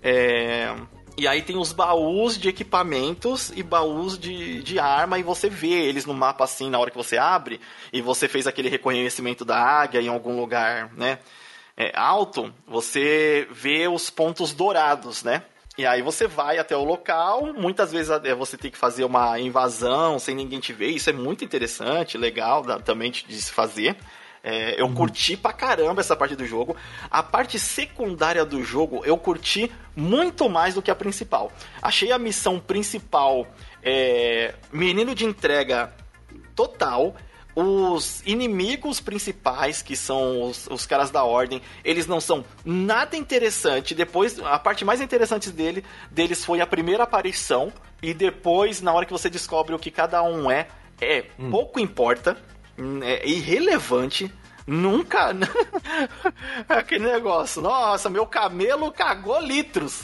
É... 0.03 0.75
E 1.17 1.27
aí 1.27 1.41
tem 1.41 1.57
os 1.57 1.73
baús 1.73 2.37
de 2.37 2.47
equipamentos 2.47 3.51
e 3.53 3.61
baús 3.61 4.17
de, 4.17 4.63
de 4.63 4.79
arma, 4.79 5.19
e 5.19 5.23
você 5.23 5.49
vê 5.49 5.67
eles 5.67 6.05
no 6.05 6.13
mapa 6.13 6.45
assim 6.45 6.69
na 6.69 6.79
hora 6.79 6.89
que 6.89 6.95
você 6.95 7.17
abre, 7.17 7.59
e 7.91 8.01
você 8.01 8.27
fez 8.27 8.47
aquele 8.47 8.69
reconhecimento 8.69 9.43
da 9.43 9.57
águia 9.57 10.01
em 10.01 10.07
algum 10.07 10.39
lugar, 10.39 10.93
né? 10.95 11.19
É, 11.81 11.93
alto, 11.95 12.53
você 12.67 13.47
vê 13.51 13.87
os 13.87 14.09
pontos 14.09 14.51
dourados, 14.51 15.23
né? 15.23 15.43
E 15.77 15.85
aí 15.85 16.01
você 16.01 16.27
vai 16.27 16.57
até 16.57 16.75
o 16.75 16.83
local, 16.83 17.53
muitas 17.53 17.89
vezes 17.89 18.09
é, 18.09 18.35
você 18.35 18.57
tem 18.57 18.69
que 18.69 18.77
fazer 18.77 19.05
uma 19.05 19.39
invasão 19.39 20.19
sem 20.19 20.35
ninguém 20.35 20.59
te 20.59 20.73
ver, 20.73 20.89
isso 20.89 21.09
é 21.09 21.13
muito 21.13 21.45
interessante, 21.45 22.17
legal 22.17 22.65
também 22.81 23.09
de 23.09 23.41
se 23.41 23.53
fazer. 23.53 23.95
É, 24.43 24.79
eu 24.79 24.87
uhum. 24.87 24.93
curti 24.93 25.37
pra 25.37 25.53
caramba 25.53 26.01
essa 26.01 26.17
parte 26.17 26.35
do 26.35 26.45
jogo. 26.45 26.75
A 27.09 27.23
parte 27.23 27.57
secundária 27.57 28.43
do 28.43 28.61
jogo 28.61 29.01
eu 29.05 29.17
curti 29.17 29.71
muito 29.95 30.49
mais 30.49 30.73
do 30.73 30.81
que 30.81 30.91
a 30.91 30.95
principal. 30.95 31.49
Achei 31.81 32.11
a 32.11 32.19
missão 32.19 32.59
principal 32.59 33.47
é, 33.81 34.53
menino 34.71 35.15
de 35.15 35.23
entrega 35.23 35.93
total. 36.53 37.15
Os 37.55 38.21
inimigos 38.25 38.99
principais, 38.99 39.81
que 39.81 39.95
são 39.95 40.43
os, 40.43 40.67
os, 40.67 40.85
caras 40.85 41.09
da 41.09 41.23
ordem, 41.23 41.61
eles 41.83 42.07
não 42.07 42.21
são 42.21 42.45
nada 42.63 43.17
interessante. 43.17 43.95
Depois, 43.95 44.39
a 44.39 44.57
parte 44.59 44.85
mais 44.85 45.01
interessante 45.01 45.49
dele, 45.49 45.83
deles 46.11 46.45
foi 46.45 46.61
a 46.61 46.67
primeira 46.67 47.03
aparição. 47.03 47.73
E 48.01 48.13
depois, 48.13 48.81
na 48.81 48.93
hora 48.93 49.05
que 49.05 49.11
você 49.11 49.29
descobre 49.29 49.75
o 49.75 49.79
que 49.79 49.91
cada 49.91 50.23
um 50.23 50.49
é, 50.49 50.67
é 51.01 51.25
hum. 51.37 51.49
pouco 51.49 51.79
importa 51.79 52.37
é 53.03 53.27
irrelevante. 53.27 54.31
Nunca. 54.69 55.31
Aquele 56.69 57.11
negócio. 57.11 57.59
Nossa, 57.59 58.07
meu 58.07 58.27
camelo 58.27 58.91
cagou 58.91 59.41
litros. 59.41 60.03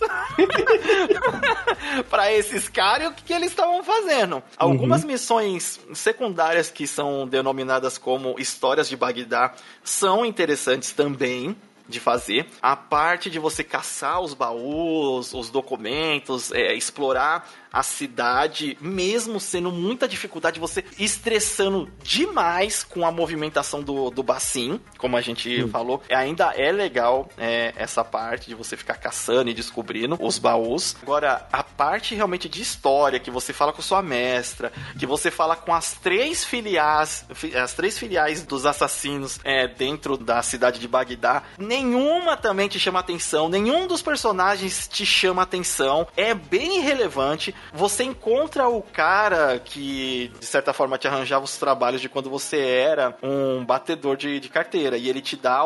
para 2.09 2.33
esses 2.33 2.67
caras, 2.67 3.09
o 3.09 3.13
que, 3.13 3.23
que 3.25 3.33
eles 3.33 3.51
estavam 3.51 3.83
fazendo? 3.83 4.41
Algumas 4.57 5.01
uhum. 5.01 5.07
missões 5.07 5.79
secundárias 5.93 6.71
que 6.71 6.87
são 6.87 7.27
denominadas 7.27 7.99
como 7.99 8.35
histórias 8.39 8.89
de 8.89 8.97
Bagdá 8.97 9.53
são 9.83 10.25
interessantes 10.25 10.91
também 10.93 11.55
de 11.87 11.99
fazer. 11.99 12.47
A 12.61 12.75
parte 12.75 13.29
de 13.29 13.37
você 13.37 13.63
caçar 13.63 14.19
os 14.19 14.33
baús, 14.33 15.33
os 15.33 15.51
documentos, 15.51 16.51
é, 16.51 16.73
explorar 16.73 17.47
a 17.75 17.83
cidade, 17.83 18.77
mesmo 18.79 19.37
sendo 19.37 19.69
muita 19.69 20.07
dificuldade, 20.07 20.61
você 20.61 20.85
estressando 20.97 21.91
demais 22.01 22.85
com 22.85 23.05
a 23.05 23.11
movimentação 23.11 23.83
do, 23.83 24.09
do 24.09 24.23
bacinho, 24.23 24.79
como 24.97 25.17
a 25.17 25.21
gente 25.21 25.61
hum. 25.61 25.67
falou. 25.67 26.01
Ainda 26.09 26.53
é 26.55 26.71
legal 26.71 27.27
é, 27.37 27.73
essa 27.75 28.01
parte 28.01 28.47
de 28.47 28.55
você 28.55 28.77
ficar 28.77 28.95
caçando 28.95 29.49
e 29.49 29.53
descobrindo 29.53 30.17
os 30.21 30.39
baús. 30.39 30.95
Agora, 31.01 31.45
a 31.51 31.63
parte 31.63 32.15
realmente 32.15 32.47
de 32.47 32.61
história, 32.61 33.19
que 33.19 33.29
você 33.29 33.51
fala 33.51 33.73
com 33.73 33.81
sua 33.81 34.01
mestra, 34.01 34.71
que 34.97 35.05
você 35.05 35.29
fala 35.29 35.57
com 35.57 35.73
as 35.73 35.95
três 35.95 36.45
filiais, 36.45 37.25
as 37.61 37.73
três 37.73 37.97
filiais 37.97 38.41
dos 38.43 38.65
assassinos 38.65 39.37
é, 39.43 39.67
dentro 39.67 40.15
da 40.15 40.41
cidade 40.41 40.79
de 40.79 40.87
Bagdá, 40.87 41.43
nenhuma 41.57 42.37
também 42.37 42.69
te 42.69 42.79
chama 42.79 43.01
atenção, 43.01 43.49
nenhum 43.49 43.85
dos 43.85 44.01
personagens 44.01 44.87
te 44.87 45.05
chama 45.05 45.41
atenção, 45.41 46.07
é 46.15 46.33
bem 46.33 46.77
irrelevante. 46.77 47.53
Você 47.73 48.03
encontra 48.03 48.67
o 48.67 48.81
cara 48.81 49.59
que, 49.59 50.31
de 50.39 50.45
certa 50.45 50.73
forma, 50.73 50.97
te 50.97 51.07
arranjava 51.07 51.45
os 51.45 51.57
trabalhos 51.57 52.01
de 52.01 52.09
quando 52.09 52.29
você 52.29 52.57
era 52.59 53.17
um 53.21 53.63
batedor 53.63 54.15
de, 54.15 54.39
de 54.39 54.49
carteira. 54.49 54.97
E 54.97 55.09
ele 55.09 55.21
te 55.21 55.35
dá 55.35 55.63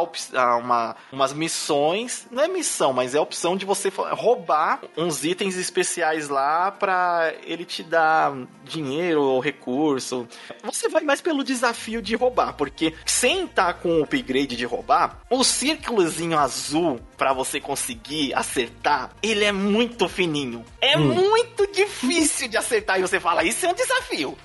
uma, 0.58 0.96
umas 1.12 1.34
missões. 1.34 2.28
Não 2.32 2.44
é 2.44 2.48
missão, 2.48 2.94
mas 2.94 3.14
é 3.14 3.18
a 3.18 3.22
opção 3.22 3.56
de 3.56 3.66
você 3.66 3.92
roubar 4.12 4.82
uns 4.98 5.24
itens 5.24 5.56
especiais 5.56 6.30
lá 6.30 6.72
pra 6.72 7.34
ele 7.44 7.66
te 7.66 7.84
dar 7.84 8.34
dinheiro 8.64 9.22
ou 9.22 9.40
recurso. 9.40 10.28
Você 10.64 10.90
vai 10.90 11.04
mais 11.04 11.22
pelo 11.22 11.44
desafio 11.44 12.02
de 12.02 12.16
roubar, 12.16 12.54
porque 12.54 12.94
sem 13.06 13.46
estar 13.46 13.68
tá 13.68 13.74
com 13.74 14.00
o 14.00 14.04
upgrade 14.04 14.56
de 14.56 14.66
roubar, 14.66 15.20
o 15.30 15.44
círculozinho 15.44 16.38
azul 16.38 17.00
para 17.18 17.34
você 17.34 17.60
conseguir 17.60 18.34
acertar, 18.34 19.12
ele 19.22 19.44
é 19.44 19.52
muito 19.52 20.08
fininho. 20.08 20.64
É 20.82 20.98
hum. 20.98 21.14
muito 21.14 21.68
difícil 21.68 21.89
difícil 21.90 22.48
de 22.48 22.58
acertar 22.58 23.00
e 23.00 23.02
você 23.02 23.20
fala, 23.20 23.44
isso 23.44 23.66
é 23.66 23.70
um 23.70 23.74
desafio. 23.74 24.38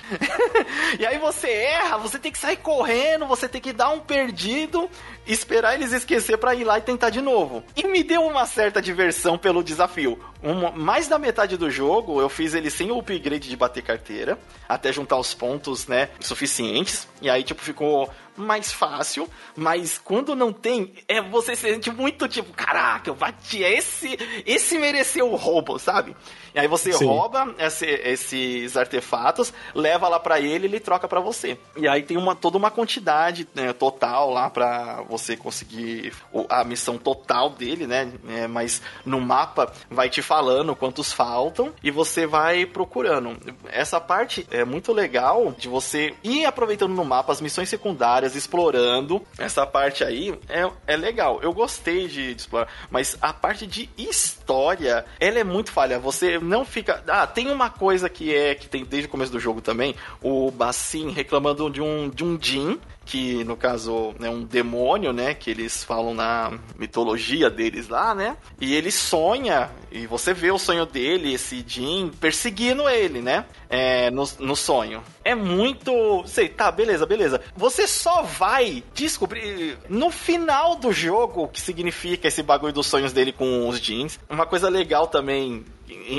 e 0.98 1.06
aí 1.06 1.18
você 1.18 1.48
erra, 1.48 1.98
você 1.98 2.18
tem 2.18 2.32
que 2.32 2.38
sair 2.38 2.56
correndo, 2.56 3.26
você 3.26 3.48
tem 3.48 3.60
que 3.60 3.72
dar 3.72 3.90
um 3.90 4.00
perdido, 4.00 4.88
esperar 5.26 5.74
eles 5.74 5.92
esquecer 5.92 6.38
para 6.38 6.54
ir 6.54 6.64
lá 6.64 6.78
e 6.78 6.82
tentar 6.82 7.10
de 7.10 7.20
novo. 7.20 7.62
E 7.76 7.86
me 7.86 8.02
deu 8.02 8.22
uma 8.22 8.46
certa 8.46 8.80
diversão 8.80 9.36
pelo 9.36 9.62
desafio. 9.62 10.18
Uma, 10.42 10.70
mais 10.70 11.06
da 11.06 11.18
metade 11.18 11.56
do 11.56 11.70
jogo 11.70 12.20
eu 12.20 12.28
fiz 12.28 12.54
ele 12.54 12.70
sem 12.70 12.90
o 12.90 12.98
upgrade 12.98 13.48
de 13.48 13.56
bater 13.56 13.82
carteira, 13.82 14.38
até 14.68 14.92
juntar 14.92 15.16
os 15.16 15.34
pontos, 15.34 15.86
né, 15.86 16.08
suficientes. 16.20 17.06
E 17.20 17.30
aí, 17.30 17.42
tipo, 17.42 17.62
ficou 17.62 18.10
mais 18.36 18.72
fácil, 18.72 19.28
mas 19.56 19.98
quando 19.98 20.34
não 20.34 20.52
tem, 20.52 20.92
é 21.08 21.20
você 21.20 21.54
se 21.54 21.62
sente 21.62 21.90
muito 21.90 22.28
tipo, 22.28 22.52
caraca, 22.52 23.10
eu 23.10 23.14
bati, 23.14 23.62
esse, 23.62 24.18
esse 24.46 24.78
mereceu 24.78 25.30
o 25.30 25.36
roubo, 25.36 25.78
sabe? 25.78 26.14
E 26.54 26.58
aí 26.60 26.68
você 26.68 26.92
Sim. 26.92 27.06
rouba 27.06 27.52
esse, 27.58 27.84
esses 27.84 28.76
artefatos, 28.76 29.52
leva 29.74 30.08
lá 30.08 30.20
para 30.20 30.38
ele 30.38 30.66
e 30.66 30.70
ele 30.70 30.78
troca 30.78 31.08
para 31.08 31.20
você. 31.20 31.58
E 31.76 31.88
aí 31.88 32.02
tem 32.04 32.16
uma, 32.16 32.36
toda 32.36 32.56
uma 32.56 32.70
quantidade 32.70 33.48
né, 33.52 33.72
total 33.72 34.30
lá 34.30 34.48
para 34.48 35.02
você 35.08 35.36
conseguir 35.36 36.12
a 36.48 36.62
missão 36.62 36.96
total 36.96 37.50
dele, 37.50 37.88
né? 37.88 38.12
É, 38.28 38.46
mas 38.46 38.80
no 39.04 39.20
mapa 39.20 39.72
vai 39.90 40.08
te 40.08 40.22
falando 40.22 40.76
quantos 40.76 41.12
faltam 41.12 41.72
e 41.82 41.90
você 41.90 42.24
vai 42.24 42.64
procurando. 42.64 43.36
Essa 43.66 44.00
parte 44.00 44.46
é 44.48 44.64
muito 44.64 44.92
legal 44.92 45.52
de 45.58 45.66
você 45.66 46.14
ir 46.22 46.44
aproveitando 46.44 46.94
no 46.94 47.04
mapa 47.04 47.32
as 47.32 47.40
missões 47.40 47.68
secundárias, 47.68 48.23
explorando. 48.34 49.22
Essa 49.38 49.66
parte 49.66 50.04
aí 50.04 50.38
é, 50.48 50.70
é 50.86 50.96
legal. 50.96 51.40
Eu 51.42 51.52
gostei 51.52 52.08
de, 52.08 52.34
de 52.34 52.40
explorar, 52.40 52.68
mas 52.90 53.16
a 53.20 53.32
parte 53.32 53.66
de 53.66 53.90
história, 53.96 55.04
ela 55.20 55.38
é 55.38 55.44
muito 55.44 55.70
falha. 55.70 55.98
Você 55.98 56.38
não 56.38 56.64
fica. 56.64 57.02
Ah, 57.06 57.26
tem 57.26 57.50
uma 57.50 57.70
coisa 57.70 58.08
que 58.08 58.34
é 58.34 58.54
que 58.54 58.68
tem 58.68 58.84
desde 58.84 59.06
o 59.08 59.10
começo 59.10 59.32
do 59.32 59.40
jogo 59.40 59.60
também, 59.60 59.94
o 60.22 60.50
Bassin 60.50 61.10
reclamando 61.10 61.68
de 61.70 61.80
um 61.80 62.08
de 62.08 62.24
um 62.24 62.38
Jin 62.40 62.78
que 63.04 63.44
no 63.44 63.56
caso 63.56 64.14
é 64.20 64.28
um 64.28 64.42
demônio, 64.42 65.12
né, 65.12 65.34
que 65.34 65.50
eles 65.50 65.84
falam 65.84 66.14
na 66.14 66.58
mitologia 66.78 67.50
deles 67.50 67.88
lá, 67.88 68.14
né? 68.14 68.36
E 68.60 68.74
ele 68.74 68.90
sonha, 68.90 69.70
e 69.90 70.06
você 70.06 70.32
vê 70.32 70.50
o 70.50 70.58
sonho 70.58 70.86
dele, 70.86 71.32
esse 71.34 71.64
Jin, 71.66 72.10
perseguindo 72.20 72.88
ele, 72.88 73.20
né? 73.20 73.44
É, 73.68 74.10
no, 74.10 74.24
no 74.40 74.56
sonho. 74.56 75.02
É 75.24 75.34
muito. 75.34 76.24
Sei, 76.26 76.48
tá, 76.48 76.70
beleza, 76.70 77.06
beleza. 77.06 77.40
Você 77.56 77.86
só 77.86 78.22
vai 78.22 78.84
descobrir 78.94 79.78
no 79.88 80.10
final 80.10 80.76
do 80.76 80.92
jogo 80.92 81.44
o 81.44 81.48
que 81.48 81.60
significa 81.60 82.28
esse 82.28 82.42
bagulho 82.42 82.72
dos 82.72 82.86
sonhos 82.86 83.12
dele 83.12 83.32
com 83.32 83.68
os 83.68 83.80
jeans. 83.80 84.18
Uma 84.28 84.46
coisa 84.46 84.68
legal 84.68 85.06
também 85.06 85.64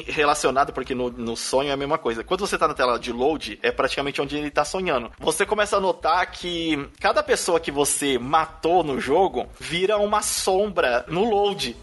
relacionado, 0.07 0.73
porque 0.73 0.95
no, 0.95 1.09
no 1.09 1.35
sonho 1.35 1.69
é 1.69 1.73
a 1.73 1.77
mesma 1.77 1.97
coisa. 1.97 2.23
Quando 2.23 2.41
você 2.41 2.57
tá 2.57 2.67
na 2.67 2.73
tela 2.73 2.99
de 2.99 3.11
load, 3.11 3.59
é 3.61 3.71
praticamente 3.71 4.21
onde 4.21 4.37
ele 4.37 4.51
tá 4.51 4.65
sonhando. 4.65 5.11
Você 5.19 5.45
começa 5.45 5.77
a 5.77 5.81
notar 5.81 6.29
que 6.31 6.89
cada 6.99 7.21
pessoa 7.23 7.59
que 7.59 7.71
você 7.71 8.17
matou 8.17 8.83
no 8.83 8.99
jogo 8.99 9.47
vira 9.59 9.97
uma 9.97 10.21
sombra 10.21 11.05
no 11.07 11.29
load. 11.29 11.75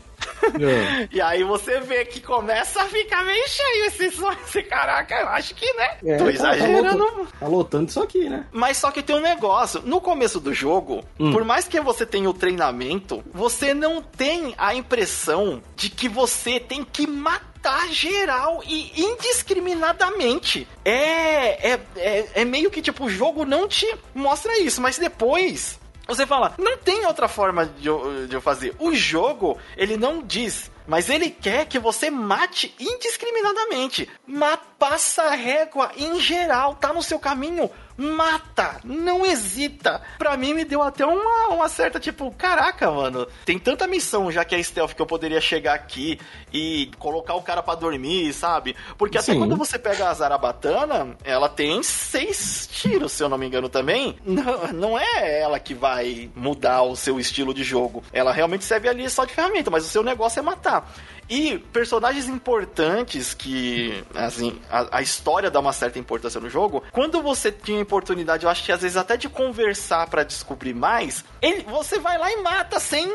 É. 0.61 1.09
e 1.17 1.21
aí 1.21 1.43
você 1.45 1.81
vê 1.81 2.05
que 2.05 2.21
começa 2.21 2.83
a 2.83 2.87
ficar 2.87 3.25
meio 3.25 3.45
cheio 3.49 3.87
esse 3.87 4.11
sonho. 4.11 4.37
Esse, 4.47 4.63
caraca, 4.63 5.15
eu 5.21 5.29
acho 5.29 5.55
que, 5.55 5.73
né? 5.75 5.97
É, 6.05 6.17
Tô 6.17 6.25
tá, 6.25 6.31
tá 6.31 6.33
exagerando. 6.33 7.07
Tá, 7.07 7.27
tá 7.41 7.47
lotando 7.47 7.89
isso 7.89 8.03
aqui, 8.03 8.29
né? 8.29 8.47
Mas 8.53 8.77
só 8.77 8.91
que 8.91 9.03
tem 9.03 9.17
um 9.17 9.21
negócio. 9.21 9.83
No 9.85 10.01
começo 10.01 10.41
do 10.41 10.53
jogo, 10.53 11.05
hum. 11.19 11.33
por 11.33 11.45
mais 11.45 11.67
que 11.67 11.81
você 11.81 12.07
tenha 12.07 12.29
o 12.29 12.35
treinamento, 12.35 13.23
você 13.33 13.75
não 13.75 14.03
tem 14.03 14.55
a 14.59 14.75
impressão 14.75 15.63
de 15.77 15.91
que 15.91 16.09
você 16.09 16.61
tem 16.61 16.85
que 16.85 17.07
matar 17.07 17.52
matar 17.63 17.89
geral 17.93 18.61
e 18.67 19.01
indiscriminadamente. 19.01 20.67
É, 20.85 21.73
é, 21.73 21.81
é, 21.97 22.29
é 22.35 22.45
meio 22.45 22.71
que 22.71 22.83
tipo, 22.83 23.05
o 23.05 23.09
jogo 23.09 23.45
não 23.45 23.69
te 23.69 23.87
mostra 24.13 24.59
isso, 24.59 24.81
mas 24.81 24.99
depois 24.99 25.79
você 26.07 26.27
fala, 26.27 26.55
não 26.59 26.77
tem 26.77 27.07
outra 27.07 27.29
forma 27.29 27.65
de 27.65 27.87
eu, 27.87 28.27
de 28.27 28.35
eu 28.35 28.41
fazer. 28.41 28.75
O 28.81 28.93
jogo, 28.93 29.57
ele 29.77 29.97
não 29.97 30.21
diz, 30.21 30.71
mas 30.87 31.09
ele 31.09 31.31
quer 31.31 31.67
que 31.67 31.79
você 31.79 32.11
mate 32.11 32.75
indiscriminadamente. 32.79 34.11
Mas 34.27 34.59
passa 34.77 35.23
a 35.23 35.35
régua 35.37 35.93
em 35.97 36.19
geral, 36.21 36.75
tá 36.75 36.93
no 36.93 37.03
seu 37.03 37.21
caminho 37.21 37.71
mata, 37.97 38.81
não 38.85 39.25
hesita. 39.25 40.01
Pra 40.19 40.37
mim 40.37 40.55
me 40.55 40.65
deu 40.65 40.83
até 40.83 41.05
uma, 41.05 41.49
uma 41.49 41.69
certa 41.69 41.99
tipo, 42.01 42.31
caraca, 42.33 42.91
mano, 42.91 43.27
tem 43.45 43.59
tanta 43.59 43.87
missão 43.87 44.31
já 44.31 44.45
que 44.45 44.55
é 44.55 44.63
stealth 44.63 44.95
que 44.95 45.03
eu 45.03 45.07
poderia 45.07 45.41
chegar 45.41 45.75
aqui 45.75 46.19
e 46.53 46.91
colocar 46.99 47.35
o 47.35 47.43
cara 47.43 47.63
para 47.63 47.79
dormir, 47.79 48.33
sabe? 48.33 48.77
Porque 48.97 49.19
até 49.19 49.33
Sim. 49.33 49.39
quando 49.39 49.57
você 49.57 49.79
pega 49.79 50.09
a 50.09 50.15
Zarabatana, 50.15 51.17
ela 51.25 51.49
tem 51.49 51.83
seis 51.83 52.69
tiros, 52.71 53.13
se 53.13 53.23
eu 53.23 53.29
não 53.29 53.39
me 53.39 53.47
engano 53.47 53.69
também. 53.69 54.17
Não, 54.25 54.73
não 54.73 54.99
é 54.99 55.41
ela 55.41 55.59
que 55.59 55.75
vai 55.75 56.31
mudar 56.35 56.83
o 56.83 56.97
seu 56.97 57.21
estilo 57.21 57.53
de 57.53 57.63
jogo. 57.63 58.03
Ela 58.13 58.33
realmente 58.33 58.65
serve 58.65 58.89
ali 58.89 59.09
só 59.09 59.25
de 59.25 59.35
ferramenta, 59.35 59.71
mas 59.71 59.85
o 59.85 59.89
seu 59.89 60.03
negócio 60.03 60.41
é 60.41 60.43
matar. 60.43 60.93
E 61.33 61.59
personagens 61.73 62.29
importantes 62.29 63.33
que, 63.33 64.05
assim, 64.15 64.61
a, 64.71 64.99
a, 64.99 65.01
história 65.01 65.51
dá 65.51 65.61
uma 65.61 65.73
certa 65.73 65.99
importância 65.99 66.39
no 66.39 66.51
jogo. 66.51 66.83
Quando 66.93 67.23
você 67.23 67.51
tinha 67.51 67.83
oportunidade, 67.83 68.45
eu 68.45 68.51
acho 68.51 68.63
que 68.63 68.71
às 68.71 68.83
vezes 68.83 68.99
até 68.99 69.17
de 69.17 69.31
conversar 69.31 70.07
para 70.11 70.25
descobrir 70.25 70.75
mais, 70.75 71.25
ele, 71.41 71.63
você 71.63 71.99
vai 71.99 72.19
lá 72.19 72.31
e 72.31 72.37
mata 72.43 72.79
sem, 72.79 73.11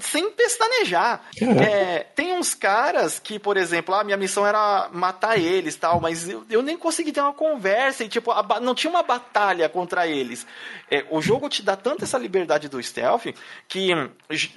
sem 0.00 0.30
pestanejar. 0.32 1.22
É, 1.66 2.00
tem 2.14 2.34
uns 2.34 2.52
caras 2.52 3.18
que, 3.18 3.38
por 3.38 3.56
exemplo, 3.56 3.94
a 3.94 4.00
ah, 4.00 4.04
minha 4.04 4.18
missão 4.18 4.46
era 4.46 4.90
matar 4.92 5.38
eles 5.38 5.76
tal, 5.76 5.98
mas 5.98 6.28
eu, 6.28 6.44
eu 6.50 6.60
nem 6.60 6.76
consegui 6.76 7.10
ter 7.10 7.22
uma 7.22 7.32
conversa 7.32 8.04
e, 8.04 8.08
tipo, 8.08 8.32
a, 8.32 8.60
não 8.60 8.74
tinha 8.74 8.90
uma 8.90 9.02
batalha 9.02 9.66
contra 9.66 10.06
eles. 10.06 10.46
É, 10.90 11.06
o 11.08 11.22
jogo 11.22 11.48
te 11.48 11.62
dá 11.62 11.74
tanta 11.74 12.04
essa 12.04 12.18
liberdade 12.18 12.68
do 12.68 12.82
stealth 12.82 13.28
que, 13.66 13.92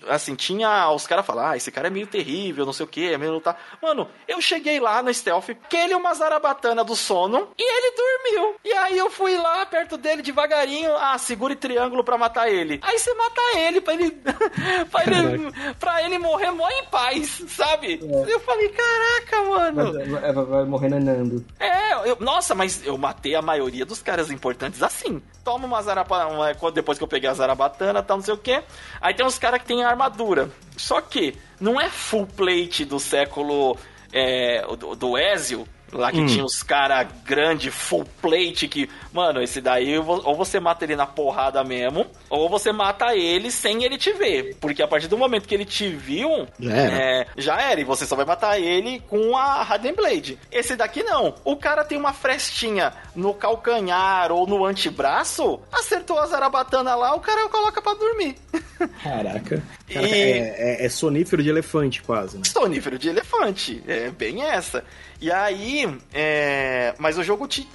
assim, 0.10 0.36
tinha 0.36 0.92
os 0.92 1.08
caras 1.08 1.26
falar, 1.26 1.52
ah, 1.52 1.58
esse 1.58 1.72
cara 1.72 1.88
é 1.88 1.92
meio 1.92 2.06
terrível, 2.06 2.66
não 2.66 2.74
sei 2.74 2.86
o 2.86 2.89
que, 2.90 3.14
é 3.14 3.18
meio 3.18 3.34
lutar. 3.34 3.58
Mano, 3.82 4.10
eu 4.28 4.42
cheguei 4.42 4.80
lá 4.80 5.02
no 5.02 5.14
stealth, 5.14 5.50
que 5.70 5.78
ele 5.78 5.94
uma 5.96 6.14
zarabatana 6.14 6.84
do 6.84 6.96
sono 6.96 7.50
e 7.58 7.64
ele 7.64 7.96
dormiu. 7.96 8.56
E 8.66 8.72
aí 8.74 8.98
eu 8.98 9.10
fui 9.10 9.38
lá 9.38 9.66
perto 9.66 9.98
dele 9.98 10.22
devagarinho, 10.22 10.96
ah, 10.96 11.18
segure 11.18 11.56
triângulo 11.56 12.04
para 12.04 12.18
matar 12.18 12.50
ele. 12.50 12.80
Aí 12.82 12.98
você 12.98 13.14
mata 13.14 13.42
ele 13.58 13.82
pra 13.82 13.94
ele, 13.94 14.12
pra, 14.92 15.04
ele 15.04 15.52
pra 15.80 16.04
ele 16.04 16.20
morrer 16.20 16.52
mó 16.52 16.68
em 16.70 16.86
paz, 16.86 17.44
sabe? 17.48 18.00
É. 18.02 18.34
Eu 18.34 18.40
falei, 18.42 18.70
caraca, 18.70 19.44
mano. 19.44 19.94
Vai, 19.94 20.34
vai, 20.34 20.46
vai 20.46 20.66
morrer 20.66 20.90
nanando. 20.90 21.46
É, 21.60 22.10
eu, 22.10 22.18
nossa, 22.20 22.56
mas 22.56 22.86
eu 22.86 22.98
matei 22.98 23.36
a 23.36 23.42
maioria 23.42 23.86
dos 23.86 24.02
caras 24.02 24.32
importantes 24.32 24.82
assim. 24.82 25.22
Toma 25.44 25.66
uma 25.66 25.82
zarabatana, 25.82 26.56
depois 26.74 26.98
que 26.98 27.04
eu 27.04 27.08
peguei 27.08 27.30
a 27.30 27.34
zarabatana, 27.34 28.04
tal, 28.04 28.18
não 28.18 28.24
sei 28.24 28.34
o 28.34 28.38
que. 28.38 28.62
Aí 29.02 29.14
tem 29.14 29.26
uns 29.26 29.40
caras 29.40 29.62
que 29.62 29.68
tem 29.68 29.84
armadura. 29.84 30.50
Só 30.78 31.02
que 31.02 31.36
não 31.60 31.80
é 31.80 31.90
full 31.90 32.26
plate 32.26 32.86
do 32.86 33.00
século 33.00 33.78
é, 34.12 34.62
do, 34.78 34.96
do 34.96 35.18
Ezio, 35.18 35.68
Lá 35.92 36.12
que 36.12 36.20
hum. 36.20 36.26
tinha 36.26 36.46
os 36.46 36.62
cara 36.64 37.04
grande, 37.04 37.72
full 37.72 38.06
plate, 38.22 38.68
que, 38.68 38.90
mano, 39.12 39.42
esse 39.42 39.60
daí 39.62 39.98
ou 39.98 40.36
você 40.36 40.60
mata 40.60 40.86
ele 40.86 40.96
na 40.96 41.06
porrada 41.06 41.64
mesmo, 41.64 42.06
ou 42.30 42.50
você 42.50 42.72
mata 42.72 43.16
ele 43.16 43.52
sem 43.52 43.84
ele 43.84 43.98
te 43.98 44.12
ver. 44.14 44.56
Porque 44.60 44.84
a 44.84 44.88
partir 44.88 45.08
do 45.08 45.18
momento 45.18 45.48
que 45.48 45.56
ele 45.56 45.66
te 45.66 45.90
viu, 45.90 46.48
já 46.60 46.76
era. 46.76 46.96
É, 46.96 47.28
já 47.38 47.62
era. 47.62 47.82
E 47.82 47.84
você 47.84 48.06
só 48.06 48.16
vai 48.16 48.26
matar 48.26 48.60
ele 48.60 49.02
com 49.08 49.36
a 49.36 49.64
Harden 49.64 49.94
Blade. 49.94 50.40
Esse 50.52 50.76
daqui 50.76 51.04
não. 51.04 51.36
O 51.44 51.56
cara 51.56 51.84
tem 51.84 51.98
uma 51.98 52.14
frestinha 52.14 52.94
no 53.16 53.34
calcanhar 53.34 54.32
ou 54.32 54.48
no 54.48 54.66
antebraço, 54.66 55.60
acertou 55.72 56.20
a 56.20 56.28
zarabatana 56.28 56.96
lá, 56.96 57.16
o 57.16 57.20
cara 57.20 57.50
coloca 57.50 57.82
para 57.82 57.98
dormir. 57.98 58.36
Caraca. 59.04 59.62
Cara, 59.92 60.08
e... 60.08 60.22
é, 60.22 60.84
é, 60.84 60.86
é 60.86 60.90
sonífero 60.90 61.44
de 61.44 61.50
elefante, 61.50 62.02
quase, 62.02 62.38
né? 62.38 62.44
Sonífero 62.46 62.98
de 62.98 63.10
elefante. 63.10 63.84
É 63.88 64.10
bem 64.10 64.44
essa. 64.44 64.84
E 65.22 65.32
aí, 65.32 65.86
é... 66.14 66.96
mas 66.98 67.18
o 67.18 67.24
jogo 67.24 67.48
te 67.48 67.68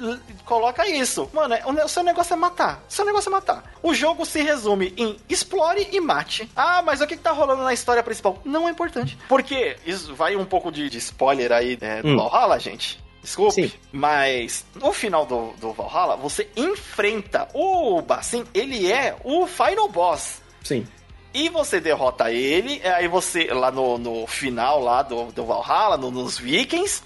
coloca 0.45 0.88
isso. 0.88 1.28
Mano, 1.32 1.55
é, 1.55 1.84
o 1.84 1.88
seu 1.88 2.03
negócio 2.03 2.32
é 2.32 2.36
matar. 2.36 2.82
O 2.88 2.92
seu 2.92 3.05
negócio 3.05 3.28
é 3.28 3.32
matar. 3.32 3.74
O 3.82 3.92
jogo 3.92 4.24
se 4.24 4.42
resume 4.42 4.95
em 4.97 5.16
explore 5.28 5.88
e 5.92 6.01
mate. 6.01 6.51
Ah, 6.57 6.82
mas 6.82 7.01
o 7.01 7.07
que, 7.07 7.16
que 7.16 7.22
tá 7.22 7.32
rolando 7.32 7.62
na 7.62 7.72
história 7.72 8.03
principal? 8.03 8.40
Não 8.45 8.66
é 8.66 8.70
importante. 8.70 9.18
Porque 9.28 9.76
isso 9.84 10.14
vai 10.14 10.36
um 10.36 10.45
pouco 10.45 10.72
de, 10.72 10.88
de 10.88 10.99
spoiler 10.99 11.53
aí 11.53 11.76
né, 11.80 12.01
do 12.03 12.09
hum. 12.09 12.16
Valhalla, 12.16 12.59
gente. 12.59 13.05
Desculpe, 13.24 13.68
Sim. 13.68 13.72
mas 13.90 14.66
no 14.74 14.92
final 14.92 15.24
do, 15.24 15.55
do 15.59 15.72
Valhalla, 15.72 16.14
você 16.14 16.47
enfrenta 16.55 17.49
o 17.55 18.03
Bassin, 18.03 18.45
ele 18.53 18.92
é 18.92 19.16
o 19.24 19.47
final 19.47 19.88
boss. 19.88 20.42
Sim. 20.62 20.86
E 21.32 21.49
você 21.49 21.80
derrota 21.80 22.30
ele, 22.30 22.82
aí 22.86 23.09
você, 23.09 23.47
lá 23.47 23.70
no, 23.70 23.97
no 23.97 24.26
final 24.26 24.78
lá 24.78 25.03
do, 25.03 25.32
do 25.32 25.47
Valhalla, 25.47 25.97
no, 25.97 26.11
nos 26.11 26.38
Vikings, 26.38 27.03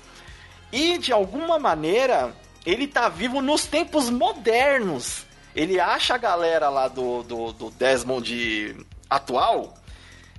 e 0.73 0.99
de 0.99 1.13
alguma 1.13 1.59
maneira, 1.59 2.35
ele 2.65 2.87
tá 2.87 3.09
vivo 3.09 3.41
nos 3.41 3.65
tempos 3.65 4.11
modernos. 4.11 5.27
Ele 5.55 5.81
acha 5.81 6.15
a 6.15 6.19
galera 6.19 6.69
lá 6.69 6.89
do, 6.89 7.23
do, 7.23 7.53
do 7.53 7.71
Desmond 7.71 8.77
atual 9.09 9.75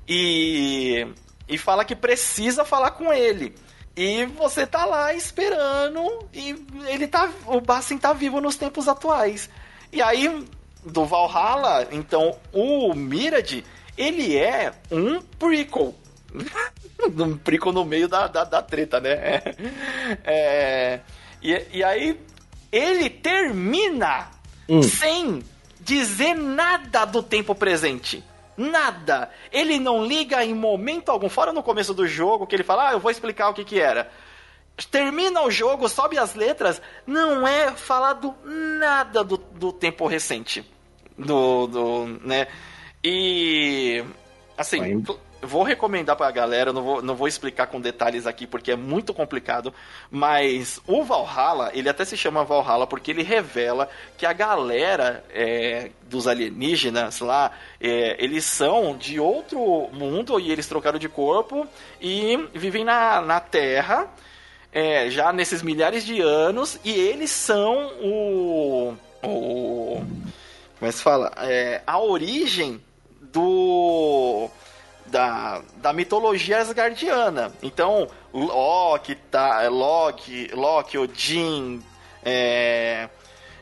e, 0.08 1.08
e 1.48 1.58
fala 1.58 1.84
que 1.84 1.96
precisa 1.96 2.64
falar 2.64 2.92
com 2.92 3.12
ele. 3.12 3.56
E 3.96 4.26
você 4.26 4.66
tá 4.66 4.86
lá 4.86 5.14
esperando 5.14 6.30
e 6.34 6.56
ele 6.88 7.08
tá. 7.08 7.30
O 7.46 7.60
Bassin 7.60 7.98
tá 7.98 8.14
vivo 8.14 8.40
nos 8.40 8.56
tempos 8.56 8.88
atuais. 8.88 9.50
E 9.92 10.02
aí, 10.02 10.48
do 10.86 11.06
Valhalla, 11.06 11.88
então, 11.92 12.38
o 12.54 12.94
Mirad, 12.94 13.64
ele 13.98 14.38
é 14.38 14.72
um 14.92 15.22
prequel. 15.22 15.94
um 17.18 17.38
prico 17.38 17.72
no 17.72 17.86
meio 17.86 18.08
da, 18.08 18.28
da, 18.28 18.44
da 18.44 18.62
treta, 18.62 19.00
né? 19.00 19.12
É, 19.12 19.44
é, 20.26 21.02
e, 21.42 21.78
e 21.78 21.84
aí 21.84 22.20
ele 22.72 23.10
termina 23.10 24.30
hum. 24.68 24.82
sem 24.84 25.44
dizer 25.80 26.36
nada 26.36 27.06
do 27.06 27.24
tempo 27.24 27.56
presente. 27.56 28.24
Nada. 28.56 29.32
Ele 29.52 29.80
não 29.80 30.06
liga 30.06 30.44
em 30.44 30.54
momento 30.54 31.10
algum, 31.10 31.30
fora 31.30 31.54
no 31.54 31.64
começo 31.64 31.94
do 31.94 32.06
jogo, 32.06 32.46
que 32.46 32.56
ele 32.56 32.64
fala, 32.64 32.90
ah, 32.90 32.92
eu 32.92 33.00
vou 33.00 33.10
explicar 33.10 33.50
o 33.50 33.54
que 33.54 33.64
que 33.64 33.80
era. 33.80 34.12
Termina 34.92 35.42
o 35.42 35.52
jogo, 35.52 35.90
sobe 35.90 36.18
as 36.18 36.36
letras, 36.36 36.82
não 37.06 37.48
é 37.48 37.72
falado 37.72 38.36
nada 38.44 39.24
do, 39.24 39.38
do 39.38 39.74
tempo 39.74 40.08
recente. 40.08 40.64
Do, 41.18 41.68
do, 41.68 42.06
né? 42.22 42.48
E, 43.04 44.04
assim, 44.58 45.04
vou 45.42 45.64
recomendar 45.64 46.16
pra 46.16 46.30
galera, 46.32 46.74
não 46.74 46.84
vou, 46.84 47.02
não 47.02 47.16
vou 47.16 47.28
explicar 47.28 47.68
com 47.68 47.80
detalhes 47.80 48.28
aqui 48.28 48.46
porque 48.46 48.72
é 48.72 48.76
muito 48.76 49.14
complicado, 49.14 49.74
mas 50.12 50.82
o 50.86 51.04
Valhalla, 51.04 51.72
ele 51.74 51.90
até 51.90 52.04
se 52.06 52.18
chama 52.18 52.44
Valhalla 52.44 52.86
porque 52.86 53.12
ele 53.12 53.24
revela 53.24 53.90
que 54.18 54.26
a 54.26 54.34
galera 54.34 55.24
é, 55.30 55.92
dos 56.04 56.28
alienígenas 56.28 57.20
lá, 57.20 57.52
é, 57.80 58.16
eles 58.24 58.46
são 58.46 58.98
de 58.98 59.20
outro 59.20 59.90
mundo 59.92 60.40
e 60.40 60.52
eles 60.52 60.68
trocaram 60.68 61.00
de 61.00 61.10
corpo 61.10 61.68
e 62.02 62.38
vivem 62.54 62.84
na, 62.84 63.22
na 63.22 63.40
Terra. 63.40 64.08
É, 64.72 65.10
já 65.10 65.34
nesses 65.34 65.64
milhares 65.64 66.06
de 66.06 66.22
anos, 66.22 66.80
e 66.84 66.92
eles 66.92 67.32
são 67.32 67.92
o. 68.04 68.96
o 69.24 70.06
como 70.78 70.88
é 70.88 70.90
que 70.90 70.94
se 70.94 71.02
fala? 71.02 71.32
É, 71.38 71.82
a 71.88 72.00
origem 72.00 72.80
do 73.20 74.48
da, 75.10 75.62
da 75.78 75.93
mitologia 75.93 76.60
asgardiana. 76.60 77.51
Então, 77.62 78.07
Loki, 78.34 79.16
tá, 79.16 79.68
Loki, 79.68 80.49
Loki, 80.53 80.97
Odin, 80.97 81.82
é, 82.24 83.10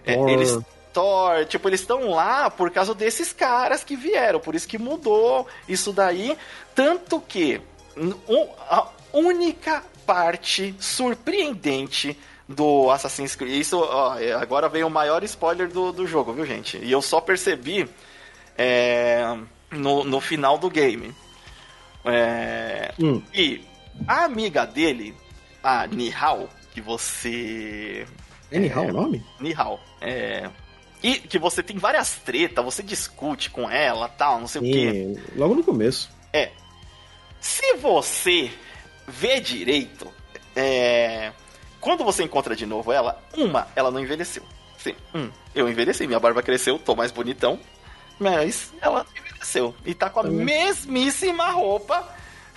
é, 0.05 0.13
eles 0.31 0.59
Thor, 0.93 1.45
tipo, 1.45 1.69
eles 1.69 1.81
estão 1.81 2.09
lá 2.09 2.49
por 2.49 2.71
causa 2.71 2.95
desses 2.95 3.31
caras 3.31 3.83
que 3.83 3.95
vieram, 3.95 4.39
por 4.39 4.55
isso 4.55 4.67
que 4.67 4.79
mudou 4.79 5.45
isso 5.67 5.93
daí, 5.93 6.35
tanto 6.73 7.21
que 7.21 7.61
um, 7.95 8.47
a 8.67 8.87
única 9.13 9.83
parte 10.07 10.73
surpreendente 10.79 12.17
do 12.47 12.89
Assassin's 12.89 13.35
Creed. 13.35 13.61
Isso, 13.61 13.77
ó, 13.79 14.17
é, 14.17 14.33
agora 14.33 14.69
vem 14.69 14.83
o 14.83 14.89
maior 14.89 15.23
spoiler 15.23 15.67
do, 15.67 15.91
do 15.91 16.07
jogo, 16.07 16.33
viu, 16.33 16.45
gente? 16.45 16.77
E 16.77 16.91
eu 16.91 17.01
só 17.01 17.21
percebi 17.21 17.87
é, 18.57 19.37
no, 19.69 20.03
no 20.03 20.19
final 20.19 20.57
do 20.57 20.69
game. 20.69 21.13
É, 22.07 22.91
hum. 22.99 23.21
E 23.33 23.61
a 24.07 24.25
amiga 24.25 24.65
dele, 24.65 25.13
a 25.63 25.87
Nihal, 25.87 26.49
que 26.73 26.81
você. 26.81 28.05
É 28.51 28.59
Nihal 28.59 28.85
é, 28.85 28.87
o 28.89 28.93
nome? 28.93 29.25
Nihal. 29.39 29.79
É. 30.01 30.49
E 31.03 31.15
que 31.15 31.37
você 31.37 31.61
tem 31.61 31.77
várias 31.77 32.15
tretas, 32.15 32.63
você 32.63 32.81
discute 32.81 33.49
com 33.49 33.69
ela 33.69 34.09
tal, 34.09 34.39
não 34.39 34.47
sei 34.47 34.61
Sim, 34.61 34.67
o 34.67 34.73
quê. 34.73 35.21
Logo 35.35 35.53
no 35.53 35.63
começo. 35.63 36.09
É. 36.33 36.51
Se 37.39 37.75
você 37.75 38.51
vê 39.07 39.39
direito, 39.39 40.11
é, 40.55 41.31
quando 41.79 42.03
você 42.03 42.23
encontra 42.23 42.55
de 42.55 42.65
novo 42.65 42.91
ela, 42.91 43.21
uma, 43.35 43.67
ela 43.75 43.91
não 43.91 43.99
envelheceu. 43.99 44.43
Sim, 44.77 44.95
um, 45.13 45.29
eu 45.53 45.69
envelheci, 45.69 46.07
minha 46.07 46.19
barba 46.19 46.41
cresceu, 46.41 46.79
tô 46.79 46.95
mais 46.95 47.11
bonitão. 47.11 47.59
Mas 48.19 48.73
ela 48.81 49.05
envelheceu. 49.15 49.75
E 49.85 49.93
tá 49.93 50.09
com 50.09 50.21
a 50.21 50.23
mesmíssima 50.23 51.49
roupa 51.49 52.07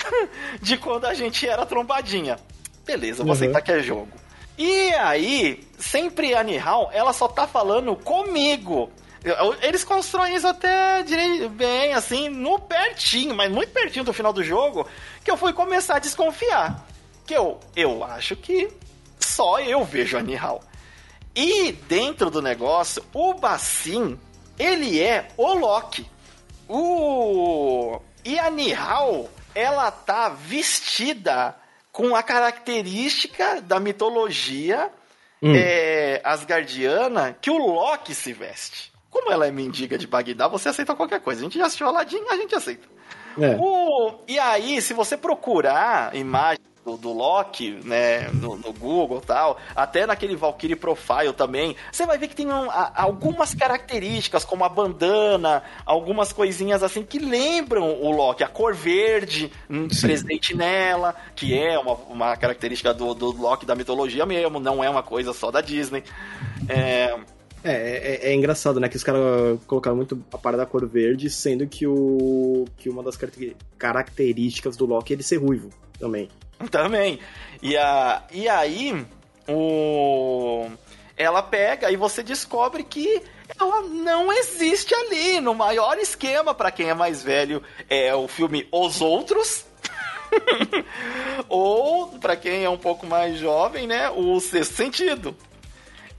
de 0.60 0.76
quando 0.76 1.06
a 1.06 1.14
gente 1.14 1.46
era 1.46 1.66
trombadinha. 1.66 2.38
Beleza, 2.84 3.18
vou 3.18 3.26
uhum. 3.26 3.32
aceitar 3.32 3.60
que 3.60 3.72
é 3.72 3.80
jogo. 3.80 4.08
E 4.58 4.92
aí, 4.94 5.66
sempre 5.78 6.34
a 6.34 6.42
Nihal, 6.42 6.90
ela 6.92 7.12
só 7.12 7.28
tá 7.28 7.46
falando 7.46 7.94
comigo. 7.96 8.90
Eles 9.62 9.84
constroem 9.84 10.34
isso 10.34 10.46
até 10.46 11.04
bem, 11.50 11.92
assim, 11.92 12.28
no 12.28 12.58
pertinho, 12.58 13.34
mas 13.34 13.50
muito 13.50 13.70
pertinho 13.70 14.04
do 14.04 14.12
final 14.12 14.32
do 14.32 14.42
jogo, 14.42 14.86
que 15.22 15.30
eu 15.30 15.36
fui 15.36 15.52
começar 15.52 15.96
a 15.96 15.98
desconfiar. 15.98 16.86
Que 17.26 17.34
eu, 17.34 17.60
eu 17.76 18.02
acho 18.02 18.34
que 18.34 18.70
só 19.18 19.60
eu 19.60 19.84
vejo 19.84 20.16
a 20.16 20.22
Nihal. 20.22 20.62
E 21.34 21.72
dentro 21.72 22.30
do 22.30 22.42
negócio, 22.42 23.04
o 23.12 23.34
Bassin 23.34 24.18
ele 24.60 25.02
é 25.02 25.26
o 25.36 25.54
Loki. 25.54 26.06
O... 26.68 27.98
E 28.24 28.38
a 28.38 28.50
Nihal, 28.50 29.28
ela 29.54 29.90
tá 29.90 30.28
vestida 30.28 31.56
com 31.90 32.14
a 32.14 32.22
característica 32.22 33.62
da 33.62 33.80
mitologia 33.80 34.90
hum. 35.42 35.54
é, 35.54 36.20
asgardiana 36.22 37.36
que 37.40 37.50
o 37.50 37.56
Loki 37.56 38.14
se 38.14 38.34
veste. 38.34 38.92
Como 39.08 39.32
ela 39.32 39.46
é 39.46 39.50
mendiga 39.50 39.98
de 39.98 40.06
Bagdá, 40.06 40.46
você 40.46 40.68
aceita 40.68 40.94
qualquer 40.94 41.20
coisa. 41.20 41.40
A 41.40 41.44
gente 41.44 41.58
já 41.58 41.66
assistiu 41.66 41.88
Aladdin, 41.88 42.22
a 42.30 42.36
gente 42.36 42.54
aceita. 42.54 42.86
É. 43.40 43.56
O, 43.58 44.20
e 44.28 44.38
aí, 44.38 44.80
se 44.82 44.92
você 44.92 45.16
procurar 45.16 46.14
imagem 46.14 46.62
do, 46.84 46.96
do 46.96 47.12
Loki, 47.12 47.78
né, 47.84 48.28
no, 48.32 48.56
no 48.56 48.72
Google 48.72 49.20
e 49.22 49.26
tal, 49.26 49.58
até 49.74 50.06
naquele 50.06 50.36
Valkyrie 50.36 50.76
Profile 50.76 51.32
também, 51.36 51.76
você 51.92 52.06
vai 52.06 52.18
ver 52.18 52.28
que 52.28 52.36
tem 52.36 52.46
um, 52.46 52.70
a, 52.70 52.92
algumas 52.94 53.54
características, 53.54 54.44
como 54.44 54.64
a 54.64 54.68
bandana, 54.68 55.62
algumas 55.84 56.32
coisinhas 56.32 56.82
assim 56.82 57.02
que 57.02 57.18
lembram 57.18 58.00
o 58.00 58.10
Loki, 58.10 58.42
a 58.42 58.48
cor 58.48 58.74
verde 58.74 59.52
hum, 59.68 59.88
presente 59.88 60.56
nela, 60.56 61.14
que 61.34 61.56
é 61.58 61.78
uma, 61.78 61.94
uma 61.94 62.36
característica 62.36 62.94
do, 62.94 63.14
do 63.14 63.30
Loki 63.30 63.66
da 63.66 63.74
mitologia 63.74 64.24
mesmo, 64.24 64.58
não 64.58 64.82
é 64.82 64.88
uma 64.88 65.02
coisa 65.02 65.32
só 65.32 65.50
da 65.50 65.60
Disney. 65.60 66.02
É, 66.68 67.18
é, 67.62 67.72
é, 67.72 68.30
é, 68.30 68.34
engraçado, 68.34 68.80
né? 68.80 68.88
Que 68.88 68.96
os 68.96 69.04
caras 69.04 69.58
colocaram 69.66 69.96
muito 69.96 70.22
a 70.32 70.38
parada 70.38 70.64
da 70.64 70.66
cor 70.66 70.86
verde, 70.86 71.28
sendo 71.28 71.66
que 71.66 71.86
o 71.86 72.64
que 72.78 72.88
uma 72.88 73.02
das 73.02 73.18
características 73.78 74.76
do 74.76 74.86
Loki 74.86 75.12
é 75.12 75.16
ele 75.16 75.22
ser 75.22 75.36
ruivo 75.36 75.68
também. 75.98 76.28
Também. 76.70 77.20
E, 77.62 77.76
a, 77.76 78.22
e 78.32 78.48
aí, 78.48 79.06
o 79.48 80.70
ela 81.16 81.42
pega 81.42 81.90
e 81.90 81.96
você 81.96 82.22
descobre 82.22 82.82
que 82.82 83.22
ela 83.58 83.82
não 83.82 84.32
existe 84.32 84.94
ali. 84.94 85.38
No 85.38 85.54
maior 85.54 85.98
esquema, 85.98 86.54
para 86.54 86.70
quem 86.70 86.88
é 86.88 86.94
mais 86.94 87.22
velho, 87.22 87.62
é 87.90 88.14
o 88.14 88.26
filme 88.26 88.66
Os 88.72 89.02
Outros. 89.02 89.66
Ou, 91.48 92.18
para 92.18 92.36
quem 92.36 92.64
é 92.64 92.70
um 92.70 92.78
pouco 92.78 93.06
mais 93.06 93.38
jovem, 93.38 93.86
né, 93.86 94.08
o 94.08 94.40
Sexto 94.40 94.74
Sentido. 94.74 95.36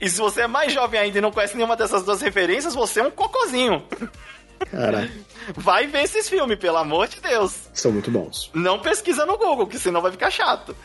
E 0.00 0.08
se 0.08 0.20
você 0.20 0.42
é 0.42 0.46
mais 0.46 0.72
jovem 0.72 1.00
ainda 1.00 1.18
e 1.18 1.20
não 1.20 1.32
conhece 1.32 1.56
nenhuma 1.56 1.76
dessas 1.76 2.04
duas 2.04 2.20
referências, 2.20 2.74
você 2.74 3.00
é 3.00 3.04
um 3.04 3.10
cocozinho. 3.10 3.84
Cara. 4.66 5.10
Vai 5.54 5.86
ver 5.86 6.02
esses 6.02 6.28
filmes, 6.28 6.58
pelo 6.58 6.76
amor 6.76 7.08
de 7.08 7.20
Deus. 7.20 7.68
São 7.72 7.92
muito 7.92 8.10
bons. 8.10 8.50
Não 8.54 8.78
pesquisa 8.78 9.26
no 9.26 9.36
Google, 9.36 9.66
que 9.66 9.78
senão 9.78 10.00
vai 10.00 10.12
ficar 10.12 10.30
chato. 10.30 10.76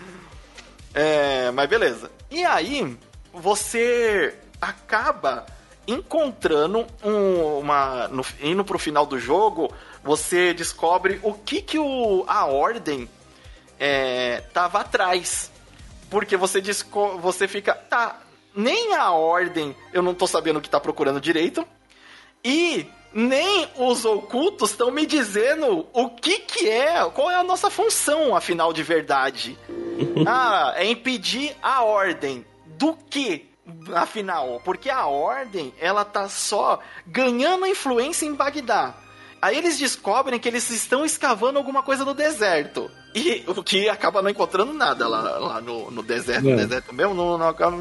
É, 0.93 1.51
mas 1.51 1.69
beleza. 1.69 2.09
E 2.31 2.43
aí, 2.43 2.97
você 3.33 4.35
acaba 4.61 5.45
encontrando 5.87 6.85
um, 7.03 7.59
uma. 7.59 8.07
No, 8.07 8.25
indo 8.41 8.65
pro 8.65 8.79
final 8.79 9.05
do 9.05 9.19
jogo, 9.19 9.71
você 10.03 10.53
descobre 10.53 11.19
o 11.23 11.33
que, 11.33 11.61
que 11.61 11.79
o, 11.79 12.25
a 12.27 12.45
ordem 12.45 13.09
é, 13.79 14.41
tava 14.53 14.81
atrás. 14.81 15.51
Porque 16.09 16.35
você, 16.35 16.61
você 17.21 17.47
fica. 17.47 17.73
Tá, 17.73 18.19
nem 18.55 18.95
a 18.95 19.11
ordem 19.11 19.75
eu 19.93 20.01
não 20.01 20.13
tô 20.13 20.25
sabendo 20.25 20.57
o 20.57 20.61
que 20.61 20.69
tá 20.69 20.79
procurando 20.79 21.21
direito. 21.21 21.65
E 22.43 22.87
nem 23.17 23.67
os 23.75 24.05
ocultos 24.05 24.69
estão 24.69 24.91
me 24.91 25.03
dizendo 25.03 25.87
o 25.91 26.07
que 26.07 26.37
que 26.37 26.69
é, 26.69 27.03
qual 27.09 27.31
é 27.31 27.35
a 27.35 27.43
nossa 27.43 27.67
função, 27.67 28.35
afinal 28.35 28.71
de 28.71 28.83
verdade. 28.83 29.57
ah, 30.27 30.73
é 30.75 30.85
impedir 30.85 31.55
a 31.59 31.81
ordem. 31.83 32.45
Do 32.63 32.95
que? 33.09 33.49
Afinal, 33.91 34.61
porque 34.63 34.87
a 34.87 35.07
ordem, 35.07 35.73
ela 35.79 36.05
tá 36.05 36.29
só 36.29 36.79
ganhando 37.07 37.65
influência 37.65 38.23
em 38.23 38.35
Bagdá. 38.35 38.93
Aí 39.41 39.57
eles 39.57 39.79
descobrem 39.79 40.39
que 40.39 40.47
eles 40.47 40.69
estão 40.69 41.03
escavando 41.03 41.57
alguma 41.57 41.81
coisa 41.81 42.05
no 42.05 42.13
deserto. 42.13 42.89
E 43.15 43.43
o 43.47 43.63
que 43.63 43.89
acaba 43.89 44.21
não 44.21 44.29
encontrando 44.29 44.73
nada 44.73 45.07
lá, 45.07 45.21
lá 45.39 45.59
no, 45.59 45.89
no 45.89 46.03
deserto, 46.03 46.47
é. 46.47 46.51
no 46.51 46.57
deserto 46.57 46.93
mesmo, 46.93 47.15
não, 47.15 47.35
não 47.35 47.49
acaba 47.49 47.77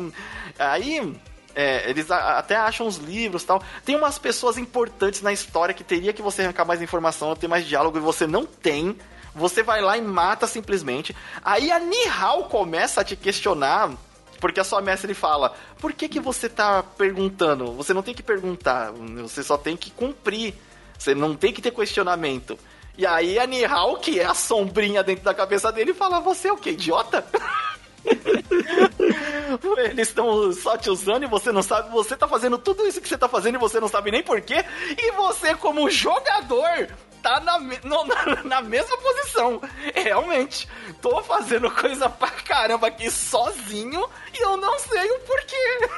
Aí 0.58 1.14
é, 1.56 1.88
eles 1.88 2.10
até 2.10 2.54
acham 2.54 2.86
os 2.86 2.98
livros 2.98 3.42
tal. 3.42 3.62
Tem 3.82 3.96
umas 3.96 4.18
pessoas 4.18 4.58
importantes 4.58 5.22
na 5.22 5.32
história 5.32 5.74
que 5.74 5.82
teria 5.82 6.12
que 6.12 6.20
você 6.20 6.42
arrancar 6.42 6.66
mais 6.66 6.82
informação, 6.82 7.34
ter 7.34 7.48
mais 7.48 7.66
diálogo 7.66 7.96
e 7.96 8.00
você 8.00 8.26
não 8.26 8.44
tem. 8.44 8.94
Você 9.34 9.62
vai 9.62 9.80
lá 9.80 9.96
e 9.96 10.02
mata 10.02 10.46
simplesmente. 10.46 11.16
Aí 11.42 11.72
a 11.72 11.80
Nihal 11.80 12.44
começa 12.44 13.00
a 13.00 13.04
te 13.04 13.16
questionar. 13.16 13.90
Porque 14.38 14.60
a 14.60 14.64
sua 14.64 14.82
mestre 14.82 15.14
fala: 15.14 15.54
Por 15.80 15.94
que, 15.94 16.10
que 16.10 16.20
você 16.20 16.46
tá 16.46 16.82
perguntando? 16.82 17.72
Você 17.72 17.94
não 17.94 18.02
tem 18.02 18.14
que 18.14 18.22
perguntar, 18.22 18.92
você 18.92 19.42
só 19.42 19.56
tem 19.56 19.78
que 19.78 19.90
cumprir. 19.90 20.52
Você 20.98 21.14
não 21.14 21.34
tem 21.34 21.54
que 21.54 21.62
ter 21.62 21.70
questionamento. 21.70 22.58
E 22.98 23.06
aí 23.06 23.38
a 23.38 23.46
Nihal, 23.46 23.96
que 23.96 24.20
é 24.20 24.26
a 24.26 24.34
sombrinha 24.34 25.02
dentro 25.02 25.24
da 25.24 25.32
cabeça 25.32 25.72
dele, 25.72 25.94
fala: 25.94 26.20
Você 26.20 26.48
é 26.48 26.52
o 26.52 26.58
que, 26.58 26.70
idiota? 26.70 27.26
Eles 29.90 30.08
estão 30.08 30.52
só 30.52 30.76
te 30.76 30.90
usando 30.90 31.24
e 31.24 31.28
você 31.28 31.52
não 31.52 31.62
sabe. 31.62 31.90
Você 31.90 32.16
tá 32.16 32.26
fazendo 32.28 32.58
tudo 32.58 32.86
isso 32.86 33.00
que 33.00 33.08
você 33.08 33.18
tá 33.18 33.28
fazendo 33.28 33.56
e 33.56 33.58
você 33.58 33.80
não 33.80 33.88
sabe 33.88 34.10
nem 34.10 34.22
porquê. 34.22 34.64
E 34.98 35.12
você, 35.12 35.54
como 35.54 35.90
jogador, 35.90 36.88
tá 37.22 37.40
na, 37.40 37.58
no, 37.58 38.04
na, 38.04 38.44
na, 38.44 38.60
mesma 38.62 38.96
posição. 38.98 39.60
Realmente, 39.94 40.68
tô 41.00 41.22
fazendo 41.22 41.70
coisa 41.70 42.08
pra 42.08 42.30
caramba 42.30 42.86
aqui 42.88 43.10
sozinho 43.10 44.08
e 44.32 44.42
eu 44.42 44.56
não 44.56 44.78
sei 44.78 45.10
o 45.10 45.18
porquê. 45.20 45.88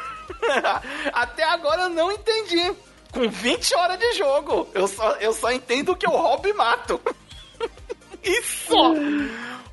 Até 1.13 1.45
agora 1.45 1.83
eu 1.83 1.91
não 1.91 2.11
entendi. 2.11 2.73
Com 3.13 3.29
20 3.29 3.75
horas 3.75 3.99
de 3.99 4.13
jogo, 4.15 4.69
eu 4.75 4.87
só, 4.87 5.13
eu 5.13 5.33
só 5.33 5.51
entendo 5.51 5.97
que 5.97 6.07
roubo 6.07 6.47
e 6.47 6.53
mato. 6.53 7.01
e 8.23 8.43
só. 8.43 8.93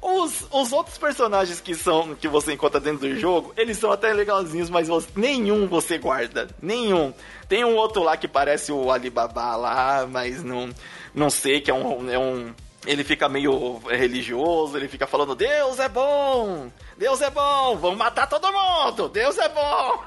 Os, 0.08 0.46
os 0.52 0.72
outros 0.72 1.00
personagens 1.00 1.60
que 1.60 1.74
são 1.74 2.14
que 2.14 2.28
você 2.28 2.54
encontra 2.54 2.80
dentro 2.80 3.10
do 3.10 3.20
jogo, 3.20 3.52
eles 3.58 3.76
são 3.80 3.92
até 3.92 4.14
legalzinhos, 4.14 4.70
mas 4.70 4.88
você, 4.88 5.08
nenhum 5.16 5.68
você 5.68 5.98
guarda. 5.98 6.48
Nenhum. 6.62 7.12
Tem 7.50 7.66
um 7.66 7.76
outro 7.76 8.04
lá 8.04 8.16
que 8.16 8.28
parece 8.28 8.72
o 8.72 8.92
Alibaba 8.92 9.56
lá, 9.56 10.06
mas 10.08 10.44
não, 10.44 10.70
não 11.12 11.32
sei, 11.32 11.60
que 11.60 11.72
é 11.72 11.74
um, 11.74 12.08
é 12.08 12.20
um. 12.20 12.54
Ele 12.86 13.04
fica 13.04 13.28
meio 13.28 13.80
religioso, 13.80 14.78
ele 14.78 14.88
fica 14.88 15.08
falando: 15.08 15.34
Deus 15.34 15.80
é 15.80 15.90
bom! 15.90 16.70
Deus 16.96 17.20
é 17.22 17.32
bom! 17.32 17.76
Vamos 17.76 17.98
matar 17.98 18.28
todo 18.28 18.48
mundo! 18.52 19.10
Deus 19.10 19.40
é 19.40 19.50
bom! 19.50 20.04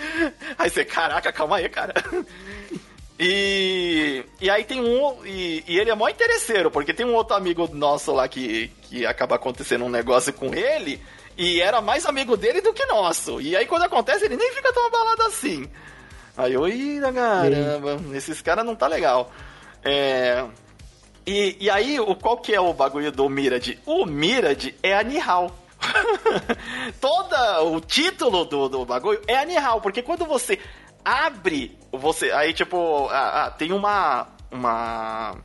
Aí 0.56 0.70
você, 0.70 0.82
caraca, 0.82 1.30
calma 1.30 1.58
aí, 1.58 1.68
cara. 1.68 1.92
E, 3.22 4.24
e 4.40 4.48
aí 4.48 4.64
tem 4.64 4.80
um. 4.80 5.26
E, 5.26 5.62
e, 5.68 5.78
ele 5.78 5.90
é 5.90 5.94
mó 5.94 6.08
interesseiro, 6.08 6.70
porque 6.70 6.94
tem 6.94 7.04
um 7.04 7.14
outro 7.14 7.36
amigo 7.36 7.68
nosso 7.70 8.12
lá 8.12 8.26
que, 8.26 8.68
que 8.84 9.04
acaba 9.04 9.36
acontecendo 9.36 9.84
um 9.84 9.90
negócio 9.90 10.32
com 10.32 10.54
ele. 10.54 11.02
E 11.36 11.60
era 11.60 11.82
mais 11.82 12.06
amigo 12.06 12.34
dele 12.34 12.62
do 12.62 12.72
que 12.72 12.86
nosso. 12.86 13.38
E 13.38 13.54
aí 13.54 13.66
quando 13.66 13.82
acontece, 13.82 14.24
ele 14.24 14.38
nem 14.38 14.50
fica 14.52 14.72
tão 14.72 14.86
abalado 14.86 15.22
assim. 15.24 15.68
Aí 16.34 16.54
eu, 16.54 16.66
ih, 16.66 16.98
caramba, 17.14 18.00
esses 18.14 18.40
caras 18.40 18.64
não 18.64 18.74
tá 18.74 18.86
legal. 18.86 19.30
É. 19.84 20.46
E, 21.26 21.58
e 21.60 21.68
aí, 21.68 22.00
o, 22.00 22.16
qual 22.16 22.38
que 22.38 22.54
é 22.54 22.60
o 22.60 22.72
bagulho 22.72 23.12
do 23.12 23.28
Mirad? 23.28 23.76
O 23.84 24.06
Mirad 24.06 24.72
é 24.82 24.96
a 24.96 25.02
Nihal. 25.02 25.54
Toda 26.98 27.62
o 27.64 27.80
título 27.82 28.46
do, 28.46 28.68
do 28.68 28.84
bagulho 28.86 29.20
é 29.26 29.36
a 29.36 29.44
Nihal, 29.44 29.82
porque 29.82 30.00
quando 30.00 30.24
você 30.24 30.58
abre 31.04 31.78
você. 31.92 32.30
Aí, 32.32 32.52
tipo, 32.52 33.08
tem 33.58 33.72
uma. 33.72 34.28
Uma. 34.50 35.36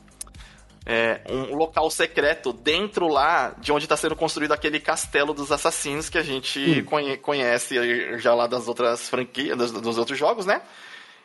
É, 0.87 1.21
um 1.27 1.55
local 1.55 1.89
secreto 1.89 2.53
dentro 2.53 3.07
lá 3.07 3.55
de 3.57 3.71
onde 3.71 3.85
está 3.85 3.97
sendo 3.97 4.15
construído 4.15 4.51
aquele 4.51 4.79
castelo 4.79 5.33
dos 5.33 5.51
assassinos 5.51 6.09
que 6.09 6.17
a 6.17 6.21
gente 6.21 6.85
hum. 6.87 7.17
conhece 7.23 7.75
já 8.19 8.35
lá 8.35 8.45
das 8.45 8.67
outras 8.67 9.09
franquias, 9.09 9.57
dos, 9.57 9.71
dos 9.71 9.97
outros 9.97 10.17
jogos, 10.17 10.45
né? 10.45 10.61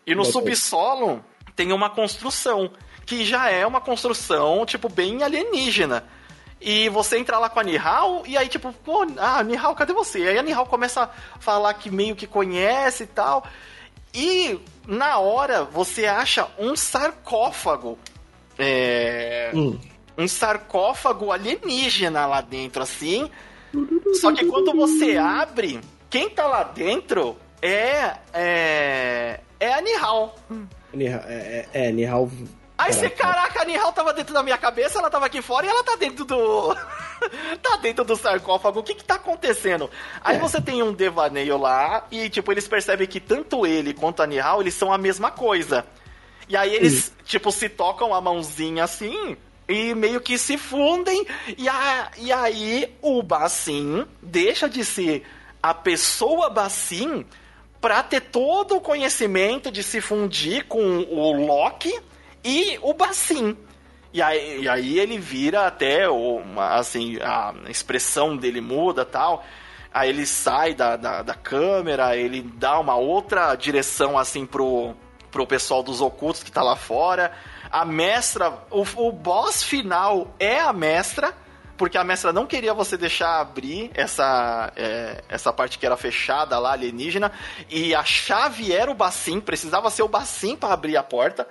E 0.06 0.14
no 0.14 0.24
subsolo 0.24 1.22
tem 1.54 1.74
uma 1.74 1.90
construção 1.90 2.72
que 3.04 3.24
já 3.24 3.50
é 3.50 3.66
uma 3.66 3.80
construção, 3.80 4.64
tipo, 4.64 4.88
bem 4.88 5.22
alienígena. 5.22 6.04
E 6.60 6.88
você 6.90 7.18
entra 7.18 7.38
lá 7.38 7.48
com 7.48 7.58
a 7.58 7.64
Nihal, 7.64 8.22
e 8.26 8.36
aí, 8.36 8.46
tipo, 8.46 8.72
pô, 8.84 9.06
ah, 9.16 9.42
Nihal, 9.42 9.74
cadê 9.74 9.92
você? 9.92 10.18
Aí 10.28 10.38
a 10.38 10.42
Nihal 10.42 10.66
começa 10.66 11.04
a 11.04 11.38
falar 11.38 11.74
que 11.74 11.90
meio 11.90 12.14
que 12.14 12.26
conhece 12.26 13.04
e 13.04 13.06
tal. 13.06 13.44
E 14.14 14.58
na 14.86 15.18
hora 15.18 15.64
você 15.64 16.06
acha 16.06 16.48
um 16.58 16.74
sarcófago. 16.74 17.98
É. 18.58 19.52
Hum. 19.54 19.78
Um 20.18 20.28
sarcófago 20.28 21.32
alienígena 21.32 22.26
lá 22.26 22.40
dentro, 22.40 22.82
assim. 22.82 23.30
Só 24.20 24.32
que 24.32 24.44
quando 24.46 24.72
você 24.72 25.16
abre, 25.16 25.80
quem 26.10 26.28
tá 26.28 26.46
lá 26.46 26.62
dentro 26.62 27.36
é. 27.62 28.16
É, 28.34 29.40
é 29.58 29.72
a 29.72 29.80
Nihal. 29.80 30.36
É, 30.92 31.04
é, 31.04 31.68
é 31.72 31.92
Nihal 31.92 32.28
Aí 32.80 32.94
você, 32.94 33.10
caraca, 33.10 33.60
a 33.60 33.64
Nihal 33.66 33.92
tava 33.92 34.14
dentro 34.14 34.32
da 34.32 34.42
minha 34.42 34.56
cabeça, 34.56 34.98
ela 34.98 35.10
tava 35.10 35.26
aqui 35.26 35.42
fora 35.42 35.66
e 35.66 35.68
ela 35.68 35.84
tá 35.84 35.96
dentro 35.96 36.24
do. 36.24 36.74
tá 37.60 37.76
dentro 37.76 38.06
do 38.06 38.16
sarcófago. 38.16 38.80
O 38.80 38.82
que 38.82 38.94
que 38.94 39.04
tá 39.04 39.16
acontecendo? 39.16 39.90
Aí 40.22 40.36
é. 40.36 40.38
você 40.38 40.62
tem 40.62 40.82
um 40.82 40.90
devaneio 40.90 41.58
lá 41.58 42.06
e, 42.10 42.30
tipo, 42.30 42.50
eles 42.50 42.66
percebem 42.66 43.06
que 43.06 43.20
tanto 43.20 43.66
ele 43.66 43.92
quanto 43.92 44.22
a 44.22 44.26
Nihal, 44.26 44.62
eles 44.62 44.72
são 44.72 44.90
a 44.90 44.96
mesma 44.96 45.30
coisa. 45.30 45.84
E 46.48 46.56
aí 46.56 46.74
eles, 46.74 47.12
tipo, 47.26 47.52
se 47.52 47.68
tocam 47.68 48.14
a 48.14 48.20
mãozinha 48.20 48.84
assim 48.84 49.36
e 49.68 49.94
meio 49.94 50.18
que 50.18 50.38
se 50.38 50.56
fundem. 50.56 51.26
E, 51.58 51.68
a, 51.68 52.10
e 52.16 52.32
aí 52.32 52.96
o 53.02 53.22
Bassin 53.22 54.06
deixa 54.22 54.70
de 54.70 54.86
ser 54.86 55.26
a 55.62 55.74
pessoa 55.74 56.48
Bassin 56.48 57.26
para 57.78 58.02
ter 58.02 58.22
todo 58.22 58.76
o 58.76 58.80
conhecimento 58.80 59.70
de 59.70 59.82
se 59.82 60.00
fundir 60.00 60.64
com 60.64 60.80
o 60.80 61.46
Loki 61.46 61.92
e 62.44 62.78
o 62.82 62.94
Bassin. 62.94 63.56
E 64.12 64.20
aí, 64.20 64.62
e 64.62 64.68
aí 64.68 64.98
ele 64.98 65.18
vira 65.18 65.66
até 65.66 66.08
uma, 66.08 66.74
assim, 66.74 67.18
a 67.22 67.54
expressão 67.68 68.36
dele 68.36 68.60
muda 68.60 69.04
tal. 69.04 69.44
Aí 69.92 70.08
ele 70.08 70.26
sai 70.26 70.74
da, 70.74 70.96
da, 70.96 71.22
da 71.22 71.34
câmera, 71.34 72.16
ele 72.16 72.42
dá 72.42 72.78
uma 72.78 72.96
outra 72.96 73.54
direção 73.54 74.16
assim 74.16 74.46
pro, 74.46 74.94
pro 75.30 75.46
pessoal 75.46 75.82
dos 75.82 76.00
ocultos 76.00 76.42
que 76.42 76.50
tá 76.50 76.62
lá 76.62 76.76
fora. 76.76 77.32
A 77.70 77.84
mestra, 77.84 78.52
o, 78.70 78.84
o 78.96 79.12
boss 79.12 79.62
final 79.62 80.34
é 80.38 80.60
a 80.60 80.72
mestra, 80.72 81.34
porque 81.76 81.96
a 81.96 82.04
mestra 82.04 82.32
não 82.32 82.46
queria 82.46 82.74
você 82.74 82.96
deixar 82.96 83.40
abrir 83.40 83.90
essa, 83.94 84.72
é, 84.76 85.22
essa 85.28 85.52
parte 85.52 85.78
que 85.78 85.86
era 85.86 85.96
fechada 85.96 86.58
lá, 86.58 86.72
alienígena, 86.72 87.32
e 87.68 87.94
a 87.94 88.04
chave 88.04 88.72
era 88.72 88.90
o 88.90 88.94
Bacim, 88.94 89.40
precisava 89.40 89.88
ser 89.90 90.02
o 90.02 90.08
Bacim 90.08 90.56
para 90.56 90.74
abrir 90.74 90.96
a 90.96 91.02
porta. 91.02 91.48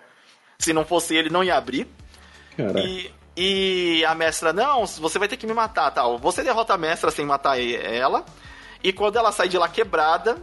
Se 0.60 0.74
não 0.74 0.84
fosse 0.84 1.16
ele, 1.16 1.30
não 1.30 1.44
ia 1.44 1.56
abrir. 1.56 1.88
E, 2.78 3.12
e 3.38 4.06
a 4.06 4.14
mestra, 4.14 4.52
não, 4.52 4.86
você 4.86 5.18
vai 5.18 5.30
ter 5.30 5.38
que 5.38 5.48
me 5.48 5.54
matar, 5.54 5.90
tal. 5.92 6.18
Você 6.18 6.44
derrota 6.44 6.74
a 6.74 6.78
mestra 6.78 7.10
sem 7.10 7.26
matar 7.26 7.58
ela. 7.58 8.26
E 8.84 8.92
quando 8.92 9.18
ela 9.18 9.32
sai 9.32 9.48
de 9.48 9.58
lá 9.58 9.70
quebrada, 9.70 10.38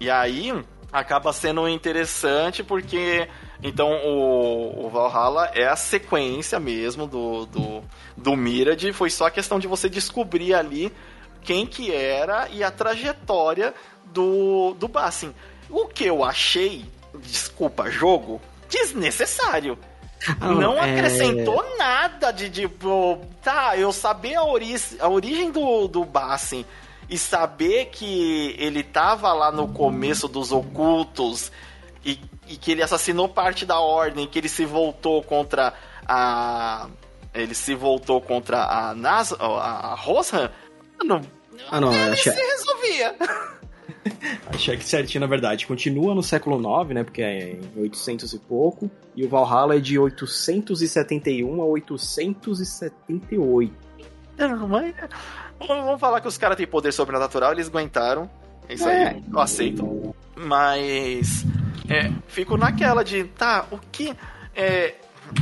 e 0.00 0.08
aí 0.08 0.52
acaba 0.92 1.32
sendo 1.32 1.68
interessante 1.68 2.62
porque 2.62 3.28
então 3.62 3.90
o, 4.06 4.86
o, 4.86 4.88
Valhalla 4.88 5.50
é 5.54 5.66
a 5.66 5.76
sequência 5.76 6.58
mesmo 6.58 7.06
do, 7.06 7.46
do, 7.46 7.82
do 8.16 8.36
Mirad, 8.36 8.82
foi 8.92 9.10
só 9.10 9.26
a 9.26 9.30
questão 9.30 9.58
de 9.58 9.66
você 9.66 9.88
descobrir 9.88 10.54
ali 10.54 10.92
quem 11.42 11.66
que 11.66 11.94
era 11.94 12.48
e 12.50 12.62
a 12.62 12.70
trajetória 12.70 13.74
do, 14.06 14.74
do 14.78 14.88
Bassin. 14.88 15.34
O 15.68 15.86
que 15.86 16.04
eu 16.04 16.24
achei 16.24 16.84
desculpa, 17.14 17.90
jogo 17.90 18.40
desnecessário. 18.68 19.78
Ah, 20.40 20.48
não 20.48 20.82
é... 20.82 20.92
acrescentou 20.92 21.64
nada 21.76 22.32
de 22.32 22.50
tipo, 22.50 23.20
tá, 23.42 23.76
eu 23.76 23.92
saber 23.92 24.34
a, 24.34 24.44
ori 24.44 24.74
a 24.98 25.08
origem 25.08 25.50
do, 25.50 25.86
do 25.86 26.04
Bassin 26.04 26.64
e 27.08 27.16
saber 27.16 27.86
que 27.86 28.54
ele 28.58 28.82
tava 28.82 29.32
lá 29.32 29.50
no 29.50 29.68
começo 29.68 30.28
dos 30.28 30.52
ocultos 30.52 31.50
e, 32.04 32.20
e 32.46 32.56
que 32.56 32.72
ele 32.72 32.82
assassinou 32.82 33.28
parte 33.28 33.64
da 33.64 33.80
ordem, 33.80 34.26
que 34.26 34.38
ele 34.38 34.48
se 34.48 34.64
voltou 34.64 35.22
contra 35.22 35.72
a 36.06 36.88
ele 37.34 37.54
se 37.54 37.74
voltou 37.74 38.20
contra 38.20 38.64
a 38.64 38.94
Nas 38.94 39.32
a, 39.32 39.44
a 39.44 39.94
Rosan, 39.94 40.50
não, 41.04 41.20
ah, 41.70 41.80
não, 41.80 41.92
ele 41.92 42.16
se 42.16 42.30
resolvia. 42.30 43.16
Achei 44.52 44.76
que 44.76 44.84
certinho, 44.84 45.20
na 45.20 45.26
verdade. 45.26 45.66
Continua 45.66 46.14
no 46.14 46.22
século 46.22 46.60
IX, 46.82 46.94
né? 46.94 47.02
Porque 47.04 47.22
é 47.22 47.52
em 47.52 47.60
800 47.76 48.32
e 48.32 48.38
pouco. 48.38 48.90
E 49.14 49.24
o 49.24 49.28
Valhalla 49.28 49.76
é 49.76 49.80
de 49.80 49.98
871 49.98 51.62
a 51.62 51.64
878. 51.64 53.72
Mas... 54.68 54.94
Vamos 55.66 56.00
falar 56.00 56.20
que 56.20 56.28
os 56.28 56.38
caras 56.38 56.56
têm 56.56 56.66
poder 56.66 56.92
sobrenatural, 56.92 57.52
eles 57.52 57.68
aguentaram. 57.68 58.30
Isso 58.68 58.88
é. 58.88 59.08
aí, 59.08 59.24
eu 59.30 59.40
aceito. 59.40 60.14
Mas. 60.36 61.44
É, 61.88 62.12
fico 62.26 62.56
naquela 62.56 63.02
de, 63.02 63.24
tá, 63.24 63.66
o 63.70 63.78
que. 63.78 64.14
É, 64.54 64.94